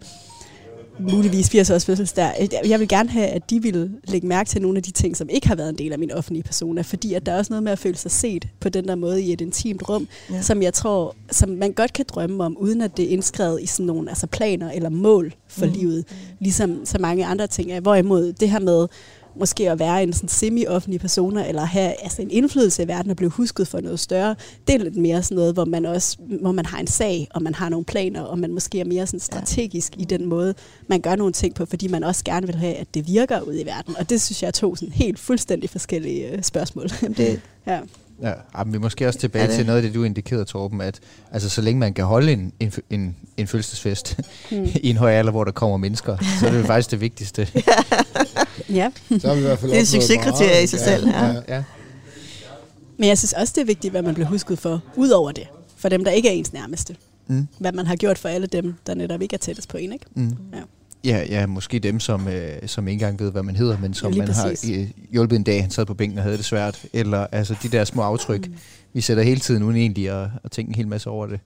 muligvis 1.01 1.51
80 1.51 1.71
års 1.71 1.85
fødselsdag. 1.85 2.49
Jeg 2.69 2.81
vil 2.81 2.89
gerne 2.89 3.09
have, 3.09 3.27
at 3.27 3.51
de 3.51 3.63
vil 3.63 3.91
lægge 4.05 4.27
mærke 4.27 4.49
til 4.51 4.63
nogle 4.63 4.77
af 4.77 4.83
de 4.83 4.91
ting, 4.91 5.17
som 5.17 5.29
ikke 5.29 5.49
har 5.49 5.55
været 5.55 5.69
en 5.69 5.79
del 5.79 5.93
af 5.93 5.99
min 5.99 6.11
offentlige 6.13 6.43
persona, 6.43 6.83
fordi 6.83 7.15
at 7.15 7.27
der 7.27 7.33
er 7.33 7.39
også 7.39 7.53
noget 7.53 7.63
med 7.63 7.73
at 7.73 7.79
føle 7.79 7.97
sig 7.97 8.11
set 8.11 8.49
på 8.61 8.69
den 8.69 8.89
der 8.89 8.95
måde 8.95 9.23
i 9.23 9.33
et 9.33 9.41
intimt 9.41 9.89
rum, 9.89 10.09
Ja. 10.31 10.43
som 10.43 10.63
jeg 10.63 10.75
tror, 10.75 11.17
som 11.31 11.49
man 11.49 11.73
godt 11.73 11.93
kan 11.93 12.05
drømme 12.09 12.45
om, 12.45 12.57
uden 12.57 12.81
at 12.81 12.97
det 12.97 13.05
er 13.05 13.09
indskrevet 13.09 13.63
i 13.63 13.67
sådan 13.67 13.87
nogle 13.87 14.09
altså 14.11 14.27
planer 14.27 14.71
eller 14.71 14.89
mål 14.89 15.35
for 15.49 15.67
mm. 15.67 15.73
livet, 15.73 16.05
ligesom 16.41 16.81
så 16.87 16.99
mange 16.99 17.27
andre 17.27 17.47
ting 17.47 17.73
er. 17.73 17.81
Hvorimod 17.81 18.33
det 18.33 18.51
her 18.51 18.61
med 18.61 18.87
måske 19.37 19.71
at 19.71 19.79
være 19.79 20.03
en 20.03 20.13
sådan 20.13 20.29
semi-offentlig 20.29 21.01
persona, 21.01 21.49
eller 21.49 21.65
have 21.65 21.95
altså 22.03 22.23
en 22.23 22.31
indflydelse 22.31 22.83
i 22.83 22.89
verden 22.89 23.11
og 23.11 23.17
blive 23.17 23.31
husket 23.31 23.69
for 23.69 23.81
noget 23.81 24.01
større, 24.01 24.35
det 24.67 24.75
er 24.75 24.79
lidt 24.79 24.97
mere 24.97 25.23
sådan 25.23 25.37
noget, 25.37 25.55
hvor 25.55 25.65
man 25.65 25.87
også 25.87 26.17
hvor 26.41 26.53
man 26.53 26.67
har 26.67 26.79
en 26.79 26.87
sag, 26.87 27.29
og 27.35 27.43
man 27.43 27.55
har 27.55 27.69
nogle 27.69 27.85
planer, 27.85 28.21
og 28.21 28.39
man 28.39 28.53
måske 28.53 28.81
er 28.81 28.85
mere 28.85 29.07
sådan 29.07 29.21
strategisk 29.21 29.97
ja. 29.97 30.03
i 30.03 30.05
den 30.05 30.27
måde, 30.27 30.55
man 30.87 31.01
gør 31.01 31.17
nogle 31.17 31.33
ting 31.33 31.55
på, 31.55 31.67
fordi 31.67 31.89
man 31.89 32.05
også 32.05 32.25
gerne 32.25 32.47
vil 32.47 32.57
have, 32.57 32.75
at 32.75 32.95
det 32.95 33.07
virker 33.07 33.41
ud 33.41 33.55
i 33.59 33.67
verden. 33.67 33.97
Og 33.99 34.11
det 34.11 34.23
synes 34.23 34.43
jeg 34.43 34.49
er 34.49 34.53
to 34.53 34.77
sådan 34.77 34.93
helt 34.93 35.19
fuldstændig 35.19 35.71
forskellige 35.71 36.31
øh, 36.31 36.43
spørgsmål. 36.43 36.89
Det, 37.17 37.41
ja. 37.67 37.81
Ja, 38.23 38.33
men 38.65 38.73
vi 38.73 38.77
er 38.77 38.81
måske 38.81 39.07
også 39.07 39.19
tilbage 39.19 39.45
Ja, 39.51 39.57
til 39.57 39.67
noget 39.67 39.77
af 39.77 39.83
det, 39.83 39.95
du 39.95 40.05
indikerede, 40.05 40.45
Torben, 40.45 40.81
at 40.81 41.01
altså, 41.33 41.49
så 41.49 41.61
længe 41.61 41.79
man 41.81 41.95
kan 41.95 42.05
holde 42.05 42.33
en, 42.33 42.53
en, 42.61 42.73
en, 42.91 43.17
en 43.37 43.47
fødselsfest 43.47 44.21
Hmm. 44.51 44.65
i 44.83 44.91
en 44.91 44.97
høj 44.97 45.13
alder, 45.13 45.31
hvor 45.31 45.45
der 45.45 45.53
kommer 45.53 45.77
mennesker, 45.77 46.17
så 46.41 46.47
er 46.47 46.51
det 46.51 46.67
faktisk 46.67 46.91
det 46.91 47.01
vigtigste. 47.01 47.49
ja. 48.69 48.91
Så 49.19 49.29
har 49.29 49.35
vi 49.35 49.41
i 49.41 49.45
hvert 49.45 49.59
fald 49.59 49.71
Det 49.71 49.77
er 49.77 49.83
opnået 49.83 49.89
succeskriterie 49.89 50.63
i 50.63 50.67
sig 50.67 50.81
selv, 50.81 51.09
ja. 51.09 51.35
ja. 51.49 51.63
Men 52.99 53.09
jeg 53.09 53.19
synes 53.19 53.33
også, 53.33 53.53
det 53.57 53.61
er 53.61 53.65
vigtigt, 53.67 53.91
hvad 53.91 54.03
man 54.03 54.15
bliver 54.15 54.29
husket 54.29 54.59
for, 54.59 54.81
ud 54.97 55.11
over 55.11 55.33
det. 55.33 55.47
For 55.77 55.89
dem, 55.89 56.05
der 56.05 56.11
ikke 56.11 56.29
er 56.29 56.33
ens 56.33 56.53
nærmeste. 56.53 56.97
Mm. 57.27 57.49
Hvad 57.59 57.73
man 57.73 57.87
har 57.87 57.97
gjort 57.97 58.19
for 58.19 58.29
alle 58.29 58.47
dem, 58.47 58.75
der 58.87 58.95
netop 58.95 59.23
ikke 59.23 59.35
er 59.35 59.39
tættest 59.39 59.69
på 59.69 59.77
en, 59.77 59.93
ikke? 59.93 60.05
Mm. 60.15 60.37
Ja. 60.53 60.59
Ja, 61.05 61.25
ja, 61.29 61.47
måske 61.47 61.79
dem, 61.79 62.01
som, 62.01 62.29
øh, 62.29 62.53
som 62.67 62.89
ikke 62.89 62.95
engang 62.95 63.21
ved, 63.21 63.33
hvad 63.33 63.43
man 63.43 63.57
hedder, 63.57 63.79
men 63.79 63.95
som 63.95 64.13
Ja, 64.13 64.19
man 64.19 64.29
har 64.29 64.49
øh, 64.71 64.89
hjulpet 65.11 65.37
en 65.37 65.43
dag, 65.43 65.63
han 65.63 65.71
sad 65.71 65.87
på 65.87 65.95
bænken 65.95 66.19
og 66.19 66.25
havde 66.25 66.37
det 66.37 66.45
svært. 66.45 66.85
Eller 66.93 67.27
altså 67.33 67.55
de 67.63 67.69
der 67.69 67.85
små 67.85 68.03
aftryk, 68.03 68.49
mm. 68.49 68.55
vi 68.93 69.01
sætter 69.01 69.23
hele 69.23 69.41
tiden 69.41 69.63
uden 69.63 69.77
egentlig 69.77 70.11
at, 70.11 70.29
at 70.45 70.51
tænke 70.51 70.69
en 70.69 70.75
hel 70.75 70.89
masse 70.89 71.11
over 71.11 71.27
det. 71.27 71.41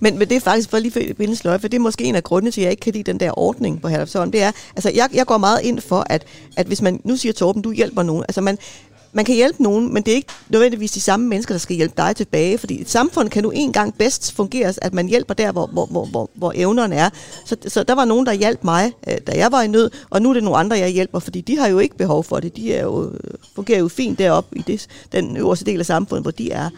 Men, 0.00 0.18
men 0.18 0.28
det 0.28 0.36
er 0.36 0.40
faktisk 0.40 0.70
for 0.70 0.78
lige 0.78 0.92
for 0.92 1.00
at 1.10 1.16
binde 1.16 1.36
sløjfe, 1.36 1.68
det 1.68 1.74
er 1.74 1.80
måske 1.80 2.04
en 2.04 2.14
af 2.14 2.24
grundene 2.24 2.50
til, 2.50 2.60
at 2.60 2.64
jeg 2.64 2.70
ikke 2.70 2.80
kan 2.80 2.92
lide 2.92 3.12
den 3.12 3.20
der 3.20 3.38
ordning 3.38 3.80
på 3.80 3.88
Herlufsholm. 3.88 4.32
Det 4.32 4.42
er, 4.42 4.52
altså 4.76 4.90
jeg, 4.94 5.08
jeg 5.14 5.26
går 5.26 5.38
meget 5.38 5.60
ind 5.62 5.80
for, 5.80 6.06
at, 6.10 6.24
at 6.56 6.66
hvis 6.66 6.82
man, 6.82 7.00
nu 7.04 7.16
siger 7.16 7.32
Torben, 7.32 7.62
du 7.62 7.72
hjælper 7.72 8.02
nogen, 8.02 8.24
altså 8.28 8.40
man, 8.40 8.58
man 9.12 9.24
kan 9.24 9.34
hjælpe 9.34 9.62
nogen, 9.62 9.94
men 9.94 10.02
det 10.02 10.12
er 10.12 10.16
ikke 10.16 10.28
nødvendigvis 10.48 10.90
de 10.92 11.00
samme 11.00 11.26
mennesker, 11.28 11.54
der 11.54 11.58
skal 11.58 11.76
hjælpe 11.76 11.94
dig 11.96 12.16
tilbage, 12.16 12.58
fordi 12.58 12.80
et 12.80 12.90
samfund 12.90 13.28
kan 13.28 13.42
nu 13.42 13.50
en 13.50 13.72
gang 13.72 13.94
bedst 13.94 14.32
fungere, 14.32 14.74
at 14.82 14.94
man 14.94 15.08
hjælper 15.08 15.34
der, 15.34 15.52
hvor, 15.52 15.66
hvor, 15.66 15.86
hvor, 15.86 16.04
hvor, 16.04 16.30
hvor 16.34 16.52
evnerne 16.54 16.94
er. 16.94 17.10
Så, 17.46 17.56
så 17.68 17.82
der 17.82 17.94
var 17.94 18.04
nogen, 18.04 18.26
der 18.26 18.32
hjalp 18.32 18.64
mig, 18.64 18.92
øh, 19.08 19.16
da 19.26 19.32
jeg 19.32 19.52
var 19.52 19.62
i 19.62 19.66
nød, 19.68 19.90
og 20.10 20.22
nu 20.22 20.30
er 20.30 20.34
det 20.34 20.44
nogle 20.44 20.58
andre, 20.58 20.78
jeg 20.78 20.88
hjælper, 20.88 21.18
fordi 21.18 21.40
de 21.40 21.58
har 21.58 21.68
jo 21.68 21.78
ikke 21.78 21.96
behov 21.96 22.24
for 22.24 22.40
det. 22.40 22.56
De 22.56 22.74
er 22.74 22.82
jo, 22.82 23.12
fungerer 23.54 23.78
jo 23.78 23.88
fint 23.88 24.18
deroppe 24.18 24.58
i 24.58 24.62
det, 24.66 24.86
den 25.12 25.36
øverste 25.36 25.64
del 25.64 25.80
af 25.80 25.86
samfundet, 25.86 26.24
hvor 26.24 26.30
de 26.30 26.50
er. 26.52 26.70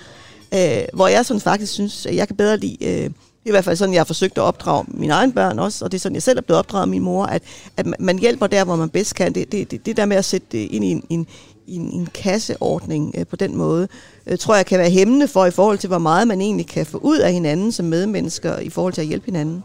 Øh, 0.55 0.85
hvor 0.93 1.09
jeg 1.09 1.27
sådan 1.27 1.41
faktisk 1.41 1.73
synes, 1.73 2.07
at 2.07 2.17
jeg 2.17 2.27
kan 2.27 2.37
bedre 2.37 2.57
lide... 2.57 2.77
Øh, 2.85 3.11
det 3.45 3.49
er 3.49 3.53
i 3.53 3.55
hvert 3.55 3.65
fald 3.65 3.77
sådan, 3.77 3.95
jeg 3.95 4.01
har 4.01 4.05
forsøgt 4.05 4.39
at 4.39 4.43
opdrage 4.43 4.85
mine 4.89 5.13
egne 5.13 5.33
børn 5.33 5.59
også, 5.59 5.85
og 5.85 5.93
det 5.93 5.99
er 5.99 6.01
sådan, 6.01 6.15
jeg 6.15 6.23
selv 6.23 6.39
er 6.39 6.43
blevet 6.43 6.59
opdraget 6.59 6.83
af 6.83 6.89
min 6.89 7.03
mor, 7.03 7.25
at, 7.27 7.43
at 7.77 7.87
man- 7.87 7.95
man 7.99 8.19
hjælper 8.19 8.47
der, 8.47 8.65
hvor 8.65 8.77
man 8.77 8.89
bedst 8.89 9.15
kan. 9.15 9.35
Det, 9.35 9.53
det, 9.53 9.71
det, 9.71 9.87
det 9.87 9.97
der 9.97 10.07
med 10.07 10.17
at 10.17 10.25
sætte 10.25 10.47
det 10.53 10.59
ind 10.59 10.85
i 10.85 10.89
en, 10.91 11.05
en, 11.09 11.27
i 11.67 11.77
en, 11.77 11.91
en 11.91 12.09
kasseordning 12.15 13.15
øh, 13.19 13.27
på 13.27 13.37
den 13.37 13.57
måde, 13.57 13.89
øh, 14.27 14.39
tror 14.39 14.57
jeg 14.57 14.67
kan 14.67 14.79
være 14.79 14.91
hæmmende 14.91 15.29
for 15.29 15.47
i 15.47 15.51
forhold 15.51 15.79
til, 15.79 15.89
hvor 15.89 15.99
meget 15.99 16.29
man 16.29 16.41
egentlig 16.41 16.67
kan 16.67 16.87
få 16.87 16.99
ud 16.99 17.19
af 17.19 17.33
hinanden 17.33 17.73
som 17.73 17.87
medmennesker 17.87 18.59
i 18.59 18.69
forhold 18.69 18.93
til 18.93 19.01
at 19.01 19.07
hjælpe 19.07 19.25
hinanden. 19.25 19.63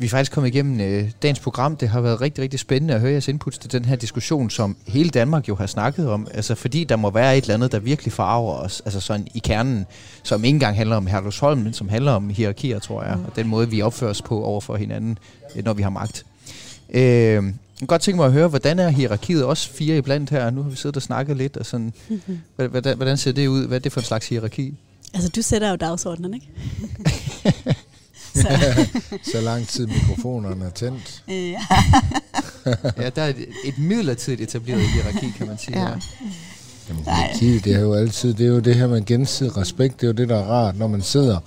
Vi 0.00 0.06
er 0.06 0.10
faktisk 0.10 0.32
kommet 0.32 0.54
igennem 0.54 0.80
øh, 0.80 1.10
dagens 1.22 1.40
program. 1.40 1.76
Det 1.76 1.88
har 1.88 2.00
været 2.00 2.20
rigtig, 2.20 2.42
rigtig 2.42 2.60
spændende 2.60 2.94
at 2.94 3.00
høre 3.00 3.10
jeres 3.10 3.28
input 3.28 3.52
til 3.52 3.72
den 3.72 3.84
her 3.84 3.96
diskussion, 3.96 4.50
som 4.50 4.76
hele 4.86 5.10
Danmark 5.10 5.48
jo 5.48 5.54
har 5.54 5.66
snakket 5.66 6.10
om. 6.10 6.26
Altså 6.34 6.54
fordi 6.54 6.84
der 6.84 6.96
må 6.96 7.10
være 7.10 7.38
et 7.38 7.42
eller 7.42 7.54
andet, 7.54 7.72
der 7.72 7.78
virkelig 7.78 8.12
farver 8.12 8.54
os, 8.54 8.82
altså 8.84 9.00
sådan 9.00 9.26
i 9.34 9.38
kernen, 9.38 9.86
som 10.22 10.44
ikke 10.44 10.54
engang 10.54 10.76
handler 10.76 10.96
om 10.96 11.06
Herlufsholm, 11.06 11.60
men 11.60 11.72
som 11.72 11.88
handler 11.88 12.12
om 12.12 12.30
hierarkier, 12.30 12.78
tror 12.78 13.02
jeg, 13.02 13.16
mm. 13.16 13.24
og 13.24 13.36
den 13.36 13.48
måde, 13.48 13.70
vi 13.70 13.82
opfører 13.82 14.10
os 14.10 14.22
på 14.22 14.44
over 14.44 14.60
for 14.60 14.76
hinanden, 14.76 15.18
øh, 15.56 15.64
når 15.64 15.74
vi 15.74 15.82
har 15.82 15.90
magt. 15.90 16.26
Øh, 16.90 17.44
jeg 17.80 17.88
kan 17.88 17.94
godt 17.94 18.02
tænke 18.02 18.16
mig 18.16 18.26
at 18.26 18.32
høre, 18.32 18.48
hvordan 18.48 18.78
er 18.78 18.88
hierarkiet 18.88 19.44
også 19.44 19.70
fire 19.70 19.96
iblandt 19.96 20.30
her? 20.30 20.50
Nu 20.50 20.62
har 20.62 20.70
vi 20.70 20.76
siddet 20.76 20.96
og 20.96 21.02
snakket 21.02 21.36
lidt, 21.36 21.56
og 21.56 21.66
sådan, 21.66 21.92
hvordan, 22.56 22.96
hvordan 22.96 23.16
ser 23.16 23.32
det 23.32 23.46
ud? 23.46 23.66
Hvad 23.66 23.78
er 23.78 23.80
det 23.82 23.92
for 23.92 24.00
en 24.00 24.06
slags 24.06 24.28
hierarki? 24.28 24.74
Altså, 25.14 25.28
du 25.28 25.42
sætter 25.42 25.70
jo 25.70 25.76
dagsordenen, 25.76 26.34
ikke? 26.34 26.48
Så 29.32 29.40
lang 29.40 29.68
tid 29.68 29.86
mikrofonerne 29.86 30.64
er 30.64 30.70
tændt. 30.70 31.24
ja, 31.28 33.10
der 33.16 33.22
er 33.22 33.28
et, 33.28 33.48
et 33.64 33.78
midlertidigt 33.78 34.40
etableret 34.40 34.80
hierarki, 34.80 35.30
kan 35.38 35.46
man 35.46 35.58
sige. 35.58 35.80
Ja. 35.80 35.88
Ja. 35.88 35.94
Jamen, 36.88 37.04
hierarki, 37.04 37.58
det 37.58 37.74
er 37.74 37.80
jo 37.80 37.94
altid, 37.94 38.34
det 38.34 38.46
er 38.46 38.50
jo 38.50 38.58
det 38.58 38.74
her 38.74 38.86
med 38.86 39.04
gensidig 39.04 39.56
respekt, 39.56 40.00
det 40.00 40.06
er 40.06 40.08
jo 40.08 40.14
det, 40.14 40.28
der 40.28 40.36
er 40.36 40.44
rart, 40.44 40.78
når 40.78 40.86
man 40.86 41.02
sidder 41.02 41.40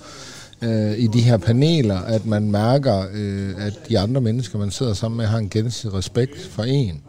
øh, 0.62 0.98
i 0.98 1.06
de 1.06 1.20
her 1.20 1.36
paneler, 1.36 1.98
at 1.98 2.26
man 2.26 2.50
mærker, 2.50 3.04
øh, 3.12 3.66
at 3.66 3.88
de 3.88 3.98
andre 3.98 4.20
mennesker, 4.20 4.58
man 4.58 4.70
sidder 4.70 4.94
sammen 4.94 5.16
med, 5.16 5.26
har 5.26 5.38
en 5.38 5.48
gensidig 5.48 5.94
respekt 5.94 6.46
for 6.46 6.62
en. 6.62 7.02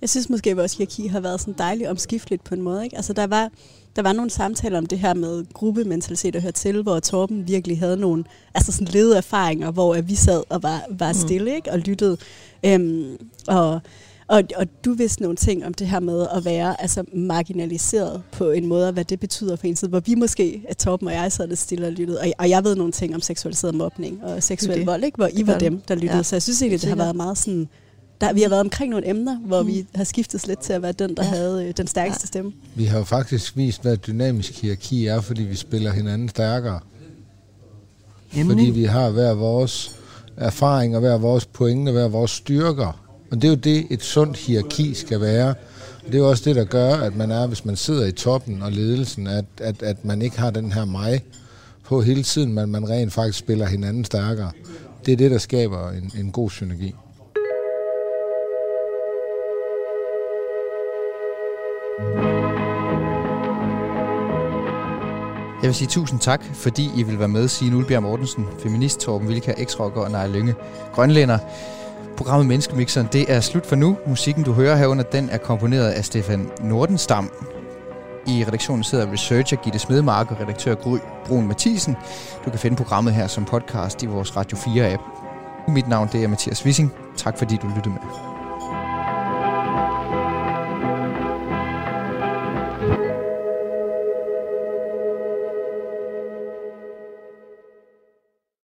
Jeg 0.00 0.08
synes 0.08 0.30
måske, 0.30 0.50
at 0.50 0.56
vores 0.56 0.76
hierarki 0.76 1.06
har 1.06 1.20
været 1.20 1.40
sådan 1.40 1.54
dejligt 1.58 1.90
omskifteligt 1.90 2.44
på 2.44 2.54
en 2.54 2.62
måde. 2.62 2.84
Ikke? 2.84 2.96
Altså, 2.96 3.12
der 3.12 3.26
var, 3.26 3.50
der 3.96 4.02
var 4.02 4.12
nogle 4.12 4.30
samtaler 4.30 4.78
om 4.78 4.86
det 4.86 4.98
her 4.98 5.14
med 5.14 5.44
gruppementalitet 5.52 6.36
at 6.36 6.42
høre 6.42 6.52
til, 6.52 6.82
hvor 6.82 7.00
Torben 7.00 7.48
virkelig 7.48 7.78
havde 7.78 7.96
nogle 7.96 8.24
altså 8.54 8.72
sådan 8.72 8.88
lede 8.88 9.16
erfaringer, 9.16 9.70
hvor 9.70 9.94
at 9.94 10.08
vi 10.08 10.14
sad 10.14 10.42
og 10.48 10.62
var, 10.62 10.84
var 10.90 11.12
stille 11.12 11.54
ikke? 11.54 11.72
og 11.72 11.78
lyttede. 11.78 12.16
Øhm, 12.64 13.16
og, 13.46 13.80
og, 14.28 14.42
og 14.56 14.66
du 14.84 14.92
vidste 14.92 15.22
nogle 15.22 15.36
ting 15.36 15.66
om 15.66 15.74
det 15.74 15.86
her 15.86 16.00
med 16.00 16.26
at 16.34 16.44
være 16.44 16.80
altså, 16.82 17.04
marginaliseret 17.14 18.22
på 18.32 18.50
en 18.50 18.66
måde, 18.66 18.86
og 18.86 18.92
hvad 18.92 19.04
det 19.04 19.20
betyder 19.20 19.56
for 19.56 19.66
en 19.66 19.74
tid, 19.74 19.88
hvor 19.88 20.00
vi 20.00 20.14
måske, 20.14 20.62
at 20.68 20.76
Torben 20.76 21.08
og 21.08 21.14
jeg 21.14 21.32
sad 21.32 21.48
lidt 21.48 21.58
stille 21.58 21.86
og 21.86 21.92
lyttede. 21.92 22.20
Og, 22.20 22.26
og 22.38 22.48
jeg 22.48 22.64
ved 22.64 22.76
nogle 22.76 22.92
ting 22.92 23.14
om 23.14 23.20
seksualiseret 23.20 23.74
mobning 23.74 24.24
og 24.24 24.42
seksuel 24.42 24.78
det. 24.78 24.86
vold, 24.86 25.04
ikke? 25.04 25.16
hvor 25.16 25.26
I 25.26 25.30
Det 25.30 25.46
var 25.46 25.58
dem, 25.58 25.80
der 25.88 25.94
lyttede. 25.94 26.12
Ja. 26.12 26.16
Ja. 26.16 26.22
Så 26.22 26.36
jeg 26.36 26.42
synes 26.42 26.62
egentlig, 26.62 26.80
det 26.80 26.88
har 26.88 26.96
været 26.96 27.16
meget 27.16 27.38
sådan 27.38 27.68
der, 28.20 28.32
vi 28.32 28.42
har 28.42 28.48
været 28.48 28.60
omkring 28.60 28.90
nogle 28.90 29.08
emner, 29.08 29.38
hvor 29.38 29.62
mm. 29.62 29.68
vi 29.68 29.86
har 29.94 30.04
skiftet 30.04 30.46
lidt 30.46 30.60
til 30.60 30.72
at 30.72 30.82
være 30.82 30.92
den, 30.92 31.16
der 31.16 31.24
Ja. 31.24 31.28
ja. 31.28 31.36
havde 31.36 31.66
øh, 31.68 31.74
den 31.76 31.86
stærkeste 31.86 32.26
stemme. 32.26 32.52
Vi 32.74 32.84
har 32.84 32.98
jo 32.98 33.04
faktisk 33.04 33.56
vist, 33.56 33.82
hvad 33.82 33.92
et 33.92 34.06
dynamisk 34.06 34.62
hierarki 34.62 35.06
er, 35.06 35.20
fordi 35.20 35.42
vi 35.42 35.56
spiller 35.56 35.92
hinanden 35.92 36.28
stærkere. 36.28 36.80
Fordi 38.46 38.70
vi 38.70 38.84
har 38.84 39.10
hver 39.10 39.34
vores 39.34 39.96
erfaring 40.36 40.94
og 40.94 41.00
hver 41.00 41.18
vores 41.18 41.46
pointe 41.46 41.90
og 41.90 41.92
hver 41.92 42.08
vores 42.08 42.30
styrker. 42.30 43.07
Og 43.30 43.36
det 43.36 43.44
er 43.44 43.48
jo 43.48 43.54
det, 43.54 43.86
et 43.90 44.02
sundt 44.02 44.36
hierarki 44.36 44.94
skal 44.94 45.20
være. 45.20 45.48
Og 46.04 46.06
det 46.06 46.14
er 46.14 46.18
jo 46.18 46.28
også 46.28 46.42
det, 46.46 46.56
der 46.56 46.64
gør, 46.64 46.94
at 46.94 47.16
man 47.16 47.30
er, 47.30 47.46
hvis 47.46 47.64
man 47.64 47.76
sidder 47.76 48.06
i 48.06 48.12
toppen 48.12 48.62
og 48.62 48.72
ledelsen, 48.72 49.26
at, 49.26 49.44
at, 49.60 49.82
at 49.82 50.04
man 50.04 50.22
ikke 50.22 50.38
har 50.38 50.50
den 50.50 50.72
her 50.72 50.84
mig 50.84 51.24
på 51.84 52.02
hele 52.02 52.22
tiden, 52.22 52.52
men 52.52 52.70
man 52.70 52.88
rent 52.88 53.12
faktisk 53.12 53.38
spiller 53.38 53.66
hinanden 53.66 54.04
stærkere. 54.04 54.50
Det 55.06 55.12
er 55.12 55.16
det, 55.16 55.30
der 55.30 55.38
skaber 55.38 55.90
en, 55.90 56.12
en 56.18 56.32
god 56.32 56.50
synergi. 56.50 56.94
Jeg 65.62 65.68
vil 65.68 65.74
sige 65.74 65.88
tusind 65.88 66.20
tak, 66.20 66.44
fordi 66.54 66.90
I 66.96 67.02
vil 67.02 67.18
være 67.18 67.28
med, 67.28 67.48
Signe 67.48 67.76
Ulbjerg 67.76 68.02
Mortensen, 68.02 68.46
feminist, 68.58 69.00
Torben 69.00 69.28
Vilka, 69.28 69.54
eksrocker 69.56 70.00
og 70.00 70.10
Naja 70.10 70.26
Lynge, 70.26 70.54
grønlænder. 70.94 71.38
Programmet 72.18 72.46
Menneskemixeren, 72.46 73.08
det 73.12 73.32
er 73.32 73.40
slut 73.40 73.66
for 73.66 73.76
nu. 73.76 73.98
Musikken, 74.06 74.44
du 74.44 74.52
hører 74.52 74.76
herunder, 74.76 75.04
den 75.04 75.28
er 75.30 75.38
komponeret 75.38 75.88
af 75.90 76.04
Stefan 76.04 76.50
Nordenstam. 76.60 77.30
I 78.26 78.44
redaktionen 78.44 78.84
sidder 78.84 79.12
researcher 79.12 79.56
Gitte 79.56 79.78
Smedemark 79.78 80.30
og 80.30 80.40
redaktør 80.40 80.74
Gry 80.74 80.98
Brun 81.26 81.48
Mathisen. 81.48 81.96
Du 82.44 82.50
kan 82.50 82.58
finde 82.58 82.76
programmet 82.76 83.14
her 83.14 83.26
som 83.26 83.44
podcast 83.44 84.02
i 84.02 84.06
vores 84.06 84.36
Radio 84.36 84.58
4-app. 84.58 85.02
Mit 85.72 85.88
navn 85.88 86.08
det 86.12 86.24
er 86.24 86.28
Mathias 86.28 86.64
Wissing. 86.64 86.92
Tak 87.16 87.38
fordi 87.38 87.56
du 87.56 87.66
lyttede 87.66 87.90
med. 87.90 88.37